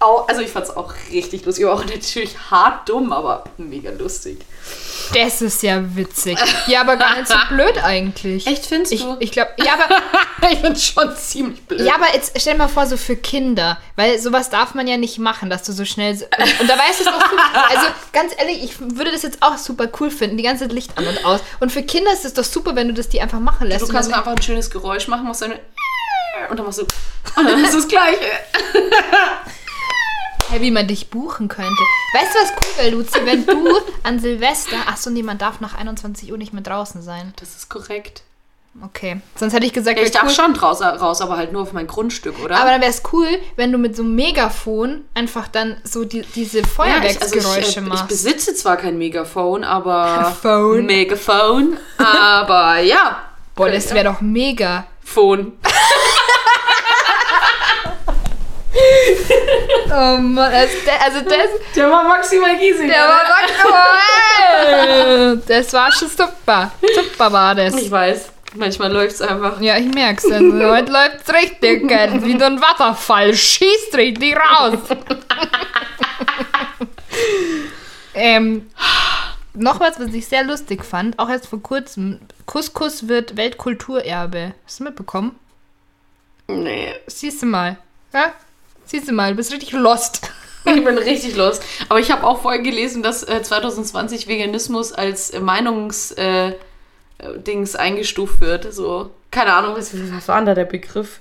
auch, 0.00 0.26
also 0.28 0.40
ich 0.40 0.50
fand's 0.50 0.70
auch 0.70 0.92
richtig 1.12 1.44
lustig. 1.44 1.66
Aber 1.66 1.74
auch 1.74 1.84
natürlich 1.84 2.36
hart 2.50 2.88
dumm, 2.88 3.12
aber 3.12 3.44
mega 3.58 3.90
lustig. 3.90 4.40
Das 5.14 5.42
ist 5.42 5.62
ja 5.62 5.82
witzig. 5.96 6.38
Ja, 6.66 6.80
aber 6.82 6.96
gar 6.96 7.16
nicht 7.16 7.28
so 7.28 7.34
blöd 7.50 7.76
eigentlich. 7.82 8.46
Echt, 8.46 8.66
findest 8.66 8.92
Ich, 8.92 9.02
du? 9.02 9.16
ich 9.20 9.30
glaube, 9.32 9.50
ja, 9.58 9.74
aber 9.74 10.50
ich 10.52 10.58
find's 10.60 10.84
schon 10.86 11.14
ziemlich 11.16 11.62
blöd. 11.66 11.80
Ja, 11.82 11.96
aber 11.96 12.14
jetzt 12.14 12.32
stell 12.40 12.54
dir 12.54 12.58
mal 12.58 12.68
vor, 12.68 12.86
so 12.86 12.96
für 12.96 13.16
Kinder, 13.16 13.78
weil 13.96 14.18
sowas 14.18 14.48
darf 14.50 14.74
man 14.74 14.86
ja 14.86 14.96
nicht 14.96 15.18
machen, 15.18 15.50
dass 15.50 15.64
du 15.64 15.72
so 15.72 15.84
schnell. 15.84 16.16
So, 16.16 16.24
und, 16.24 16.60
und 16.60 16.70
da 16.70 16.78
weißt 16.78 17.00
du 17.00 17.04
es 17.04 17.10
doch 17.10 17.28
super. 17.30 17.68
Also 17.70 17.86
ganz 18.12 18.32
ehrlich, 18.38 18.64
ich 18.64 18.80
würde 18.80 19.12
das 19.12 19.22
jetzt 19.22 19.42
auch 19.42 19.58
super 19.58 19.88
cool 20.00 20.10
finden, 20.10 20.36
die 20.36 20.42
ganze 20.44 20.64
Zeit 20.64 20.72
Licht 20.72 20.96
an 20.96 21.06
und 21.06 21.24
aus. 21.26 21.40
Und 21.60 21.72
für 21.72 21.82
Kinder 21.82 22.12
ist 22.12 22.24
es 22.24 22.32
doch 22.34 22.44
super, 22.44 22.74
wenn 22.74 22.88
du 22.88 22.94
das 22.94 23.08
die 23.08 23.20
einfach 23.20 23.40
machen 23.40 23.66
lässt. 23.68 23.82
Du 23.82 23.92
kannst 23.92 24.12
einfach 24.12 24.32
ein 24.32 24.42
schönes 24.42 24.70
Geräusch 24.70 25.08
machen, 25.08 25.24
machst 25.26 25.42
eine 25.42 25.60
und 26.50 26.58
dann 26.58 26.64
machst 26.64 26.78
du 26.78 26.86
und 27.36 27.46
dann 27.46 27.62
ist 27.64 27.74
das 27.74 27.86
gleiche. 27.86 28.18
Hey, 30.50 30.60
wie 30.60 30.70
man 30.72 30.88
dich 30.88 31.10
buchen 31.10 31.46
könnte. 31.48 31.82
Weißt 32.12 32.34
du, 32.34 32.38
was 32.40 32.50
cool 32.50 32.82
wäre, 32.84 32.90
Luzi, 32.90 33.20
wenn 33.24 33.46
du 33.46 33.68
an 34.02 34.18
Silvester. 34.18 34.76
Achso, 34.88 35.08
nee, 35.10 35.22
man 35.22 35.38
darf 35.38 35.60
nach 35.60 35.74
21 35.74 36.32
Uhr 36.32 36.38
nicht 36.38 36.52
mehr 36.52 36.62
draußen 36.62 37.02
sein. 37.02 37.32
Das 37.38 37.50
ist 37.50 37.68
korrekt. 37.68 38.22
Okay. 38.84 39.20
Sonst 39.36 39.52
hätte 39.52 39.66
ich 39.66 39.72
gesagt, 39.72 39.98
Ja, 39.98 40.04
ich 40.04 40.10
darf 40.12 40.24
cool. 40.24 40.30
schon 40.30 40.54
raus, 40.56 40.80
raus, 40.80 41.20
aber 41.20 41.36
halt 41.36 41.52
nur 41.52 41.62
auf 41.62 41.72
mein 41.72 41.86
Grundstück, 41.88 42.38
oder? 42.44 42.56
Aber 42.56 42.70
dann 42.70 42.80
wäre 42.80 42.90
es 42.90 43.02
cool, 43.12 43.26
wenn 43.56 43.70
du 43.72 43.78
mit 43.78 43.96
so 43.96 44.02
einem 44.02 44.14
Megafon 44.14 45.04
einfach 45.14 45.48
dann 45.48 45.76
so 45.84 46.04
die, 46.04 46.22
diese 46.22 46.58
Ja, 46.58 46.64
ich, 46.64 46.68
also 46.68 46.74
Feuerwerksgeräusche 46.82 47.60
ich, 47.60 47.76
äh, 47.76 47.80
ich 47.80 47.86
machst. 47.86 48.08
besitze 48.08 48.54
zwar 48.54 48.76
kein 48.76 48.96
Megafon, 48.98 49.62
aber 49.64 50.36
Phone. 50.40 50.86
Megafon, 50.86 51.76
aber 51.98 52.78
ja, 52.80 53.22
Boah, 53.56 53.70
das 53.70 53.92
wäre 53.92 54.04
doch 54.04 54.20
mega. 54.20 54.86
Phone. 55.04 55.52
Oh 59.92 60.16
Mann, 60.18 60.52
das, 60.52 60.70
also 61.04 61.20
das, 61.28 61.48
Der 61.74 61.90
war 61.90 62.04
maximal 62.04 62.56
Giesing. 62.56 62.86
der 62.88 63.08
war 63.08 63.20
maximal. 63.40 65.42
Das 65.48 65.72
war 65.72 65.90
schon 65.90 66.08
super. 66.08 66.70
Super 66.94 67.32
war 67.32 67.56
das. 67.56 67.74
Ich 67.74 67.90
weiß, 67.90 68.30
manchmal 68.54 68.92
läuft's 68.92 69.20
einfach. 69.20 69.60
Ja, 69.60 69.76
ich 69.78 69.92
merk's. 69.92 70.24
Also, 70.30 70.64
heute 70.70 70.92
läuft's 70.92 71.28
richtig, 71.34 71.88
gell? 71.88 72.22
Wie 72.22 72.38
so 72.38 72.44
ein 72.44 72.60
Wasserfall. 72.60 73.34
Schießt 73.34 73.96
richtig 73.96 74.36
raus. 74.36 74.78
ähm, 78.14 78.70
noch 79.54 79.80
was, 79.80 79.98
was 79.98 80.14
ich 80.14 80.26
sehr 80.28 80.44
lustig 80.44 80.84
fand, 80.84 81.18
auch 81.18 81.28
erst 81.28 81.48
vor 81.48 81.60
kurzem. 81.62 82.20
Couscous 82.46 83.08
wird 83.08 83.36
Weltkulturerbe. 83.36 84.52
Hast 84.66 84.78
du 84.80 84.84
mitbekommen? 84.84 85.34
Nee, 86.46 86.94
Siehst 87.08 87.42
du 87.42 87.46
mal. 87.46 87.76
Ja? 88.12 88.32
Siehst 88.90 89.08
du 89.08 89.12
mal, 89.12 89.30
du 89.30 89.36
bist 89.36 89.52
richtig 89.52 89.72
lost. 89.72 90.30
ich 90.64 90.84
bin 90.84 90.98
richtig 90.98 91.36
los. 91.36 91.60
Aber 91.88 92.00
ich 92.00 92.10
habe 92.10 92.26
auch 92.26 92.42
vorhin 92.42 92.64
gelesen, 92.64 93.02
dass 93.02 93.22
äh, 93.22 93.42
2020 93.42 94.28
Veganismus 94.28 94.92
als 94.92 95.30
äh, 95.30 95.40
Meinungs... 95.40 96.12
Äh, 96.12 96.54
äh, 97.20 97.38
Dings 97.38 97.76
eingestuft 97.76 98.40
wird. 98.40 98.72
So, 98.72 99.10
keine 99.30 99.52
Ahnung, 99.52 99.74
was, 99.76 99.92
was 100.12 100.28
war 100.28 100.36
denn 100.36 100.46
da 100.46 100.54
der 100.54 100.64
Begriff? 100.64 101.20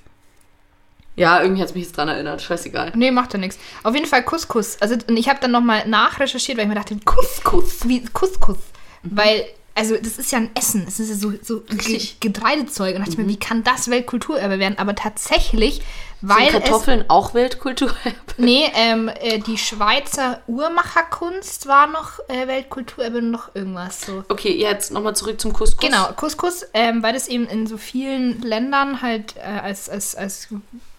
Ja, 1.15 1.41
irgendwie 1.41 1.61
hat 1.61 1.69
es 1.69 1.75
mich 1.75 1.83
jetzt 1.83 1.97
dran 1.97 2.07
erinnert. 2.07 2.41
Scheißegal. 2.41 2.93
Nee, 2.95 3.11
macht 3.11 3.33
ja 3.33 3.39
nichts. 3.39 3.59
Auf 3.83 3.93
jeden 3.93 4.07
Fall 4.07 4.23
Couscous. 4.23 4.77
Also, 4.79 4.95
und 5.07 5.17
ich 5.17 5.27
habe 5.27 5.39
dann 5.41 5.51
nochmal 5.51 5.87
nachrecherchiert, 5.87 6.57
weil 6.57 6.63
ich 6.65 6.69
mir 6.69 6.75
dachte, 6.75 6.97
Couscous, 7.03 7.87
wie 7.87 8.05
Couscous. 8.05 8.57
Weil 9.03 9.45
also 9.75 9.95
das 9.95 10.17
ist 10.17 10.31
ja 10.31 10.39
ein 10.39 10.49
Essen, 10.55 10.85
es 10.87 10.99
ist 10.99 11.09
ja 11.09 11.15
so, 11.15 11.33
so 11.41 11.61
Ge 11.61 11.77
Richtig. 11.77 12.19
Getreidezeug. 12.19 12.95
Und 12.95 13.01
dachte 13.01 13.11
ich 13.11 13.17
mir, 13.17 13.27
wie 13.27 13.39
kann 13.39 13.63
das 13.63 13.89
Weltkulturerbe 13.89 14.59
werden? 14.59 14.77
Aber 14.77 14.95
tatsächlich, 14.95 15.81
weil 16.21 16.51
Sind 16.51 16.55
es 16.55 16.63
Kartoffeln 16.63 17.05
auch 17.07 17.33
Weltkultur? 17.33 17.91
Nee, 18.37 18.69
ähm, 18.73 19.09
äh, 19.09 19.39
die 19.39 19.57
Schweizer 19.57 20.41
Uhrmacherkunst 20.47 21.67
war 21.67 21.87
noch 21.87 22.19
äh, 22.27 22.47
Weltkulturerbe 22.47 23.19
und 23.19 23.31
noch 23.31 23.55
irgendwas 23.55 24.01
so. 24.01 24.23
okay, 24.29 24.55
jetzt 24.55 24.91
nochmal 24.91 25.15
zurück 25.15 25.39
zum 25.39 25.53
Couscous. 25.53 25.79
Genau, 25.79 26.11
Couscous, 26.13 26.65
ähm, 26.73 27.03
weil 27.03 27.13
das 27.13 27.27
eben 27.27 27.47
in 27.47 27.67
so 27.67 27.77
vielen 27.77 28.41
Ländern 28.41 29.01
halt 29.01 29.35
äh, 29.37 29.41
als, 29.41 29.89
als, 29.89 30.15
als 30.15 30.47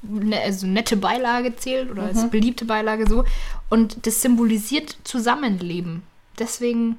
ne, 0.02 0.40
also 0.40 0.66
nette 0.66 0.96
Beilage 0.96 1.56
zählt 1.56 1.90
oder 1.90 2.04
als 2.04 2.28
beliebte 2.30 2.64
Beilage 2.64 3.08
so. 3.08 3.24
Und 3.68 4.06
das 4.06 4.22
symbolisiert 4.22 4.96
Zusammenleben. 5.04 6.02
Deswegen 6.38 6.98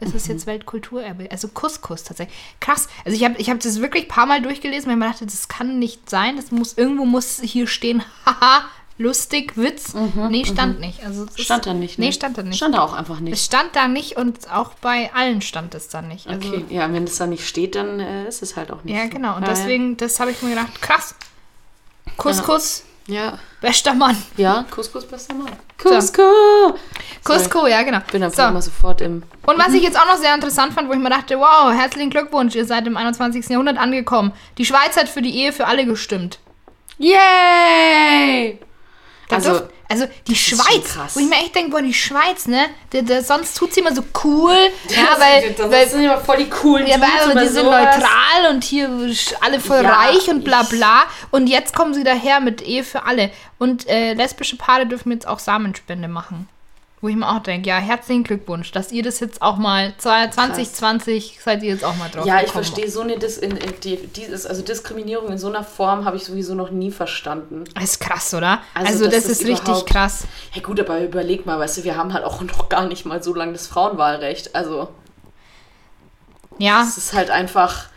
ist 0.00 0.14
es 0.14 0.26
jetzt 0.26 0.46
Weltkulturerbe. 0.46 1.28
Also 1.30 1.48
Couscous 1.48 2.02
tatsächlich. 2.04 2.36
Krass. 2.60 2.88
Also 3.04 3.16
ich 3.16 3.24
habe 3.24 3.36
ich 3.38 3.48
hab 3.50 3.60
das 3.60 3.80
wirklich 3.80 4.04
ein 4.04 4.08
paar 4.08 4.26
Mal 4.26 4.42
durchgelesen, 4.42 4.86
weil 4.88 4.94
ich 4.94 4.98
mir 4.98 5.08
dachte, 5.10 5.24
das 5.26 5.48
kann 5.48 5.78
nicht 5.78 6.10
sein. 6.10 6.36
Das 6.36 6.50
muss, 6.50 6.74
irgendwo 6.76 7.04
muss 7.04 7.40
hier 7.40 7.66
stehen, 7.66 8.02
haha, 8.26 8.64
lustig, 8.98 9.56
Witz. 9.56 9.94
nee, 10.28 10.44
stand 10.44 10.78
nicht. 10.80 11.02
Also 11.04 11.24
ist- 11.24 11.40
Stand 11.40 11.66
da 11.66 11.74
nicht, 11.74 11.98
ne? 11.98 12.06
Nee, 12.06 12.12
stand 12.12 12.36
da 12.38 12.42
nicht. 12.42 12.56
Stand 12.56 12.74
da 12.74 12.82
auch 12.82 12.92
einfach 12.92 13.18
nicht. 13.20 13.32
Es 13.34 13.44
stand 13.44 13.74
da 13.74 13.88
nicht 13.88 14.16
und 14.16 14.50
auch 14.52 14.74
bei 14.74 15.10
allen 15.14 15.40
stand 15.42 15.74
es 15.74 15.88
da 15.88 16.02
nicht. 16.02 16.26
Also, 16.28 16.48
Okay, 16.48 16.64
ja, 16.70 16.92
wenn 16.92 17.04
es 17.04 17.16
da 17.16 17.26
nicht 17.26 17.46
steht, 17.46 17.74
dann 17.76 17.98
äh, 18.00 18.28
ist 18.28 18.42
es 18.42 18.56
halt 18.56 18.70
auch 18.70 18.84
nicht 18.84 18.94
Ja, 18.96 19.04
so. 19.04 19.10
genau. 19.10 19.36
Und 19.36 19.42
Ja, 19.42 19.48
deswegen, 19.48 19.96
das 19.96 20.20
habe 20.20 20.30
ich 20.32 20.42
mir 20.42 20.50
gedacht, 20.50 20.80
krass. 20.82 21.14
Couscous, 22.16 22.80
Ja, 22.80 22.84
bester 23.60 23.94
Mann. 23.94 24.16
ja, 24.36 24.64
Couscous 24.70 25.06
bester 25.06 25.34
Mann. 25.34 25.50
Cusco! 25.78 26.22
Cusco, 27.22 27.66
ja, 27.66 27.82
genau. 27.82 27.98
Ich 27.98 28.12
bin 28.12 28.20
So. 28.22 28.26
einfach 28.26 28.50
immer 28.50 28.62
sofort 28.62 29.00
im... 29.00 29.22
Und 29.46 29.58
was 29.58 29.74
ich 29.74 29.82
jetzt 29.82 29.98
auch 29.98 30.06
noch 30.06 30.16
sehr 30.16 30.34
interessant 30.34 30.72
fand, 30.72 30.88
wo 30.88 30.92
ich 30.92 30.98
mir 30.98 31.10
dachte, 31.10 31.38
wow, 31.38 31.72
herzlichen 31.72 32.10
Glückwunsch, 32.10 32.54
ihr 32.54 32.64
seid 32.64 32.86
im 32.86 32.96
21. 32.96 33.48
Jahrhundert 33.48 33.76
angekommen. 33.76 34.32
Die 34.56 34.64
Schweiz 34.64 34.96
hat 34.96 35.08
für 35.08 35.20
die 35.22 35.36
Ehe 35.36 35.52
für 35.52 35.66
alle 35.66 35.84
gestimmt. 35.84 36.38
Yay! 36.98 38.58
Da 39.28 39.36
Also, 39.36 39.50
dürft- 39.50 39.70
also 39.88 40.06
die 40.26 40.34
Schweiz, 40.36 40.96
wo 41.14 41.20
ich 41.20 41.26
mir 41.28 41.36
echt 41.36 41.54
denke, 41.54 41.70
boah, 41.70 41.82
die 41.82 41.94
Schweiz, 41.94 42.46
ne? 42.46 42.66
Der, 42.92 43.02
der, 43.02 43.22
sonst 43.22 43.56
tut 43.56 43.72
sie 43.72 43.80
immer 43.80 43.94
so 43.94 44.02
cool. 44.24 44.52
ja, 44.88 45.16
weil, 45.18 45.52
das 45.52 45.70
weil 45.70 45.88
sind 45.88 46.04
immer 46.04 46.18
voll 46.18 46.38
die 46.38 46.48
coolen 46.50 46.86
Ja, 46.86 46.96
weil 47.00 47.30
oder 47.32 47.40
die 47.42 47.48
sind 47.48 47.64
neutral 47.66 48.50
und 48.50 48.64
hier 48.64 48.90
alle 49.40 49.60
voll 49.60 49.82
Ja, 49.82 49.92
reich 49.92 50.28
und 50.28 50.44
bla 50.44 50.62
bla. 50.62 51.04
Und 51.30 51.46
jetzt 51.46 51.74
kommen 51.74 51.94
sie 51.94 52.04
daher 52.04 52.40
mit 52.40 52.62
Ehe 52.62 52.84
für 52.84 53.04
alle. 53.04 53.30
Und 53.58 53.88
äh, 53.88 54.14
lesbische 54.14 54.56
Paare 54.56 54.86
dürfen 54.86 55.12
jetzt 55.12 55.26
auch 55.28 55.38
Samenspende 55.38 56.08
machen. 56.08 56.48
Wo 57.04 57.08
ich 57.08 57.16
mir 57.16 57.28
auch 57.28 57.40
denke, 57.40 57.68
ja, 57.68 57.76
herzlichen 57.76 58.24
Glückwunsch, 58.24 58.72
dass 58.72 58.90
ihr 58.90 59.02
das 59.02 59.20
jetzt 59.20 59.42
auch 59.42 59.58
mal 59.58 59.92
2020 59.98 61.38
seid 61.44 61.62
ihr 61.62 61.68
jetzt 61.68 61.84
auch 61.84 61.94
mal 61.96 62.08
drauf 62.08 62.24
Ja, 62.24 62.40
ich 62.40 62.50
verstehe 62.50 62.90
so 62.90 63.02
eine 63.02 63.18
Dis 63.18 63.36
in, 63.36 63.58
in, 63.58 63.78
die, 63.82 63.98
dieses, 64.06 64.46
also 64.46 64.62
Diskriminierung 64.62 65.30
in 65.30 65.36
so 65.36 65.48
einer 65.48 65.64
Form 65.64 66.06
habe 66.06 66.16
ich 66.16 66.24
sowieso 66.24 66.54
noch 66.54 66.70
nie 66.70 66.90
verstanden. 66.90 67.64
Das 67.74 67.84
ist 67.84 68.00
krass, 68.00 68.32
oder? 68.32 68.60
Also, 68.72 68.88
Also, 68.90 69.04
das 69.04 69.24
das 69.24 69.32
ist 69.32 69.44
richtig 69.46 69.84
krass. 69.84 70.26
Ja 70.54 70.62
gut, 70.62 70.80
aber 70.80 70.98
überleg 71.02 71.44
mal, 71.44 71.58
weißt 71.58 71.76
du, 71.76 71.84
wir 71.84 71.94
haben 71.98 72.14
halt 72.14 72.24
auch 72.24 72.40
noch 72.40 72.70
gar 72.70 72.86
nicht 72.86 73.04
mal 73.04 73.22
so 73.22 73.34
lange 73.34 73.52
das 73.52 73.66
Frauenwahlrecht. 73.66 74.54
Also 74.54 74.88
Ja, 76.56 76.84
es 76.88 76.96
ist 76.96 77.12
halt 77.12 77.28
einfach, 77.28 77.88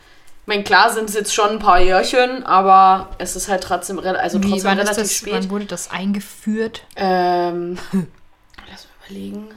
ich 0.41 0.47
meine, 0.47 0.63
klar 0.63 0.91
sind 0.91 1.07
es 1.07 1.15
jetzt 1.15 1.33
schon 1.33 1.51
ein 1.51 1.59
paar 1.59 1.79
Jährchen, 1.79 2.43
aber 2.43 3.07
es 3.19 3.37
ist 3.37 3.47
halt 3.47 3.63
trotzdem, 3.63 3.99
also 3.99 4.43
wie, 4.43 4.49
trotzdem 4.49 4.65
wann, 4.65 4.79
ist 4.79 4.89
relativ 4.89 5.03
das, 5.03 5.13
spät. 5.13 5.33
wann 5.33 5.49
wurde 5.49 5.65
das 5.65 5.91
eingeführt? 5.91 6.83
Ähm, 6.97 7.77
überlegen. 9.09 9.49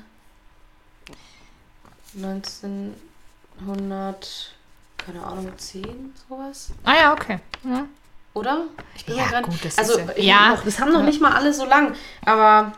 1900, 3.60 4.52
keine 4.96 5.22
Ahnung, 5.24 5.52
10, 5.56 6.14
sowas? 6.28 6.70
Ah 6.84 6.94
ja, 6.94 7.12
okay. 7.12 7.38
Ja. 7.64 7.86
Oder? 8.34 8.64
Ich 8.94 9.04
bin 9.04 9.16
Ja, 9.16 9.26
grad- 9.26 9.44
gut, 9.44 9.64
das 9.64 9.78
also, 9.78 9.98
ist 9.98 10.18
ja- 10.18 10.22
ja. 10.22 10.48
Noch, 10.50 10.64
das 10.64 10.78
haben 10.80 10.92
noch 10.92 11.02
nicht 11.02 11.20
mal 11.20 11.32
alle 11.32 11.52
so 11.52 11.64
lang, 11.64 11.94
aber. 12.24 12.72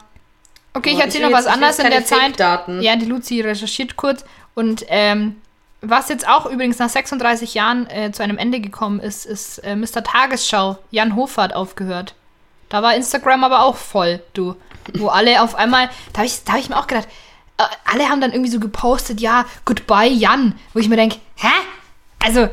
Okay, 0.75 0.91
ich 0.91 0.97
Aber 0.97 1.05
erzähle 1.05 1.29
noch 1.31 1.37
was 1.37 1.47
anderes 1.47 1.79
in 1.79 1.91
der 1.91 2.05
Zeit. 2.07 2.39
Ja, 2.41 2.97
die 2.97 3.05
Luzi 3.05 3.43
recherchiert 3.43 3.97
kurz. 3.97 4.25
Und 4.55 4.85
ähm, 4.89 5.37
was 5.83 6.09
jetzt 6.09 6.27
auch 6.27 6.47
übrigens 6.47 6.79
nach 6.79 6.89
36 6.89 7.53
Jahren 7.53 7.87
äh, 7.91 8.11
zu 8.13 8.23
einem 8.23 8.39
Ende 8.39 8.61
gekommen 8.61 8.99
ist, 8.99 9.27
ist 9.27 9.59
äh, 9.59 9.77
Mr. 9.77 10.03
Tagesschau. 10.03 10.79
Jan 10.91 11.15
Hofer 11.15 11.43
hat 11.43 11.53
aufgehört. 11.53 12.15
Da 12.71 12.83
war 12.83 12.95
Instagram 12.95 13.45
aber 13.45 13.61
auch 13.65 13.77
voll, 13.77 14.23
du. 14.33 14.57
Wo 14.95 15.09
alle 15.09 15.43
auf 15.43 15.55
einmal, 15.55 15.89
da 16.13 16.19
habe 16.19 16.27
ich, 16.27 16.45
da 16.45 16.53
hab 16.53 16.61
ich 16.61 16.69
mir 16.69 16.79
auch 16.79 16.87
gedacht, 16.87 17.09
äh, 17.59 17.65
alle 17.85 18.09
haben 18.09 18.21
dann 18.21 18.33
irgendwie 18.33 18.51
so 18.51 18.61
gepostet, 18.61 19.21
ja, 19.21 19.45
goodbye 19.65 20.09
Jan. 20.09 20.59
Wo 20.73 20.79
ich 20.79 20.89
mir 20.89 20.97
denke, 20.97 21.17
hä? 21.37 21.49
Also, 22.19 22.41
äh, 22.41 22.49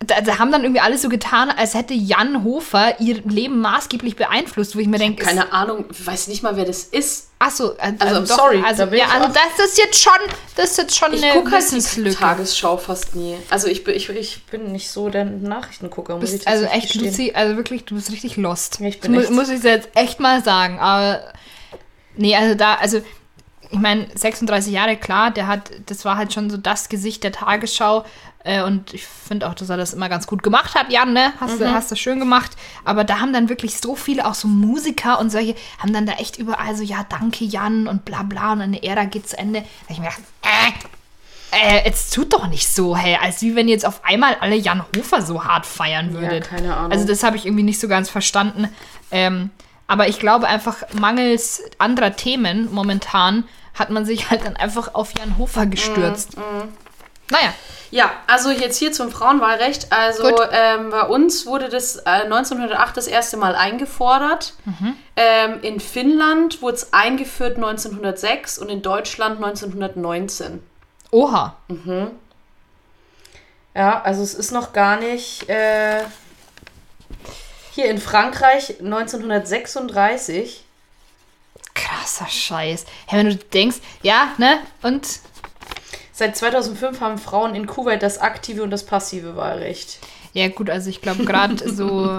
da, 0.00 0.20
da 0.20 0.38
haben 0.38 0.52
dann 0.52 0.62
irgendwie 0.62 0.80
alle 0.80 0.98
so 0.98 1.08
getan, 1.08 1.48
als 1.50 1.72
hätte 1.74 1.94
Jan 1.94 2.44
Hofer 2.44 3.00
ihr 3.00 3.22
Leben 3.24 3.60
maßgeblich 3.60 4.14
beeinflusst, 4.14 4.76
wo 4.76 4.78
ich 4.80 4.86
mir 4.86 4.98
denke, 4.98 5.24
Keine 5.24 5.52
Ahnung, 5.52 5.86
ich 5.90 6.06
weiß 6.06 6.28
nicht 6.28 6.42
mal, 6.42 6.54
wer 6.56 6.66
das 6.66 6.84
ist. 6.84 7.30
Ach 7.38 7.50
so, 7.50 7.72
äh, 7.78 7.92
Also, 7.98 8.14
äh, 8.14 8.18
I'm 8.18 8.26
sorry, 8.26 8.62
Also, 8.64 8.84
ja, 8.94 9.06
also 9.08 9.28
das 9.28 9.66
ist 9.66 9.78
jetzt 9.78 9.98
schon, 10.02 10.12
das 10.54 10.72
ist 10.72 10.78
jetzt 10.78 10.96
schon 10.96 11.14
Ich 11.14 11.24
eine 11.24 11.32
gucke 11.32 11.50
halt 11.50 11.64
die. 11.96 12.10
Tagesschau 12.14 12.76
fast 12.76 13.14
nie. 13.14 13.36
Also 13.48 13.68
ich 13.68 13.84
bin, 13.84 13.94
ich, 13.94 14.08
ich 14.10 14.44
bin 14.46 14.72
nicht 14.72 14.90
so 14.90 15.08
der 15.08 15.24
Nachrichtengucker. 15.24 16.16
Muss 16.16 16.24
ich 16.30 16.36
Bist, 16.44 16.48
also 16.48 16.66
echt, 16.66 16.92
gestehen. 16.92 17.06
Luzi, 17.06 17.32
also 17.34 17.56
wirklich, 17.56 17.84
du 17.84 17.94
bist 17.94 18.10
richtig 18.12 18.36
lost. 18.36 18.80
Ich 18.80 19.00
bin 19.00 19.14
echt- 19.18 19.30
Muss 19.30 19.48
ich 19.48 19.62
jetzt 19.62 19.88
echt 19.94 20.20
mal 20.20 20.42
sagen. 20.44 20.78
Aber 20.78 21.22
nee, 22.16 22.36
also 22.36 22.54
da, 22.54 22.74
also 22.74 23.00
ich 23.70 23.78
meine, 23.78 24.06
36 24.14 24.72
Jahre, 24.72 24.96
klar, 24.96 25.30
der 25.30 25.46
hat, 25.46 25.70
das 25.86 26.04
war 26.04 26.16
halt 26.16 26.32
schon 26.32 26.50
so 26.50 26.56
das 26.58 26.88
Gesicht 26.88 27.24
der 27.24 27.32
Tagesschau. 27.32 28.04
Äh, 28.46 28.62
und 28.62 28.94
ich 28.94 29.04
finde 29.06 29.48
auch, 29.48 29.54
dass 29.54 29.68
er 29.70 29.76
das 29.76 29.92
immer 29.92 30.08
ganz 30.08 30.26
gut 30.28 30.42
gemacht 30.44 30.74
hat, 30.76 30.90
Jan, 30.92 31.12
ne? 31.12 31.32
Hast, 31.40 31.56
Mhm. 31.56 31.64
du, 31.64 31.72
hast 31.74 31.90
du 31.90 31.96
schön 31.96 32.20
gemacht. 32.20 32.52
Aber 32.84 33.02
da 33.02 33.18
haben 33.18 33.32
dann 33.32 33.48
wirklich 33.48 33.78
so 33.80 33.96
viele, 33.96 34.24
auch 34.24 34.34
so 34.34 34.46
Musiker 34.46 35.18
und 35.18 35.30
solche, 35.30 35.56
haben 35.80 35.92
dann 35.92 36.06
da 36.06 36.12
echt 36.14 36.36
überall 36.38 36.76
so, 36.76 36.82
ja, 36.84 37.04
danke 37.08 37.44
Jan 37.44 37.88
und 37.88 38.04
bla 38.04 38.22
bla 38.22 38.52
und 38.52 38.60
eine 38.60 38.82
Ära 38.82 39.04
geht 39.04 39.28
zu 39.28 39.36
Ende. 39.36 39.60
Da 39.62 39.66
hab 39.84 39.90
ich 39.90 39.98
mir 39.98 40.04
gedacht, 40.06 40.22
äh, 41.52 41.76
äh, 41.78 41.84
jetzt 41.86 42.14
tut 42.14 42.32
doch 42.32 42.46
nicht 42.46 42.68
so, 42.68 42.96
hey, 42.96 43.18
als 43.20 43.40
wie 43.42 43.56
wenn 43.56 43.66
jetzt 43.68 43.84
auf 43.86 44.04
einmal 44.04 44.36
alle 44.40 44.56
Jan 44.56 44.84
Hofer 44.96 45.22
so 45.22 45.44
hart 45.44 45.66
feiern 45.66 46.12
würdet. 46.14 46.48
keine 46.48 46.76
Ahnung. 46.76 46.92
Also 46.92 47.04
das 47.06 47.22
habe 47.24 47.36
ich 47.36 47.46
irgendwie 47.46 47.62
nicht 47.64 47.80
so 47.80 47.88
ganz 47.88 48.08
verstanden. 48.10 48.68
Ähm, 49.10 49.50
aber 49.88 50.08
ich 50.08 50.18
glaube 50.18 50.46
einfach, 50.48 50.78
mangels 50.92 51.62
anderer 51.78 52.14
Themen 52.16 52.72
momentan 52.72 53.44
hat 53.74 53.90
man 53.90 54.04
sich 54.04 54.30
halt 54.30 54.44
dann 54.44 54.56
einfach 54.56 54.94
auf 54.94 55.12
Jan 55.18 55.36
Hofer 55.38 55.66
gestürzt. 55.66 56.36
Mhm, 56.36 56.42
Naja, 57.30 57.52
Ja, 57.90 58.10
also 58.26 58.50
jetzt 58.50 58.78
hier 58.78 58.92
zum 58.92 59.10
Frauenwahlrecht. 59.10 59.92
Also 59.92 60.42
ähm, 60.50 60.90
bei 60.90 61.02
uns 61.02 61.46
wurde 61.46 61.68
das 61.68 61.96
äh, 61.96 62.24
1908 62.24 62.96
das 62.96 63.06
erste 63.06 63.36
Mal 63.36 63.54
eingefordert. 63.54 64.54
Mhm. 64.64 64.96
Ähm, 65.16 65.58
in 65.62 65.80
Finnland 65.80 66.62
wurde 66.62 66.76
es 66.76 66.92
eingeführt 66.92 67.56
1906 67.56 68.58
und 68.58 68.68
in 68.70 68.82
Deutschland 68.82 69.36
1919. 69.42 70.62
oha. 71.10 71.56
Ja, 73.74 74.02
also 74.02 74.22
es 74.22 74.34
ist 74.34 74.52
noch 74.52 74.72
gar 74.72 74.98
nicht. 74.98 75.48
Äh, 75.48 76.02
hier 77.72 77.86
in 77.90 77.98
Frankreich 77.98 78.80
1936. 78.80 80.64
Krasser 81.74 82.26
Scheiß. 82.26 82.86
Hey, 83.06 83.18
wenn 83.18 83.28
du 83.28 83.36
denkst, 83.36 83.76
ja, 84.02 84.32
ne? 84.38 84.58
Und 84.82 85.06
Seit 86.18 86.34
2005 86.34 87.00
haben 87.00 87.18
Frauen 87.18 87.54
in 87.54 87.66
Kuwait 87.66 88.02
das 88.02 88.18
aktive 88.18 88.62
und 88.62 88.70
das 88.70 88.84
passive 88.84 89.36
Wahlrecht. 89.36 89.98
ja 90.32 90.48
gut, 90.48 90.70
also 90.70 90.88
ich 90.88 91.02
glaube 91.02 91.24
gerade 91.26 91.56
so. 91.74 92.10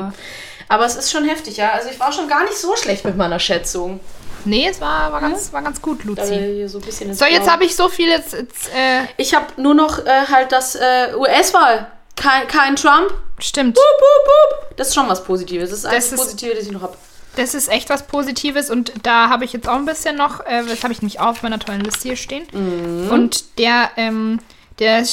Aber 0.70 0.86
es 0.86 0.95
ist 0.95 1.12
schon 1.12 1.26
heftig, 1.28 1.58
ja. 1.58 1.72
Also 1.72 1.89
ich 1.89 2.00
war 2.00 2.12
schon 2.12 2.28
gar 2.28 2.43
nicht 2.43 2.58
so 2.58 2.76
schlecht 2.76 3.06
mit 3.06 3.18
meiner 3.18 3.39
Schätzung. 3.39 4.00
Nee, 4.45 4.68
es 4.70 4.80
war, 4.80 5.12
war, 5.12 5.20
ganz, 5.20 5.52
war 5.52 5.62
ganz 5.64 5.82
gut, 5.82 6.04
Luzi. 6.04 6.68
so 6.68 6.80
So, 6.80 7.26
jetzt 7.26 7.50
habe 7.50 7.66
ich 7.66 7.76
so 7.76 7.89
viel 7.89 8.08
jetzt. 8.08 8.34
jetzt 8.34 8.70
äh, 8.76 9.02
Ich 9.18 9.34
habe 9.34 9.48
nur 9.60 9.74
noch 9.74 10.06
äh, 10.06 10.26
halt 10.32 10.52
das 10.52 10.76
äh, 10.76 11.14
US-Wahl. 11.16 11.88
Kein, 12.16 12.48
kein 12.48 12.76
Trump. 12.76 13.12
stimmt. 13.39 13.74
Boop, 13.76 13.84
boop, 13.84 14.26
boop. 14.70 14.78
Das 14.78 14.89
ist 14.89 14.93
schon 14.95 15.10
was 15.10 15.24
Positives. 15.24 15.70
Das 15.72 15.80
ist 15.80 15.86
Das 15.91 16.12
ist- 16.12 16.18
Positive, 16.18 16.54
das 16.54 16.66
ich 16.66 16.72
noch 16.72 16.82
habe. 16.84 16.95
Das 17.36 17.54
ist 17.54 17.70
echt 17.70 17.90
was 17.90 18.08
Positives 18.08 18.70
und 18.72 18.92
da 19.04 19.30
habe 19.30 19.46
ich 19.46 19.54
jetzt 19.54 19.68
auch 19.70 19.76
ein 19.76 19.86
bisschen 19.86 20.16
noch, 20.16 20.40
äh, 20.46 20.64
das 20.68 20.82
habe 20.84 20.92
ich 20.94 21.02
nämlich 21.02 21.20
auch 21.20 21.28
auf 21.28 21.44
meiner 21.44 21.60
tollen 21.60 21.82
Liste 21.82 22.08
hier 22.08 22.16
stehen. 22.16 22.46
Mhm. 22.52 23.10
Und 23.12 23.60
der, 23.60 23.92
ähm, 23.96 24.40
der 24.80 25.00
äh, 25.00 25.06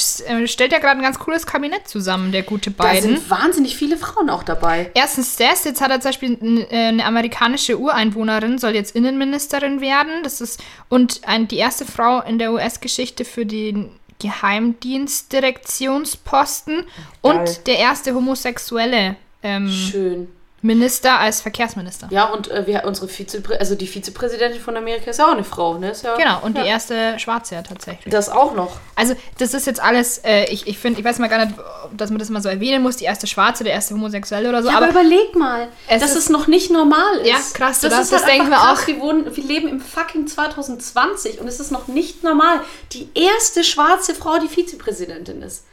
stellt 0.47 0.73
ja 0.73 0.79
gerade 0.79 0.99
ein 0.99 1.03
ganz 1.03 1.19
cooles 1.19 1.45
Kabinett 1.47 1.87
zusammen, 1.89 2.33
der 2.33 2.43
gute 2.43 2.71
Da 2.71 2.85
Biden. 2.93 3.17
sind 3.17 3.31
wahnsinnig 3.31 3.77
viele 3.77 3.97
Frauen 3.99 4.31
auch 4.31 4.43
dabei. 4.43 4.91
Erstens 4.95 5.37
das, 5.37 5.65
jetzt 5.65 5.81
hat 5.83 5.91
er 5.91 6.01
zum 6.01 6.11
Beispiel 6.11 6.67
äh, 6.71 6.89
eine 6.89 7.05
amerikanische 7.05 7.79
Ureinwohnerin, 7.79 8.59
soll 8.59 8.75
jetzt 8.75 8.95
Innenministerin 8.97 9.81
werden. 9.81 10.23
Das 10.23 10.41
ist 10.41 10.63
und 10.89 11.21
ein, 11.27 11.47
die 11.49 11.57
erste 11.59 11.85
Frau 11.85 12.21
in 12.23 12.39
der 12.39 12.53
US-Geschichte 12.53 13.25
für 13.25 13.45
den 13.47 13.91
Geheimdienstdirektionsposten 14.19 16.77
Geil. 16.77 16.87
und 17.23 17.67
der 17.67 17.79
erste 17.79 18.15
homosexuelle 18.15 19.17
ähm, 19.43 19.69
Schön. 19.71 20.29
Minister 20.65 21.21
als 21.21 21.43
Verkehrsminister. 21.43 22.09
Ja, 22.11 22.25
und 22.33 22.51
äh, 22.51 22.67
wir, 22.67 22.85
unsere 22.87 23.07
Vizepräsidentin, 23.07 23.61
also 23.61 23.75
die 23.75 23.87
Vizepräsidentin 23.87 24.61
von 24.63 24.75
Amerika 24.79 25.11
ist 25.11 25.19
ja 25.19 25.27
auch 25.27 25.33
eine 25.33 25.45
Frau, 25.45 25.77
ne? 25.77 25.93
Ja, 26.03 26.17
Genau, 26.17 26.41
und 26.43 26.57
ja. 26.57 26.63
die 26.63 26.69
erste 26.71 27.19
Schwarze 27.19 27.55
ja 27.57 27.63
tatsächlich. 27.63 28.11
Das 28.11 28.31
auch 28.31 28.55
noch. 28.55 28.79
Also, 28.97 29.15
das 29.39 29.53
ist 29.53 29.67
jetzt 29.67 29.83
alles, 29.83 30.19
äh, 30.25 30.45
ich, 30.51 30.67
ich 30.67 30.79
finde, 30.79 30.99
ich 31.01 31.05
weiß 31.05 31.19
mal 31.19 31.29
gar 31.29 31.45
nicht, 31.45 31.55
dass 31.95 32.09
man 32.09 32.19
das 32.19 32.31
mal 32.31 32.41
so 32.41 32.49
erwähnen 32.49 32.83
muss, 32.83 32.97
die 32.97 33.05
erste 33.05 33.27
Schwarze, 33.27 33.63
der 33.63 33.75
erste 33.75 33.93
Homosexuelle 33.95 34.49
oder 34.49 34.63
so, 34.63 34.71
Ja, 34.71 34.79
aber, 34.79 34.89
aber, 34.89 35.01
überleg 35.03 35.37
mal, 35.37 35.69
Es 35.87 36.01
dass 36.01 36.13
ist- 36.13 36.17
es 36.17 36.29
noch 36.31 36.47
nicht 36.47 36.71
normal 36.71 37.19
ist. 37.19 37.29
Ja, 37.29 37.37
krass, 37.53 37.81
Das, 37.81 37.93
oder? 37.93 38.01
ist 38.01 38.11
Das 38.13 38.23
halt 38.23 38.33
denken 38.33 38.49
wir 38.49 38.57
krass. 38.57 38.81
auch. 38.83 38.87
Wir, 38.87 39.01
wohnen, 39.01 39.37
wir 39.37 39.45
leben 39.45 39.69
im 39.69 39.81
fucking 39.83 40.27
2020 40.27 41.41
und 41.41 41.47
es 41.47 41.61
ist 41.61 41.73
noch 41.73 41.89
nicht 41.89 42.23
normal. 42.25 42.61
Die 42.93 43.11
erste 43.15 43.65
schwarze 43.65 44.15
Frau, 44.15 44.39
die 44.39 44.49
Vizepräsidentin 44.49 45.43
ist. 45.43 45.65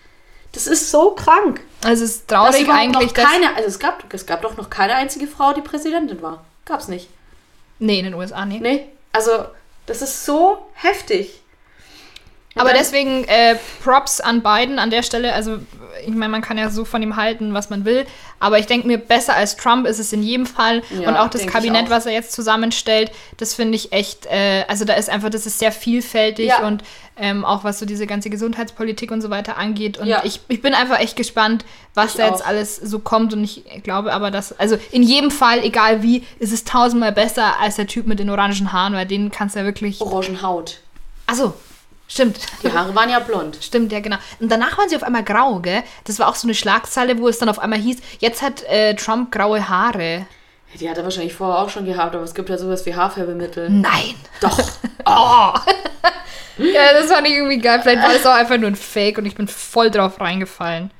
Das 0.51 0.67
ist 0.67 0.91
so 0.91 1.11
krank. 1.11 1.61
also 1.83 2.03
es 2.03 2.17
ist 2.17 2.27
traurig 2.27 2.69
eigentlich, 2.69 3.07
noch 3.07 3.13
dass... 3.13 3.25
keine, 3.25 3.55
also 3.55 3.67
es 3.67 3.79
gab, 3.79 4.13
es 4.13 4.25
gab 4.25 4.41
doch 4.41 4.57
noch 4.57 4.69
keine 4.69 4.95
einzige 4.95 5.27
Frau, 5.27 5.53
die 5.53 5.61
Präsidentin 5.61 6.21
war. 6.21 6.43
Gab's 6.65 6.87
nicht. 6.87 7.09
Nee, 7.79 7.99
in 7.99 8.05
den 8.05 8.13
USA, 8.13 8.45
nee. 8.45 8.59
Nee. 8.59 8.89
Also, 9.13 9.45
das 9.85 10.01
ist 10.01 10.25
so 10.25 10.69
heftig. 10.73 11.41
Und 12.53 12.61
Aber 12.61 12.73
deswegen 12.73 13.23
äh, 13.25 13.57
Props 13.83 14.19
an 14.19 14.43
Biden 14.43 14.77
an 14.77 14.89
der 14.89 15.03
Stelle. 15.03 15.33
Also, 15.33 15.59
ich 16.05 16.13
meine, 16.13 16.29
man 16.29 16.41
kann 16.41 16.57
ja 16.57 16.69
so 16.69 16.85
von 16.85 17.01
ihm 17.01 17.15
halten, 17.15 17.53
was 17.53 17.69
man 17.69 17.85
will. 17.85 18.05
Aber 18.39 18.59
ich 18.59 18.65
denke 18.65 18.87
mir, 18.87 18.97
besser 18.97 19.35
als 19.35 19.55
Trump 19.57 19.85
ist 19.87 19.99
es 19.99 20.11
in 20.13 20.23
jedem 20.23 20.45
Fall. 20.45 20.81
Ja, 20.99 21.09
und 21.09 21.17
auch 21.17 21.29
das 21.29 21.45
Kabinett, 21.45 21.85
auch. 21.87 21.89
was 21.91 22.05
er 22.05 22.13
jetzt 22.13 22.31
zusammenstellt, 22.33 23.11
das 23.37 23.53
finde 23.53 23.75
ich 23.75 23.91
echt. 23.91 24.25
Äh, 24.25 24.65
also, 24.67 24.85
da 24.85 24.93
ist 24.93 25.09
einfach, 25.09 25.29
das 25.29 25.45
ist 25.45 25.59
sehr 25.59 25.71
vielfältig 25.71 26.47
Ja. 26.47 26.65
und 26.67 26.83
ähm, 27.17 27.45
auch 27.45 27.63
was 27.63 27.77
so 27.77 27.85
diese 27.85 28.07
ganze 28.07 28.29
Gesundheitspolitik 28.29 29.11
und 29.11 29.21
so 29.21 29.29
weiter 29.29 29.57
angeht. 29.57 29.97
Und 29.99 30.07
Ja. 30.07 30.21
ich, 30.23 30.39
ich 30.47 30.61
bin 30.61 30.73
einfach 30.73 30.99
echt 30.99 31.15
gespannt, 31.15 31.65
was 31.93 32.11
Ich 32.11 32.17
da 32.17 32.27
jetzt 32.27 32.41
auch. 32.43 32.47
alles 32.47 32.77
so 32.77 32.99
kommt. 32.99 33.33
Und 33.33 33.43
ich 33.43 33.63
glaube 33.83 34.11
aber, 34.13 34.31
dass, 34.31 34.57
also 34.59 34.77
in 34.91 35.03
jedem 35.03 35.29
Fall, 35.29 35.63
egal 35.63 36.01
wie, 36.01 36.23
ist 36.39 36.51
es 36.51 36.63
tausendmal 36.63 37.11
besser 37.11 37.59
als 37.59 37.75
der 37.75 37.85
Typ 37.87 38.07
mit 38.07 38.19
den 38.19 38.29
orangen 38.29 38.73
Haaren, 38.73 38.93
weil 38.93 39.05
den 39.05 39.29
kannst 39.29 39.55
du 39.55 39.59
ja 39.59 39.65
wirklich. 39.65 40.01
Orangenhaut. 40.01 40.79
Achso, 41.27 41.53
stimmt. 42.11 42.39
Die 42.63 42.71
Haare 42.71 42.93
waren 42.93 43.09
ja 43.09 43.19
blond. 43.19 43.57
Stimmt, 43.61 43.91
ja, 43.91 43.99
genau. 43.99 44.17
Und 44.39 44.51
danach 44.51 44.77
waren 44.77 44.89
sie 44.89 44.95
auf 44.95 45.03
einmal 45.03 45.23
grau, 45.23 45.59
gell? 45.59 45.83
Das 46.03 46.19
war 46.19 46.27
auch 46.27 46.35
so 46.35 46.47
eine 46.47 46.55
Schlagzeile, 46.55 47.17
wo 47.19 47.27
es 47.27 47.39
dann 47.39 47.49
auf 47.49 47.59
einmal 47.59 47.79
hieß, 47.79 47.97
jetzt 48.19 48.41
hat 48.41 48.63
äh, 48.63 48.95
Trump 48.95 49.31
graue 49.31 49.67
Haare. 49.69 50.25
Die 50.79 50.89
hat 50.89 50.97
er 50.97 51.03
wahrscheinlich 51.03 51.33
vorher 51.33 51.61
auch 51.61 51.69
schon 51.69 51.85
gehabt, 51.85 52.15
aber 52.15 52.23
es 52.23 52.33
gibt 52.33 52.49
ja 52.49 52.57
sowas 52.57 52.85
wie 52.85 52.95
Haarfärbemittel. 52.95 53.69
Nein. 53.69 54.15
Doch. 54.39 54.59
Oh. 55.03 55.53
ja, 56.59 56.93
das 56.93 57.11
fand 57.11 57.27
ich 57.27 57.33
irgendwie 57.33 57.57
geil. 57.57 57.79
Vielleicht 57.81 58.03
war 58.03 58.13
das 58.13 58.25
auch 58.25 58.35
einfach 58.35 58.57
nur 58.57 58.67
ein 58.67 58.75
Fake 58.75 59.17
und 59.17 59.25
ich 59.25 59.33
bin 59.33 59.47
voll 59.47 59.89
drauf 59.89 60.21
reingefallen. 60.21 60.91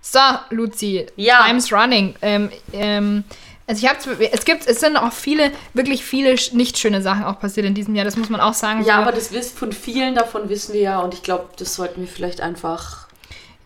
So, 0.00 0.20
Luzi. 0.50 1.06
Ja. 1.16 1.44
Time's 1.44 1.72
running. 1.72 2.14
Ähm, 2.22 2.50
ähm, 2.72 3.24
also 3.68 3.84
ich 3.84 3.88
habe 3.88 4.24
es 4.32 4.44
gibt, 4.46 4.66
es 4.66 4.80
sind 4.80 4.96
auch 4.96 5.12
viele, 5.12 5.52
wirklich 5.74 6.02
viele 6.02 6.36
nicht 6.52 6.78
schöne 6.78 7.02
Sachen 7.02 7.24
auch 7.24 7.38
passiert 7.38 7.66
in 7.66 7.74
diesem 7.74 7.94
Jahr. 7.94 8.06
Das 8.06 8.16
muss 8.16 8.30
man 8.30 8.40
auch 8.40 8.54
sagen. 8.54 8.82
Ja, 8.82 8.96
So, 8.96 9.02
aber 9.02 9.12
das 9.12 9.30
wisst 9.30 9.58
von 9.58 9.72
vielen 9.72 10.14
davon 10.14 10.48
wissen 10.48 10.72
wir 10.72 10.80
ja 10.80 11.00
und 11.00 11.12
ich 11.12 11.22
glaube, 11.22 11.50
das 11.58 11.74
sollten 11.74 12.00
wir 12.00 12.08
vielleicht 12.08 12.40
einfach. 12.40 13.08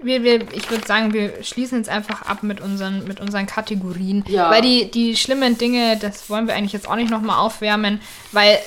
Wir, 0.01 0.25
wir, 0.25 0.53
ich 0.53 0.69
würde 0.69 0.85
sagen, 0.85 1.13
wir 1.13 1.45
schließen 1.45 1.79
jetzt 1.79 1.89
einfach 1.89 2.23
ab 2.23 2.43
mit 2.43 2.61
unseren, 2.61 3.07
mit 3.07 3.21
unseren 3.21 3.47
Kategorien. 3.47 4.25
Ja. 4.27 4.51
Weil 4.51 4.61
die, 4.61 4.91
die 4.91 5.17
schlimmen 5.17 5.57
Dinge, 5.57 5.97
das 5.97 6.29
wollen 6.29 6.49
wir 6.49 6.55
eigentlich 6.55 6.73
jetzt 6.73 6.89
auch 6.89 6.97
nicht 6.97 7.11
nochmal 7.11 7.39
aufwärmen, 7.39 8.01
weil, 8.33 8.59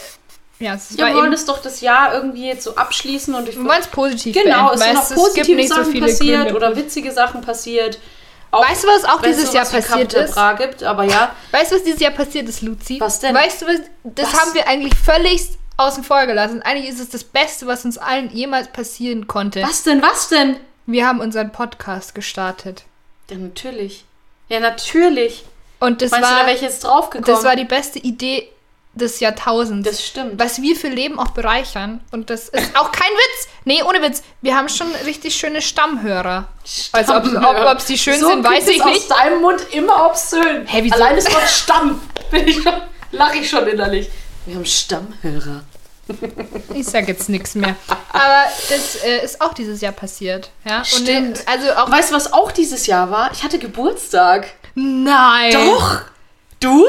ja, 0.60 0.76
es 0.76 0.98
wir 0.98 1.14
wollen 1.14 1.32
das 1.32 1.44
doch 1.44 1.62
das 1.62 1.82
Jahr 1.82 2.14
irgendwie 2.14 2.48
jetzt 2.48 2.64
so 2.64 2.78
abschließen 2.78 3.36
und 3.36 3.50
ich 3.50 3.58
wir 3.58 3.66
wollen 3.66 3.82
es 3.82 3.88
positiv 3.88 4.34
Genau, 4.42 4.72
es 4.72 4.80
sind 4.80 4.94
es, 4.94 5.12
es 5.12 5.34
gibt 5.34 5.48
positive 5.48 5.68
so 5.68 5.76
Sachen 5.76 5.92
viele 5.92 6.08
passiert 6.08 6.42
Gründe. 6.44 6.56
oder 6.56 6.76
witzige 6.78 7.12
Sachen 7.12 7.42
passiert. 7.42 8.00
Auch 8.52 8.68
Weißt 8.68 8.84
du, 8.84 8.88
was 8.88 9.06
auch 9.06 9.22
dieses 9.22 9.54
Jahr 9.54 9.66
sowas 9.66 9.86
wie 9.86 9.88
passiert 9.88 10.14
ist? 10.14 10.34
Bra 10.34 10.54
gibt, 10.54 10.84
aber 10.84 11.04
ja. 11.04 11.36
Weißt 11.52 11.72
du, 11.72 11.76
was 11.76 11.84
dieses 11.84 12.00
Jahr 12.00 12.12
passiert 12.12 12.48
ist, 12.48 12.62
Luzi? 12.62 13.00
Was 13.00 13.20
denn? 13.20 13.36
Weißt 13.36 13.62
du, 13.62 13.68
was, 13.68 13.80
das 14.04 14.32
Was? 14.34 14.42
haben 14.42 14.54
wir 14.54 14.68
eigentlich 14.68 14.94
völlig 14.96 15.50
außen 15.78 16.04
vor 16.04 16.26
gelassen. 16.26 16.62
Eigentlich 16.62 16.90
ist 16.90 17.00
es 17.00 17.10
das 17.10 17.24
Beste, 17.24 17.68
was 17.68 17.86
uns 17.86 17.98
allen 17.98 18.30
jemals 18.32 18.68
passieren 18.70 19.28
konnte. 19.28 19.62
Was 19.62 19.84
denn, 19.84 20.02
was 20.02 20.30
denn? 20.30 20.58
Wir 20.86 21.08
haben 21.08 21.20
unseren 21.20 21.52
Podcast 21.52 22.16
gestartet. 22.16 22.84
Ja, 23.30 23.38
natürlich. 23.38 24.06
Ja, 24.50 24.60
natürlich. 24.60 25.44
Und 25.80 26.02
das 26.02 26.12
Meinst 26.12 26.30
du, 26.30 26.34
da 26.34 26.40
war, 26.40 26.46
wäre 26.46 26.56
ich 26.56 26.62
jetzt 26.62 26.84
draufgekommen? 26.84 27.36
das 27.36 27.44
war 27.44 27.56
die 27.56 27.66
beste 27.66 28.00
Idee 28.00 28.48
des 28.96 29.20
Jahrtausends. 29.20 29.88
Das 29.88 30.06
stimmt. 30.06 30.40
was 30.40 30.62
wir 30.62 30.76
für 30.76 30.88
Leben 30.88 31.20
auch 31.20 31.32
bereichern. 31.32 32.02
Und 32.12 32.30
das 32.30 32.50
ist 32.50 32.76
auch 32.78 32.92
kein 32.92 33.12
Witz. 33.12 33.48
Nee, 33.66 33.84
ohne 33.84 34.02
Witz. 34.02 34.24
Wir 34.42 34.56
haben 34.56 34.70
schon 34.70 34.88
richtig 35.06 35.36
schöne 35.36 35.62
Stammhörer. 35.62 36.48
Also 36.94 37.16
ob, 37.16 37.26
ob, 37.26 37.66
ob 37.72 37.82
sie 37.82 37.98
schön 37.98 38.20
so 38.20 38.30
sind, 38.30 38.44
weiß 38.44 38.68
ich 38.70 38.84
nicht. 38.84 38.86
aus 38.86 39.08
deinem 39.08 39.42
Mund 39.42 39.62
immer 39.72 40.08
obszön. 40.08 40.66
Hä, 40.66 40.80
wieso? 40.82 40.96
Allein 40.96 41.16
das 41.16 41.32
Wort 41.34 41.50
Stamm 41.50 42.02
bin 42.32 42.48
ich 42.48 42.62
schon, 42.62 42.74
lache 43.12 43.38
ich 43.38 43.50
schon 43.50 43.68
innerlich. 43.68 44.10
Wir 44.46 44.56
haben 44.56 44.66
Stammhörer. 44.66 45.64
Ich 46.74 46.86
sag 46.86 47.08
jetzt 47.08 47.30
nichts 47.30 47.56
mehr. 47.56 47.76
Aber 47.88 48.44
das 48.70 49.04
äh, 49.04 49.26
ist 49.26 49.42
auch 49.42 49.54
dieses 49.56 49.82
Jahr 49.82 49.92
passiert. 49.92 50.52
Ja? 50.64 50.80
Und 50.80 50.86
Stimmt. 50.86 51.40
äh, 51.40 51.44
also 51.48 51.72
auch. 51.74 51.92
Weißt 51.92 52.12
du, 52.12 52.16
was 52.16 52.32
auch 52.32 52.52
dieses 52.52 52.86
Jahr 52.86 53.10
war? 53.10 53.32
Ich 53.32 53.44
hatte 53.44 53.58
Geburtstag. 53.58 54.48
Nein! 54.76 55.52
Doch! 55.52 56.02
Du? 56.60 56.86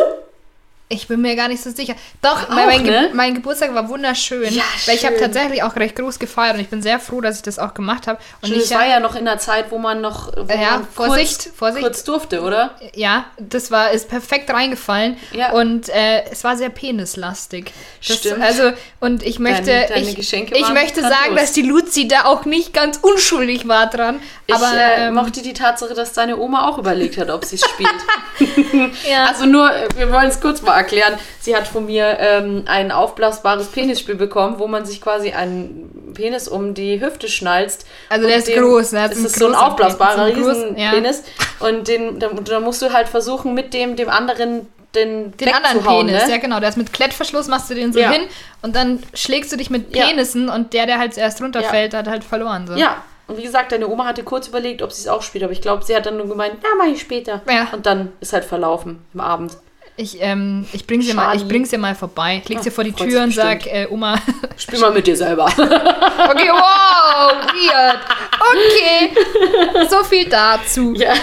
Ich 0.89 1.09
bin 1.09 1.21
mir 1.21 1.35
gar 1.35 1.49
nicht 1.49 1.61
so 1.61 1.71
sicher. 1.71 1.95
Doch, 2.23 2.45
Auch, 2.49 2.55
mein, 2.55 2.85
ne? 2.85 3.11
mein 3.13 3.35
Geburtstag 3.35 3.75
war 3.75 3.89
wunderschön. 3.89 4.55
Ja, 4.55 4.63
weil 4.87 4.95
ich 4.95 5.05
habe 5.05 5.17
schön. 5.17 5.25
tatsächlich 5.25 5.65
auch 5.65 5.75
recht 5.75 5.97
groß 5.97 6.21
gefeiert 6.21 6.55
und 6.55 6.61
ich 6.61 6.69
bin 6.69 6.81
sehr 6.81 7.01
froh, 7.01 7.21
dass 7.21 7.37
ich 7.37 7.43
das 7.43 7.59
auch 7.59 7.75
gemacht 7.75 8.07
habe. 8.07 8.21
Und 8.41 8.53
Und 8.53 8.57
ich 8.63 8.71
war 8.71 8.87
ja 8.87 9.01
noch 9.01 9.17
in 9.17 9.25
der 9.25 9.39
Zeit, 9.39 9.73
wo 9.73 9.79
man 9.79 10.01
noch 10.01 10.33
wo 10.37 10.53
ja, 10.53 10.71
man 10.79 10.87
Vorsicht, 10.87 11.43
kurz, 11.47 11.57
Vorsicht. 11.57 11.83
kurz 11.83 12.05
durfte, 12.05 12.41
oder? 12.41 12.77
Ja, 12.95 13.25
das 13.37 13.73
war 13.73 13.91
ist 13.91 14.09
perfekt 14.09 14.49
reingefallen 14.49 15.17
Ja. 15.33 15.51
und 15.53 15.89
äh, 15.89 16.23
es 16.31 16.45
war 16.45 16.57
sehr 16.57 16.69
penislastig. 16.71 17.73
Das, 18.07 18.19
Stimmt. 18.19 18.43
Also 18.43 18.71
und 19.01 19.25
ich 19.25 19.41
möchte 19.41 19.65
Deine- 19.67 19.89
deine 19.89 20.01
ich, 20.09 20.33
ich 20.33 20.69
möchte 20.73 21.01
sagen, 21.01 21.35
dass 21.35 21.51
die 21.51 21.63
Luzi 21.63 22.07
da 22.07 22.27
auch 22.27 22.45
nicht 22.45 22.73
ganz 22.73 22.99
unschuldig 22.99 23.67
war 23.67 23.91
dran. 23.91 24.21
Aber 24.53 24.71
ich 24.73 24.79
äh, 24.79 25.07
ähm, 25.09 25.15
mochte 25.15 25.43
die 25.43 25.53
Tatsache, 25.53 25.95
dass 25.95 26.13
deine 26.13 26.37
Oma 26.37 26.69
auch 26.69 26.79
überlegt 26.79 27.19
hat, 27.19 27.29
ob 27.31 27.45
sie 27.45 27.57
es 27.57 27.63
spielt. 27.69 27.91
ja. 29.11 29.27
Also 29.27 29.47
nur, 29.47 29.69
äh, 29.75 29.89
wir 29.97 30.13
wollen 30.13 30.29
es 30.29 30.41
kurz 30.41 30.63
mal 30.63 30.76
erklären. 30.77 31.15
Sie 31.41 31.57
hat 31.57 31.67
von 31.67 31.87
mir 31.87 32.17
ähm, 32.21 32.65
ein 32.67 32.93
aufblasbares 32.93 33.69
Penisspiel 33.69 34.15
bekommen, 34.15 34.59
wo 34.59 34.67
man 34.67 34.85
sich 34.87 35.01
quasi 35.01 35.33
einen 35.33 36.13
Penis 36.15 36.49
um 36.49 36.75
die 36.75 37.01
Hüfte 37.01 37.29
schnalzt. 37.29 37.87
Also 38.09 38.27
der 38.27 38.37
ist 38.37 38.53
groß, 38.53 38.93
ne? 38.93 39.07
Es 39.07 39.17
einen 39.17 39.27
ist 39.27 39.39
so 39.39 39.47
ein 39.49 39.55
aufblasbarer 39.55 40.27
Riesenpenis. 40.27 41.25
Und 41.61 41.89
den, 41.89 42.19
da, 42.19 42.29
da 42.29 42.61
musst 42.61 42.83
du 42.83 42.93
halt 42.93 43.09
versuchen, 43.09 43.55
mit 43.55 43.75
dem, 43.75 43.97
dem 43.97 44.09
anderen 44.09 44.69
den, 44.95 45.37
den 45.37 45.49
anderen 45.53 45.77
wegzuhauen, 45.77 46.07
Penis, 46.07 46.25
ne? 46.27 46.31
ja 46.33 46.39
genau, 46.39 46.59
der 46.59 46.71
ist 46.71 46.77
mit 46.79 46.93
Klettverschluss, 46.93 47.49
machst 47.49 47.69
du 47.69 47.75
den 47.75 47.93
so 47.93 47.99
Ja. 47.99 48.11
hin 48.11 48.23
und 48.63 48.75
dann 48.75 49.03
schlägst 49.13 49.53
du 49.53 49.57
dich 49.57 49.69
mit 49.69 49.95
Ja. 49.95 50.07
Penissen 50.07 50.49
und 50.49 50.73
der, 50.73 50.87
der 50.87 50.99
halt 50.99 51.13
zuerst 51.13 51.43
runterfällt, 51.43 51.93
hat 51.93 52.09
halt 52.09 52.25
verloren. 52.25 52.67
So. 52.67 52.75
Ja. 52.75 53.03
Und 53.29 53.37
wie 53.37 53.43
gesagt, 53.43 53.73
deine 53.73 53.89
Oma 53.89 54.07
hatte 54.07 54.23
kurz 54.23 54.49
überlegt, 54.49 54.83
ob 54.83 54.93
sie 54.93 55.03
es 55.03 55.09
auch 55.09 55.21
spielt, 55.21 55.45
aber 55.45 55.53
ich 55.53 55.61
glaube, 55.61 55.85
sie 55.85 55.95
hat 55.97 56.07
dann 56.07 56.17
nur 56.17 56.29
gemeint, 56.29 56.55
ja, 56.63 56.69
mach 56.79 56.87
ich 56.87 57.01
später. 57.01 57.43
Ja. 57.51 57.69
Und 57.73 57.85
dann 57.85 58.13
ist 58.21 58.33
halt 58.33 58.45
verlaufen 58.45 59.05
im 59.13 59.21
Abend. 59.21 59.57
Ich, 59.99 60.19
ähm, 60.21 60.67
ich 60.73 60.87
bring's 60.87 61.07
dir 61.07 61.15
mal, 61.15 61.35
ich 61.35 61.49
bring's 61.49 61.71
dir 61.71 61.79
mal 61.79 61.95
vorbei. 61.95 62.41
Ich 62.43 62.49
leg's 62.51 62.63
dir 62.63 62.71
vor 62.71 62.85
die 62.85 62.93
Tür 62.93 63.23
und 63.23 63.29
sich 63.29 63.37
sag, 63.37 63.67
äh, 63.67 63.87
Oma, 63.89 64.21
Spiel 64.59 64.79
mal 64.79 64.93
mit 64.93 65.07
dir 65.07 65.17
selber. 65.17 65.47
okay, 65.57 66.51
wow, 66.51 67.33
weird. 67.53 68.01
Okay, 68.39 69.89
so 69.89 70.05
viel 70.05 70.29
dazu. 70.29 70.95
ja. 70.95 71.15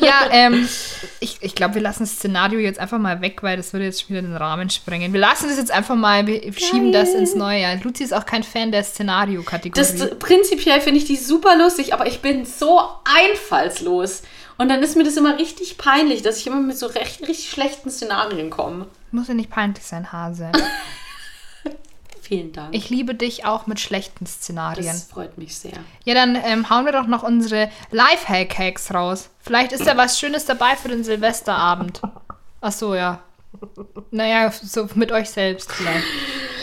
Ja, 0.00 0.28
ähm, 0.30 0.68
ich, 1.20 1.38
ich 1.40 1.54
glaube, 1.54 1.76
wir 1.76 1.82
lassen 1.82 2.04
das 2.04 2.12
Szenario 2.12 2.60
jetzt 2.60 2.78
einfach 2.78 2.98
mal 2.98 3.20
weg, 3.20 3.42
weil 3.42 3.56
das 3.56 3.72
würde 3.72 3.86
jetzt 3.86 4.02
schon 4.02 4.10
wieder 4.10 4.22
den 4.22 4.36
Rahmen 4.36 4.70
sprengen. 4.70 5.12
Wir 5.12 5.20
lassen 5.20 5.48
das 5.48 5.58
jetzt 5.58 5.70
einfach 5.70 5.96
mal, 5.96 6.26
wir 6.26 6.40
schieben 6.52 6.92
das 6.92 7.12
ins 7.12 7.34
neue 7.34 7.62
Jahr. 7.62 7.76
Luzi 7.82 8.04
ist 8.04 8.12
auch 8.12 8.26
kein 8.26 8.42
Fan 8.42 8.70
der 8.70 8.84
Szenario-Kategorie. 8.84 9.98
Das, 9.98 10.18
prinzipiell 10.18 10.80
finde 10.80 10.98
ich 10.98 11.06
die 11.06 11.16
super 11.16 11.56
lustig, 11.56 11.92
aber 11.92 12.06
ich 12.06 12.20
bin 12.20 12.44
so 12.44 12.80
einfallslos. 13.04 14.22
Und 14.58 14.68
dann 14.68 14.82
ist 14.82 14.96
mir 14.96 15.04
das 15.04 15.16
immer 15.16 15.38
richtig 15.38 15.76
peinlich, 15.76 16.22
dass 16.22 16.38
ich 16.38 16.46
immer 16.46 16.60
mit 16.60 16.78
so 16.78 16.86
recht, 16.86 17.20
richtig 17.22 17.50
schlechten 17.50 17.90
Szenarien 17.90 18.50
komme. 18.50 18.86
Muss 19.10 19.28
ja 19.28 19.34
nicht 19.34 19.50
peinlich 19.50 19.84
sein, 19.84 20.12
Hase. 20.12 20.50
Vielen 22.22 22.52
Dank. 22.52 22.74
Ich 22.74 22.90
liebe 22.90 23.14
dich 23.14 23.44
auch 23.44 23.68
mit 23.68 23.78
schlechten 23.78 24.26
Szenarien. 24.26 24.86
das 24.86 25.04
freut 25.04 25.38
mich 25.38 25.56
sehr. 25.56 25.78
Ja, 26.04 26.14
dann 26.14 26.34
ähm, 26.34 26.68
hauen 26.70 26.84
wir 26.84 26.92
doch 26.92 27.06
noch 27.06 27.22
unsere 27.22 27.70
Lifehack-Hacks 27.92 28.92
raus. 28.92 29.28
Vielleicht 29.40 29.70
ist 29.72 29.86
da 29.86 29.96
was 29.96 30.18
Schönes 30.18 30.44
dabei 30.44 30.74
für 30.74 30.88
den 30.88 31.04
Silvesterabend. 31.04 32.00
Ach 32.60 32.72
so, 32.72 32.96
ja. 32.96 33.20
Naja, 34.10 34.50
so 34.50 34.88
mit 34.96 35.12
euch 35.12 35.30
selbst 35.30 35.70
vielleicht. 35.70 36.04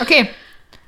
Okay. 0.01 0.29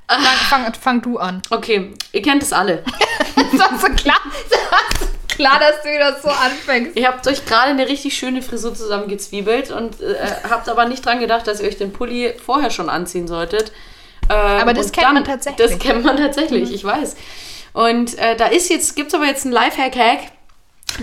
Fang, 0.08 0.22
fang, 0.50 0.74
fang 0.74 1.02
du 1.02 1.18
an. 1.18 1.42
Okay, 1.50 1.94
ihr 2.12 2.22
kennt 2.22 2.44
es 2.44 2.52
alle. 2.52 2.84
Das 3.36 3.60
war 3.60 3.80
so 3.80 3.88
klar, 3.88 4.20
das 4.50 4.60
war 4.72 4.80
so 5.00 5.15
klar, 5.36 5.60
dass 5.60 5.82
du 5.84 5.90
wieder 5.90 6.18
so 6.22 6.30
anfängst. 6.30 6.98
Ihr 6.98 7.08
habt 7.08 7.28
euch 7.28 7.46
gerade 7.46 7.72
eine 7.72 7.88
richtig 7.88 8.18
schöne 8.18 8.42
Frisur 8.42 8.74
zusammengezwiebelt 8.74 9.72
und 9.72 10.02
äh, 10.02 10.16
habt 10.50 10.70
aber 10.70 10.86
nicht 10.86 11.06
dran 11.06 11.20
gedacht, 11.20 11.48
dass 11.48 11.60
ihr 11.60 11.68
euch 11.68 11.78
den 11.78 11.94
Pulli 11.94 12.34
vorher 12.44 12.70
schon 12.70 12.90
anziehen 12.90 13.28
solltet. 13.28 13.72
Ähm, 14.30 14.62
Aber 14.62 14.74
das 14.74 14.92
kennt 14.92 15.14
man 15.14 15.24
tatsächlich. 15.24 15.70
Das 15.70 15.80
kennt 15.80 16.04
man 16.04 16.18
tatsächlich, 16.18 16.74
ich 16.74 16.84
weiß. 16.84 17.16
Und 17.74 18.18
äh, 18.18 18.36
da 18.36 18.48
ist 18.48 18.70
jetzt, 18.70 18.96
gibt 18.96 19.10
es 19.10 19.14
aber 19.14 19.26
jetzt 19.26 19.46
einen 19.46 19.54
Lifehack-Hack. 19.54 20.32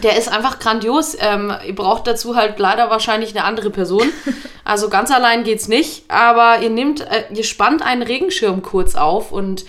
Der 0.02 0.16
ist 0.16 0.28
einfach 0.32 0.58
grandios. 0.58 1.16
Ähm, 1.20 1.52
ihr 1.66 1.74
braucht 1.74 2.06
dazu 2.06 2.34
halt 2.34 2.58
leider 2.58 2.88
wahrscheinlich 2.88 3.30
eine 3.36 3.44
andere 3.44 3.70
Person. 3.70 4.10
Also 4.64 4.88
ganz 4.88 5.10
allein 5.10 5.42
geht's 5.42 5.66
nicht. 5.66 6.04
Aber 6.08 6.60
ihr 6.60 6.70
nehmt, 6.70 7.00
äh, 7.00 7.24
ihr 7.34 7.42
spannt 7.42 7.82
einen 7.82 8.02
Regenschirm 8.02 8.62
kurz 8.62 8.94
auf 8.94 9.32
und 9.32 9.64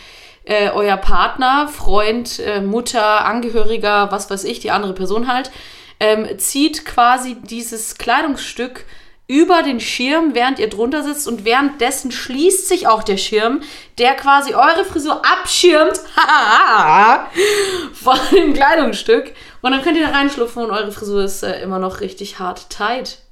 äh, 0.45 0.69
euer 0.69 0.97
Partner, 0.97 1.67
Freund, 1.67 2.39
äh, 2.39 2.61
Mutter, 2.61 3.25
Angehöriger, 3.25 4.11
was 4.11 4.29
weiß 4.29 4.43
ich, 4.43 4.59
die 4.59 4.71
andere 4.71 4.93
Person 4.93 5.27
halt, 5.27 5.51
ähm, 5.99 6.37
zieht 6.37 6.85
quasi 6.85 7.35
dieses 7.41 7.97
Kleidungsstück 7.97 8.85
über 9.27 9.63
den 9.63 9.79
Schirm, 9.79 10.35
während 10.35 10.59
ihr 10.59 10.69
drunter 10.69 11.01
sitzt 11.01 11.27
und 11.27 11.45
währenddessen 11.45 12.11
schließt 12.11 12.67
sich 12.67 12.87
auch 12.87 13.03
der 13.03 13.17
Schirm, 13.17 13.61
der 13.97 14.15
quasi 14.15 14.53
eure 14.53 14.83
Frisur 14.83 15.21
abschirmt 15.25 15.99
von 17.93 18.17
dem 18.33 18.53
Kleidungsstück. 18.53 19.33
Und 19.61 19.71
dann 19.71 19.81
könnt 19.81 19.97
ihr 19.97 20.07
da 20.07 20.13
reinschlupfen 20.13 20.63
und 20.63 20.71
eure 20.71 20.91
Frisur 20.91 21.23
ist 21.23 21.41
äh, 21.41 21.61
immer 21.61 21.79
noch 21.79 22.01
richtig 22.01 22.39
hart 22.39 22.69
tight. 22.69 23.22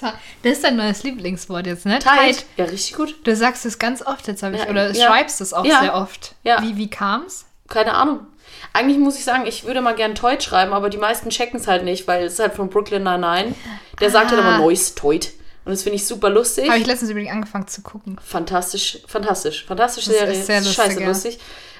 Das 0.00 0.52
ist 0.52 0.64
dein 0.64 0.76
neues 0.76 1.02
Lieblingswort 1.02 1.66
jetzt, 1.66 1.86
ne? 1.86 1.98
Tight. 1.98 2.44
Ja, 2.56 2.64
richtig 2.64 2.94
gut. 2.96 3.14
Du 3.24 3.34
sagst 3.36 3.66
es 3.66 3.78
ganz 3.78 4.02
oft 4.04 4.26
jetzt, 4.26 4.42
habe 4.42 4.56
ich, 4.56 4.62
Ja, 4.62 4.70
oder 4.70 4.90
ja. 4.92 5.06
schreibst 5.06 5.40
es 5.40 5.52
auch 5.52 5.64
Ja. 5.64 5.80
sehr 5.80 5.94
oft. 5.94 6.34
Ja. 6.44 6.62
Wie, 6.62 6.76
wie 6.76 6.88
kam's? 6.88 7.44
Keine 7.68 7.94
Ahnung. 7.94 8.20
Eigentlich 8.74 8.98
muss 8.98 9.16
ich 9.18 9.24
sagen, 9.24 9.44
ich 9.46 9.64
würde 9.64 9.80
mal 9.80 9.94
gern 9.94 10.14
Toit 10.14 10.42
schreiben, 10.42 10.72
aber 10.72 10.88
die 10.90 10.96
meisten 10.98 11.30
checken 11.30 11.60
es 11.60 11.66
halt 11.66 11.84
nicht, 11.84 12.06
weil 12.08 12.24
es 12.24 12.34
ist 12.34 12.38
halt 12.38 12.54
von 12.54 12.68
Brooklyn 12.70 13.02
Nine-Nine. 13.02 13.54
Der 14.00 14.10
sagt 14.10 14.30
halt 14.30 14.40
Ah. 14.40 14.48
immer 14.56 14.58
Neues 14.58 14.94
Toit. 14.94 15.32
Und 15.64 15.70
das 15.72 15.82
finde 15.82 15.96
ich 15.96 16.06
super 16.06 16.28
lustig. 16.30 16.68
Habe 16.68 16.78
ich 16.80 16.86
letztens 16.86 17.10
übrigens 17.10 17.30
angefangen 17.32 17.68
zu 17.68 17.82
gucken. 17.82 18.18
Fantastisch, 18.24 18.98
fantastisch, 19.06 19.64
fantastische 19.64 20.10
Das 20.10 20.18
Serie. 20.18 20.34
ist 20.40 20.46
sehr 20.46 20.62
scheiße 20.62 21.00
lustig, 21.00 21.00
ja. 21.02 21.08
lustig. 21.08 21.38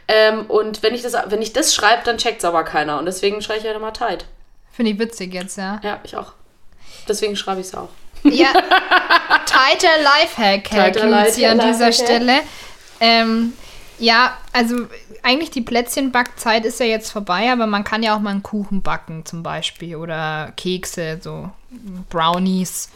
Ähm, 0.08 0.46
und 0.46 0.82
wenn 0.82 0.94
ich 0.94 1.02
das, 1.02 1.14
wenn 1.26 1.42
ich 1.42 1.52
das 1.52 1.74
schreibe, 1.74 2.02
dann 2.04 2.18
checkt 2.18 2.38
es 2.38 2.44
aber 2.44 2.62
keiner. 2.64 2.98
Und 2.98 3.06
deswegen 3.06 3.40
schreibe 3.42 3.60
ich 3.60 3.66
halt 3.66 3.76
immer 3.76 3.92
Tide. 3.92 4.24
Finde 4.72 4.92
ich 4.92 4.98
witzig 4.98 5.34
jetzt, 5.34 5.56
ja. 5.58 5.80
Ja, 5.82 6.00
ich 6.04 6.16
auch. 6.16 6.32
Deswegen 7.08 7.34
schreibe 7.36 7.60
ich 7.60 7.66
es 7.68 7.74
auch. 7.74 7.88
Ja, 8.24 8.52
tighter 9.46 10.02
Lifehack, 10.02 10.70
Herr 10.70 10.92
Tighter 10.92 11.06
Luzi, 11.06 11.46
an 11.46 11.58
dieser 11.58 11.86
Lifehack. 11.86 11.94
Stelle. 11.94 12.32
Ähm, 13.00 13.52
ja, 13.98 14.36
also 14.52 14.86
eigentlich 15.22 15.50
die 15.50 15.60
Plätzchenbackzeit 15.60 16.64
ist 16.64 16.80
ja 16.80 16.86
jetzt 16.86 17.10
vorbei, 17.10 17.50
aber 17.52 17.66
man 17.66 17.84
kann 17.84 18.02
ja 18.02 18.14
auch 18.16 18.20
mal 18.20 18.30
einen 18.30 18.42
Kuchen 18.42 18.82
backen 18.82 19.24
zum 19.24 19.42
Beispiel 19.42 19.96
oder 19.96 20.52
Kekse, 20.56 21.18
so 21.20 21.50
Brownies, 22.10 22.88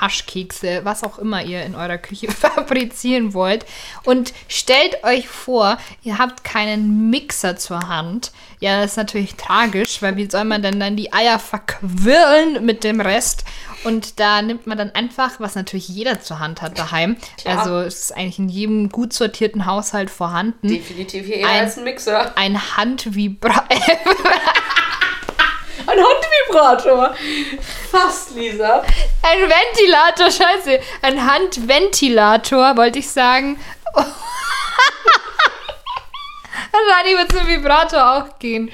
Haschkekse, 0.00 0.80
was 0.84 1.04
auch 1.04 1.18
immer 1.18 1.42
ihr 1.42 1.62
in 1.64 1.74
eurer 1.74 1.98
Küche 1.98 2.30
fabrizieren 2.32 3.34
wollt. 3.34 3.64
Und 4.04 4.32
stellt 4.48 5.04
euch 5.04 5.28
vor, 5.28 5.78
ihr 6.02 6.18
habt 6.18 6.44
keinen 6.44 7.10
Mixer 7.10 7.56
zur 7.56 7.88
Hand. 7.88 8.32
Ja, 8.60 8.80
das 8.82 8.92
ist 8.92 8.96
natürlich 8.96 9.34
tragisch, 9.36 10.02
weil 10.02 10.16
wie 10.16 10.28
soll 10.30 10.44
man 10.44 10.62
denn 10.62 10.80
dann 10.80 10.96
die 10.96 11.12
Eier 11.12 11.38
verquirlen 11.38 12.64
mit 12.64 12.82
dem 12.84 13.00
Rest? 13.00 13.44
Und 13.84 14.18
da 14.18 14.42
nimmt 14.42 14.66
man 14.66 14.76
dann 14.76 14.90
einfach, 14.90 15.38
was 15.38 15.54
natürlich 15.54 15.88
jeder 15.88 16.20
zur 16.20 16.40
Hand 16.40 16.60
hat 16.62 16.76
daheim. 16.78 17.16
Klar. 17.40 17.58
Also 17.60 17.78
es 17.78 18.00
ist 18.00 18.16
eigentlich 18.16 18.40
in 18.40 18.48
jedem 18.48 18.88
gut 18.88 19.12
sortierten 19.12 19.66
Haushalt 19.66 20.10
vorhanden. 20.10 20.66
Definitiv 20.68 21.26
hier 21.26 21.36
eher 21.36 21.48
Ein- 21.48 21.60
als 21.64 21.78
ein 21.78 21.84
Mixer. 21.84 22.36
Ein 22.36 22.76
Handvibra 22.76 23.64
Ein 25.88 25.98
Handvibrator. 25.98 27.14
Fast, 27.90 28.34
Lisa. 28.34 28.82
ein 29.22 29.38
Ventilator, 29.40 30.30
scheiße. 30.30 30.80
Ein 31.02 31.24
Handventilator, 31.26 32.76
wollte 32.76 32.98
ich 32.98 33.08
sagen. 33.08 33.58
Wahrscheinlich 36.70 37.16
wird 37.16 37.32
zum 37.32 37.48
Vibrator 37.48 38.16
auch 38.16 38.38
gehen. 38.38 38.70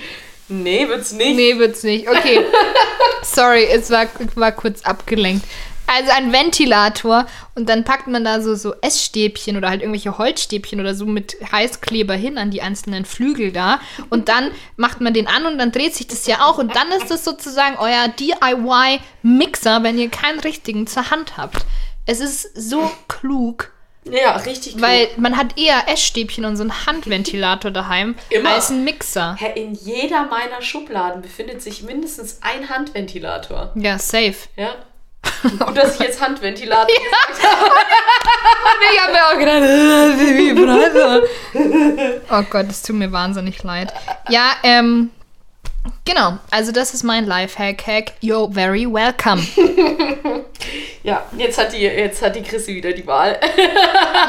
Nee, 0.48 0.88
wird's 0.88 1.12
nicht. 1.12 1.36
Nee, 1.36 1.58
wird's 1.58 1.84
nicht. 1.84 2.08
Okay. 2.08 2.44
Sorry, 3.22 3.64
es 3.64 3.90
war, 3.90 4.06
war 4.34 4.52
kurz 4.52 4.82
abgelenkt. 4.82 5.46
Also 5.86 6.10
ein 6.12 6.32
Ventilator 6.32 7.26
und 7.54 7.68
dann 7.68 7.84
packt 7.84 8.06
man 8.06 8.24
da 8.24 8.40
so, 8.40 8.54
so 8.54 8.74
Essstäbchen 8.80 9.56
oder 9.56 9.68
halt 9.68 9.82
irgendwelche 9.82 10.16
Holzstäbchen 10.16 10.80
oder 10.80 10.94
so 10.94 11.04
mit 11.04 11.36
Heißkleber 11.52 12.14
hin 12.14 12.38
an 12.38 12.50
die 12.50 12.62
einzelnen 12.62 13.04
Flügel 13.04 13.52
da 13.52 13.80
und 14.10 14.28
dann 14.28 14.50
macht 14.76 15.00
man 15.00 15.12
den 15.12 15.26
an 15.26 15.44
und 15.46 15.58
dann 15.58 15.72
dreht 15.72 15.94
sich 15.94 16.06
das 16.06 16.26
ja 16.26 16.46
auch 16.46 16.58
und 16.58 16.74
dann 16.74 16.90
ist 16.92 17.10
das 17.10 17.24
sozusagen 17.24 17.76
euer 17.78 18.08
DIY-Mixer, 18.08 19.82
wenn 19.82 19.98
ihr 19.98 20.08
keinen 20.08 20.40
richtigen 20.40 20.86
zur 20.86 21.10
Hand 21.10 21.36
habt. 21.36 21.64
Es 22.06 22.20
ist 22.20 22.50
so 22.54 22.90
klug, 23.08 23.72
Ja, 24.04 24.36
richtig 24.36 24.80
weil 24.80 25.08
man 25.16 25.36
hat 25.36 25.58
eher 25.58 25.88
Essstäbchen 25.88 26.44
und 26.44 26.56
so 26.56 26.62
einen 26.62 26.86
Handventilator 26.86 27.70
daheim 27.70 28.14
Immer. 28.30 28.50
als 28.50 28.70
einen 28.70 28.84
Mixer. 28.84 29.36
In 29.54 29.74
jeder 29.74 30.26
meiner 30.26 30.60
Schubladen 30.62 31.22
befindet 31.22 31.62
sich 31.62 31.82
mindestens 31.82 32.38
ein 32.42 32.68
Handventilator. 32.68 33.72
Ja, 33.74 33.98
safe. 33.98 34.34
Ja? 34.56 34.74
Gut, 35.58 35.76
dass 35.76 35.94
ich 35.94 36.00
jetzt 36.00 36.20
Handventilator 36.20 36.86
gesagt 36.86 37.54
Ich 38.92 39.00
habe 39.02 39.12
mir 39.12 39.26
auch 39.26 39.38
gedacht, 39.38 39.62
Vibrator. 40.18 41.22
Oh 42.30 42.42
Gott, 42.50 42.66
es 42.70 42.82
tut 42.82 42.96
mir 42.96 43.12
wahnsinnig 43.12 43.62
leid. 43.62 43.92
Ja, 44.28 44.52
ähm, 44.62 45.10
genau. 46.04 46.38
Also 46.50 46.72
das 46.72 46.94
ist 46.94 47.02
mein 47.02 47.26
Lifehack. 47.26 47.86
Hack. 47.86 48.12
You're 48.22 48.52
very 48.52 48.86
welcome. 48.86 49.42
Ja, 51.02 51.22
jetzt 51.36 51.58
hat 51.58 51.74
die, 51.74 51.80
jetzt 51.82 52.22
hat 52.22 52.34
die 52.34 52.42
Chrissy 52.42 52.74
wieder 52.76 52.92
die 52.92 53.06
Wahl. 53.06 53.38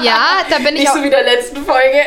Ja, 0.02 0.40
da 0.50 0.58
bin 0.58 0.76
ich 0.76 0.82
Nicht 0.82 0.90
auch, 0.90 0.96
so 0.96 1.04
wie 1.04 1.10
der 1.10 1.24
letzten 1.24 1.64
Folge. 1.64 2.02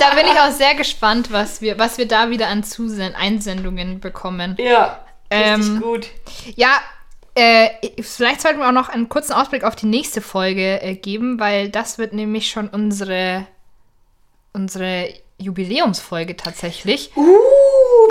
da 0.00 0.10
bin 0.16 0.26
ich 0.26 0.32
auch 0.40 0.50
sehr 0.50 0.74
gespannt, 0.74 1.30
was 1.30 1.60
wir, 1.62 1.78
was 1.78 1.98
wir 1.98 2.08
da 2.08 2.28
wieder 2.28 2.48
an 2.48 2.64
Zusen 2.64 3.14
Einsendungen 3.14 4.00
bekommen. 4.00 4.56
Ja, 4.58 4.98
richtig 5.32 5.68
Ähm, 5.68 5.80
gut. 5.80 6.08
Ja, 6.56 6.80
äh, 7.34 7.68
vielleicht 8.02 8.40
sollten 8.42 8.58
wir 8.60 8.68
auch 8.68 8.72
noch 8.72 8.88
einen 8.88 9.08
kurzen 9.08 9.32
Ausblick 9.32 9.64
auf 9.64 9.74
die 9.76 9.86
nächste 9.86 10.20
Folge 10.20 10.80
äh, 10.82 10.94
geben, 10.94 11.38
weil 11.40 11.68
das 11.70 11.98
wird 11.98 12.12
nämlich 12.12 12.50
schon 12.50 12.68
unsere, 12.68 13.46
unsere 14.52 15.08
Jubiläumsfolge 15.38 16.36
tatsächlich. 16.36 17.10
Uh, 17.16 17.36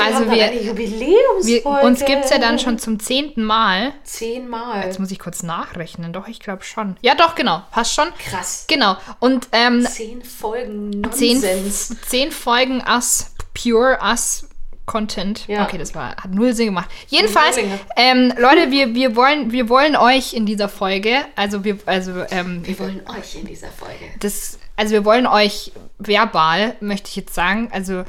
Also 0.02 0.30
wir- 0.30 0.44
eine 0.46 0.62
Jubiläumsfolge. 0.62 1.46
Wir, 1.82 1.84
uns 1.84 2.04
gibt 2.04 2.26
es 2.26 2.32
ja 2.32 2.40
dann 2.40 2.60
schon 2.60 2.78
zum 2.80 3.00
zehnten 3.00 3.44
Mal. 3.44 3.94
zehnmal. 4.04 4.84
Jetzt 4.86 5.00
muss 5.00 5.12
ich 5.12 5.20
kurz 5.20 5.44
nachrechnen. 5.44 6.12
Doch, 6.14 6.28
ich 6.28 6.40
glaube 6.40 6.64
schon. 6.64 6.98
Ja, 7.02 7.16
doch, 7.16 7.36
genau. 7.36 7.62
Passt 7.72 7.94
schon. 7.94 8.08
Krass. 8.18 8.66
Genau. 8.68 8.98
Und 9.20 9.48
ähm, 9.54 9.86
Zehn 9.86 10.24
Folgen 10.24 11.04
zehn, 11.12 11.36
Nonsens. 11.40 11.96
zehn 12.08 12.32
Folgen 12.32 12.84
Us, 12.88 13.34
Pure 13.54 14.00
Us 14.04 14.48
Content. 14.92 15.48
Ja. 15.48 15.64
Okay, 15.64 15.78
das 15.78 15.96
war, 15.96 16.18
hat 16.18 16.32
null 16.32 16.54
Sinn 16.54 16.66
gemacht. 16.66 16.90
Jedenfalls, 17.08 17.56
ähm, 17.96 18.34
Leute, 18.38 18.72
wir, 18.72 18.94
wir, 18.94 19.16
wollen, 19.16 19.54
wir 19.54 19.70
wollen 19.70 19.96
euch 19.96 20.34
in 20.34 20.46
dieser 20.46 20.68
Folge, 20.68 21.24
also 21.38 21.64
wir, 21.64 21.78
also, 21.86 22.12
ähm, 22.30 22.62
Wir 22.68 22.78
wollen 22.78 23.02
euch 23.08 23.36
in 23.36 23.46
dieser 23.46 23.70
Folge. 23.70 24.04
das, 24.20 24.60
also 24.76 24.92
wir 24.92 25.06
wollen 25.06 25.28
euch 25.28 25.72
verbal, 25.98 26.76
möchte 26.82 27.08
ich 27.08 27.16
jetzt 27.16 27.34
sagen, 27.34 27.70
also 27.72 28.04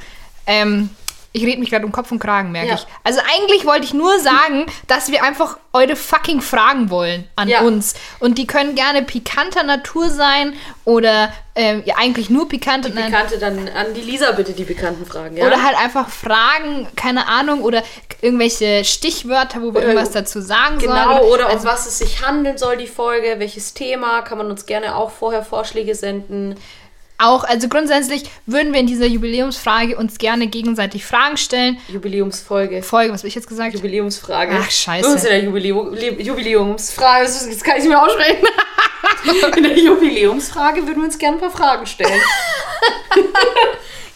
ähm, 0.45 0.89
ich 1.35 1.43
rede 1.45 1.59
mich 1.59 1.71
gerade 1.71 1.85
um 1.85 1.91
Kopf 1.91 2.11
und 2.11 2.19
Kragen, 2.19 2.51
merke 2.51 2.69
Ja. 2.69 2.75
ich. 2.75 2.85
Also 3.03 3.19
eigentlich 3.35 3.65
wollte 3.65 3.83
ich 3.85 3.93
nur 3.93 4.19
sagen, 4.19 4.65
dass 4.87 5.11
wir 5.11 5.23
einfach 5.23 5.57
eure 5.73 5.95
fucking 5.95 6.41
Fragen 6.41 6.91
wollen 6.91 7.27
an 7.35 7.47
Ja. 7.47 7.61
uns. 7.61 7.95
Und 8.19 8.37
die 8.37 8.45
können 8.45 8.75
gerne 8.75 9.01
pikanter 9.01 9.63
Natur 9.63 10.09
sein 10.11 10.53
oder 10.85 11.33
ähm, 11.55 11.81
ja, 11.85 11.95
eigentlich 11.97 12.29
nur 12.29 12.47
pikante 12.47 12.89
Die 12.91 12.95
Bekannte 12.95 13.37
dann 13.39 13.67
an 13.69 13.93
die 13.95 14.01
Lisa 14.01 14.31
bitte 14.31 14.53
die 14.53 14.63
bekannten 14.63 15.05
Fragen, 15.05 15.35
ja? 15.37 15.45
Oder 15.47 15.63
halt 15.63 15.77
einfach 15.77 16.09
Fragen, 16.09 16.87
keine 16.95 17.27
Ahnung, 17.27 17.61
oder 17.61 17.83
irgendwelche 18.21 18.83
Stichwörter, 18.85 19.61
wo 19.61 19.65
wir 19.65 19.77
Oder- 19.77 19.81
irgendwas 19.83 20.11
dazu 20.11 20.41
sagen 20.41 20.77
Genau, 20.79 21.17
sollen. 21.19 21.31
oder 21.31 21.45
um 21.47 21.51
also, 21.51 21.67
was 21.67 21.85
es 21.87 21.97
sich 21.99 22.25
handeln 22.25 22.57
soll, 22.57 22.77
die 22.77 22.87
Folge, 22.87 23.35
welches 23.39 23.73
Thema, 23.73 24.21
kann 24.21 24.37
man 24.37 24.49
uns 24.51 24.65
gerne 24.65 24.95
auch 24.95 25.11
vorher 25.11 25.43
Vorschläge 25.43 25.93
senden. 25.95 26.55
Auch, 27.17 27.43
also 27.43 27.69
grundsätzlich 27.69 28.23
würden 28.45 28.73
wir 28.73 28.79
in 28.79 28.87
dieser 28.87 29.05
Jubiläumsfrage 29.05 29.97
uns 29.97 30.17
gerne 30.17 30.47
gegenseitig 30.47 31.05
Fragen 31.05 31.37
stellen. 31.37 31.77
Jubiläumsfolge. 31.87 32.83
Folge, 32.83 33.13
was 33.13 33.21
habe 33.21 33.27
ich 33.27 33.35
jetzt 33.35 33.47
gesagt? 33.47 33.73
Jubiläumsfrage. 33.75 34.57
Ach, 34.59 34.69
scheiße. 34.69 35.07
Uns 35.07 35.23
in 35.23 35.29
der 35.29 35.43
Jubiläum, 35.43 35.95
Jubiläumsfrage, 36.19 37.23
das 37.23 37.63
kann 37.63 37.77
ich 37.77 37.83
nicht 37.83 37.89
mehr 37.89 38.01
aussprechen. 38.01 38.45
in 39.57 39.63
der 39.63 39.77
Jubiläumsfrage 39.77 40.81
würden 40.87 40.97
wir 40.97 41.05
uns 41.05 41.17
gerne 41.17 41.37
ein 41.37 41.41
paar 41.41 41.51
Fragen 41.51 41.85
stellen. 41.85 42.21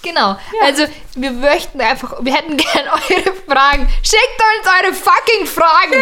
Genau. 0.03 0.37
Also 0.63 0.83
wir 1.15 1.31
möchten 1.31 1.81
einfach, 1.81 2.23
wir 2.23 2.33
hätten 2.33 2.57
gerne 2.57 2.91
eure 2.91 3.33
Fragen. 3.47 3.89
Schickt 4.03 4.41
uns 4.59 4.67
eure 4.83 4.93
fucking 4.93 5.45
Fragen! 5.45 5.93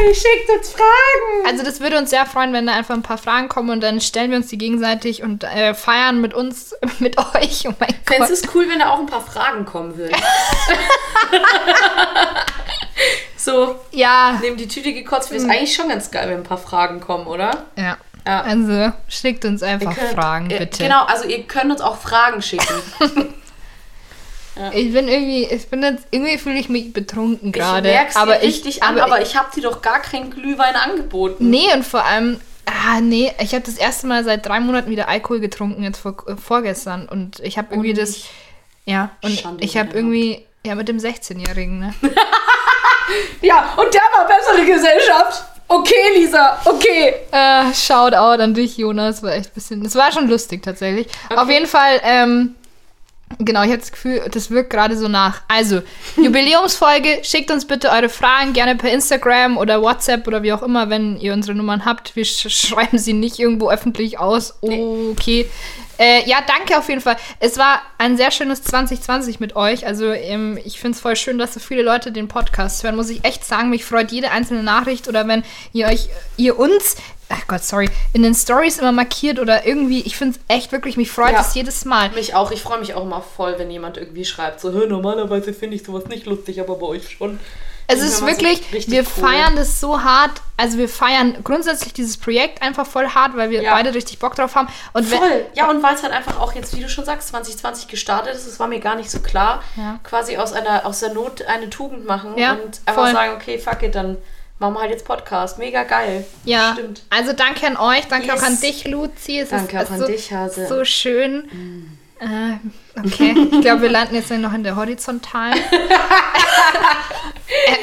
Hey, 0.00 0.14
schickt 0.14 0.50
uns 0.50 0.70
Fragen! 0.70 1.46
Also 1.46 1.64
das 1.64 1.80
würde 1.80 1.98
uns 1.98 2.10
sehr 2.10 2.26
freuen, 2.26 2.52
wenn 2.52 2.66
da 2.66 2.74
einfach 2.74 2.94
ein 2.94 3.02
paar 3.02 3.18
Fragen 3.18 3.48
kommen 3.48 3.70
und 3.70 3.82
dann 3.82 4.00
stellen 4.00 4.30
wir 4.30 4.38
uns 4.38 4.48
die 4.48 4.58
gegenseitig 4.58 5.22
und 5.22 5.44
äh, 5.44 5.74
feiern 5.74 6.20
mit 6.20 6.34
uns, 6.34 6.74
mit 7.00 7.18
euch. 7.18 7.66
Oh 7.68 7.74
mein 7.78 7.88
Gott. 8.06 8.16
Fändest 8.16 8.44
du 8.44 8.48
es 8.48 8.54
cool, 8.54 8.68
wenn 8.68 8.78
da 8.78 8.90
auch 8.90 9.00
ein 9.00 9.06
paar 9.06 9.24
Fragen 9.24 9.64
kommen 9.64 9.96
würden? 9.96 10.16
so, 13.36 13.76
Ja. 13.90 14.38
neben 14.40 14.56
die 14.56 14.68
Tüte 14.68 14.92
gekotzt, 14.92 15.30
wäre 15.30 15.42
es 15.42 15.48
eigentlich 15.48 15.74
schon 15.74 15.88
ganz 15.88 16.10
geil, 16.10 16.28
wenn 16.28 16.38
ein 16.38 16.42
paar 16.44 16.58
Fragen 16.58 17.00
kommen, 17.00 17.26
oder? 17.26 17.66
Ja. 17.76 17.96
Ja. 18.26 18.40
Also 18.42 18.92
schickt 19.08 19.44
uns 19.44 19.62
einfach 19.62 19.94
könnt- 19.94 20.12
Fragen, 20.12 20.48
bitte. 20.48 20.82
Genau, 20.82 21.04
also 21.04 21.26
ihr 21.28 21.42
könnt 21.44 21.70
uns 21.70 21.80
auch 21.80 21.98
Fragen 21.98 22.40
schicken. 22.42 22.74
Ja. 24.56 24.70
Ich 24.72 24.92
bin 24.92 25.08
irgendwie, 25.08 25.46
ich 25.46 25.66
bin 25.68 25.82
jetzt, 25.82 26.06
irgendwie 26.12 26.38
fühle 26.38 26.60
ich 26.60 26.68
mich 26.68 26.92
betrunken 26.92 27.50
gerade. 27.50 27.88
Ich 27.88 27.94
merk's 27.96 28.14
aber 28.14 28.40
richtig 28.40 28.84
an, 28.84 29.00
aber 29.00 29.20
ich 29.20 29.34
habe 29.36 29.48
dir 29.52 29.62
doch 29.62 29.82
gar 29.82 29.98
keinen 30.00 30.30
Glühwein 30.30 30.76
angeboten. 30.76 31.50
Nee, 31.50 31.72
und 31.74 31.84
vor 31.84 32.04
allem, 32.04 32.38
ah, 32.66 33.00
nee, 33.00 33.32
ich 33.40 33.52
habe 33.52 33.64
das 33.64 33.74
erste 33.76 34.06
Mal 34.06 34.22
seit 34.22 34.46
drei 34.46 34.60
Monaten 34.60 34.88
wieder 34.90 35.08
Alkohol 35.08 35.40
getrunken, 35.40 35.82
jetzt 35.82 35.98
vor, 35.98 36.14
äh, 36.28 36.36
vorgestern. 36.36 37.08
Und 37.08 37.40
ich 37.40 37.58
habe 37.58 37.68
irgendwie 37.72 37.90
Und 37.90 37.98
das, 37.98 38.26
ja, 38.84 39.10
und 39.24 39.32
Schande 39.40 39.64
ich 39.64 39.76
habe 39.76 39.90
irgendwie, 39.92 40.46
ja, 40.64 40.76
mit 40.76 40.86
dem 40.86 40.98
16-Jährigen, 40.98 41.80
ne? 41.80 41.94
Ja, 43.42 43.74
und 43.76 43.92
der 43.92 44.02
war 44.02 44.26
bessere 44.28 44.64
Gesellschaft. 44.64 45.44
Okay, 45.74 46.18
Lisa, 46.18 46.60
okay. 46.64 47.14
äh, 47.32 47.74
Shoutout 47.74 48.42
an 48.42 48.54
dich, 48.54 48.76
Jonas, 48.76 49.22
war 49.22 49.32
echt 49.32 49.50
ein 49.50 49.54
bisschen, 49.54 49.82
das 49.82 49.94
war 49.96 50.12
schon 50.12 50.28
lustig 50.28 50.62
tatsächlich. 50.62 51.08
Auf 51.34 51.50
jeden 51.50 51.66
Fall, 51.66 52.00
ähm, 52.04 52.54
Genau, 53.38 53.62
ich 53.62 53.70
habe 53.70 53.78
das 53.78 53.90
Gefühl, 53.90 54.22
das 54.30 54.50
wirkt 54.50 54.70
gerade 54.70 54.96
so 54.96 55.08
nach. 55.08 55.42
Also, 55.48 55.82
Jubiläumsfolge, 56.16 57.20
schickt 57.22 57.50
uns 57.50 57.64
bitte 57.64 57.90
eure 57.90 58.08
Fragen 58.08 58.52
gerne 58.52 58.76
per 58.76 58.92
Instagram 58.92 59.56
oder 59.56 59.82
WhatsApp 59.82 60.28
oder 60.28 60.42
wie 60.42 60.52
auch 60.52 60.62
immer, 60.62 60.88
wenn 60.90 61.18
ihr 61.18 61.32
unsere 61.32 61.56
Nummern 61.56 61.84
habt. 61.84 62.14
Wir 62.14 62.24
sch 62.24 62.48
schreiben 62.48 62.98
sie 62.98 63.12
nicht 63.12 63.38
irgendwo 63.38 63.70
öffentlich 63.70 64.18
aus. 64.18 64.54
Okay. 64.60 65.50
Äh, 65.98 66.28
ja, 66.28 66.38
danke 66.46 66.76
auf 66.78 66.88
jeden 66.88 67.00
Fall. 67.00 67.16
Es 67.40 67.56
war 67.58 67.80
ein 67.98 68.16
sehr 68.16 68.30
schönes 68.30 68.62
2020 68.62 69.40
mit 69.40 69.56
euch. 69.56 69.86
Also, 69.86 70.12
ähm, 70.12 70.58
ich 70.64 70.80
finde 70.80 70.96
es 70.96 71.00
voll 71.00 71.16
schön, 71.16 71.38
dass 71.38 71.54
so 71.54 71.60
viele 71.60 71.82
Leute 71.82 72.10
den 72.12 72.28
Podcast 72.28 72.82
hören. 72.82 72.96
Muss 72.96 73.10
ich 73.10 73.24
echt 73.24 73.44
sagen, 73.44 73.70
mich 73.70 73.84
freut 73.84 74.10
jede 74.12 74.30
einzelne 74.30 74.62
Nachricht 74.62 75.08
oder 75.08 75.26
wenn 75.28 75.44
ihr 75.72 75.86
euch, 75.86 76.08
ihr 76.36 76.58
uns, 76.58 76.96
ach 77.28 77.46
Gott, 77.46 77.62
sorry, 77.64 77.88
in 78.12 78.22
den 78.22 78.34
Stories 78.34 78.78
immer 78.78 78.92
markiert 78.92 79.38
oder 79.38 79.66
irgendwie, 79.66 80.00
ich 80.02 80.16
finde 80.16 80.36
es 80.38 80.54
echt 80.56 80.72
wirklich, 80.72 80.96
mich 80.96 81.10
freut 81.10 81.32
Ja. 81.32 81.40
es 81.40 81.54
jedes 81.54 81.84
Mal. 81.84 82.10
Mich 82.10 82.34
auch. 82.34 82.50
Ich 82.50 82.62
freue 82.62 82.80
mich 82.80 82.94
auch 82.94 83.02
immer 83.04 83.22
voll, 83.22 83.54
wenn 83.58 83.70
jemand 83.70 83.96
irgendwie 83.96 84.24
schreibt, 84.24 84.60
so, 84.60 84.72
"Hä, 84.72 84.86
normalerweise 84.88 85.52
finde 85.52 85.76
ich 85.76 85.84
sowas 85.84 86.06
nicht 86.06 86.26
lustig, 86.26 86.60
aber 86.60 86.76
bei 86.76 86.86
euch 86.86 87.10
schon. 87.10 87.38
Es 87.86 88.00
ist 88.00 88.24
wirklich, 88.24 88.62
wir 88.90 89.00
cool. 89.00 89.04
feiern 89.06 89.56
das 89.56 89.80
so 89.80 90.02
hart. 90.02 90.40
Also 90.56 90.78
wir 90.78 90.88
feiern 90.88 91.36
grundsätzlich 91.44 91.92
dieses 91.92 92.16
Projekt 92.16 92.62
einfach 92.62 92.86
voll 92.86 93.08
hart, 93.08 93.36
weil 93.36 93.50
wir 93.50 93.62
Ja. 93.62 93.72
beide 93.74 93.92
richtig 93.92 94.18
Bock 94.18 94.34
drauf 94.36 94.54
haben. 94.54 94.68
Und 94.92 95.04
Voll. 95.06 95.46
Ja, 95.54 95.68
und 95.68 95.82
weil 95.82 95.94
es 95.94 96.02
halt 96.02 96.12
einfach 96.12 96.40
auch 96.40 96.54
jetzt, 96.54 96.74
wie 96.76 96.80
du 96.80 96.88
schon 96.88 97.04
sagst, 97.04 97.28
2020 97.28 97.88
gestartet 97.88 98.34
ist, 98.34 98.46
das 98.46 98.58
war 98.60 98.68
mir 98.68 98.80
gar 98.80 98.94
nicht 98.94 99.10
so 99.10 99.20
klar. 99.20 99.62
Ja. 99.76 99.98
Quasi 100.04 100.36
aus 100.36 100.52
einer 100.52 100.86
aus 100.86 101.00
der 101.00 101.12
Not 101.12 101.42
eine 101.42 101.68
Tugend 101.70 102.06
machen 102.06 102.38
Ja, 102.38 102.52
und 102.52 102.80
einfach 102.86 103.02
voll. 103.04 103.12
sagen, 103.12 103.32
okay, 103.34 103.58
fuck 103.58 103.82
it, 103.82 103.94
dann 103.94 104.16
machen 104.60 104.74
wir 104.74 104.80
halt 104.80 104.90
jetzt 104.92 105.04
Podcast. 105.04 105.58
Mega 105.58 105.82
geil. 105.82 106.24
ja, 106.44 106.72
Stimmt. 106.74 107.02
also 107.10 107.32
danke 107.32 107.66
an 107.66 107.76
euch, 107.76 108.06
danke 108.08 108.28
Yes. 108.28 108.40
auch 108.40 108.46
an 108.46 108.60
dich, 108.60 108.86
Luzi. 108.86 109.40
Es 109.40 109.50
Danke 109.50 109.76
ist, 109.78 109.86
auch 109.88 109.90
an 109.92 109.98
so, 110.00 110.06
dich, 110.06 110.32
Hase. 110.32 110.66
So 110.68 110.84
schön. 110.84 111.98
Äh, 112.24 112.56
okay, 112.98 113.34
ich 113.52 113.60
glaube, 113.60 113.82
wir 113.82 113.90
landen 113.90 114.14
jetzt 114.14 114.30
noch 114.30 114.54
in 114.54 114.64
der 114.64 114.76
Horizontalen. 114.76 115.58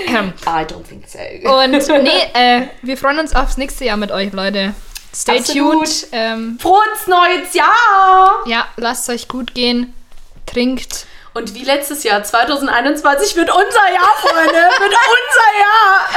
Ähm, 0.08 0.34
I 0.46 0.66
don't 0.66 0.84
think 0.88 1.06
so. 1.08 1.20
Und 1.50 2.04
nee, 2.04 2.10
äh, 2.34 2.68
wir 2.82 2.98
freuen 2.98 3.20
uns 3.20 3.36
aufs 3.36 3.58
nächste 3.58 3.86
Jahr 3.86 3.98
mit 3.98 4.12
euch, 4.12 4.34
Leute. 4.34 4.74
Stay 5.14 5.40
Absolut. 5.40 5.74
tuned. 5.74 6.08
Ähm, 6.12 6.58
Frohes 6.60 7.08
neues 7.08 7.54
Jahr! 7.54 8.44
ja, 8.46 8.66
lasst 8.78 9.10
euch 9.10 9.28
gut 9.28 9.54
gehen. 9.54 9.94
Trinkt. 10.46 11.06
Und 11.34 11.54
wie 11.54 11.64
letztes 11.64 12.04
Jahr, 12.04 12.24
2021 12.24 13.36
wird 13.36 13.50
unser 13.50 13.94
Jahr, 13.94 14.16
Freunde. 14.18 14.54
wird 14.54 14.94
unser 14.94 15.50
Jahr. 15.60 16.08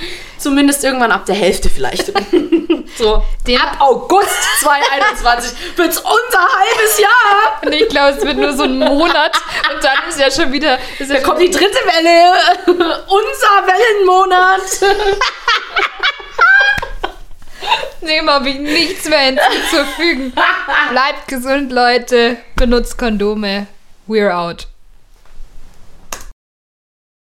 Zumindest 0.42 0.82
irgendwann 0.82 1.12
ab 1.12 1.24
der 1.24 1.36
Hälfte 1.36 1.70
vielleicht. 1.70 2.06
so. 2.98 3.22
Den- 3.46 3.60
ab 3.60 3.76
August 3.80 4.28
2021 4.60 5.52
wird's 5.76 5.98
unser 5.98 6.40
halbes 6.40 6.98
Jahr. 6.98 7.62
Und 7.64 7.72
ich 7.72 7.88
glaube, 7.88 8.16
es 8.18 8.24
wird 8.24 8.38
nur 8.38 8.52
so 8.52 8.64
ein 8.64 8.76
Monat 8.78 9.36
und 9.72 9.84
dann 9.84 9.98
ist 10.08 10.18
ja 10.18 10.30
schon 10.32 10.52
wieder. 10.52 10.78
Ist 10.98 11.10
ja 11.10 11.18
Da 11.18 11.22
kommt 11.22 11.40
die 11.40 11.50
dritte 11.50 11.78
Welle. 11.86 12.32
unser 13.06 13.66
Wellenmonat. 13.66 14.62
Dem 18.00 18.28
habe 18.28 18.48
ich 18.50 18.58
nichts 18.58 19.08
mehr 19.08 19.20
hinzuzufügen. 19.20 20.32
Bleibt 20.90 21.28
gesund, 21.28 21.70
Leute. 21.70 22.36
Benutzt 22.56 22.98
Kondome. 22.98 23.68
We're 24.08 24.32
out. 24.32 24.66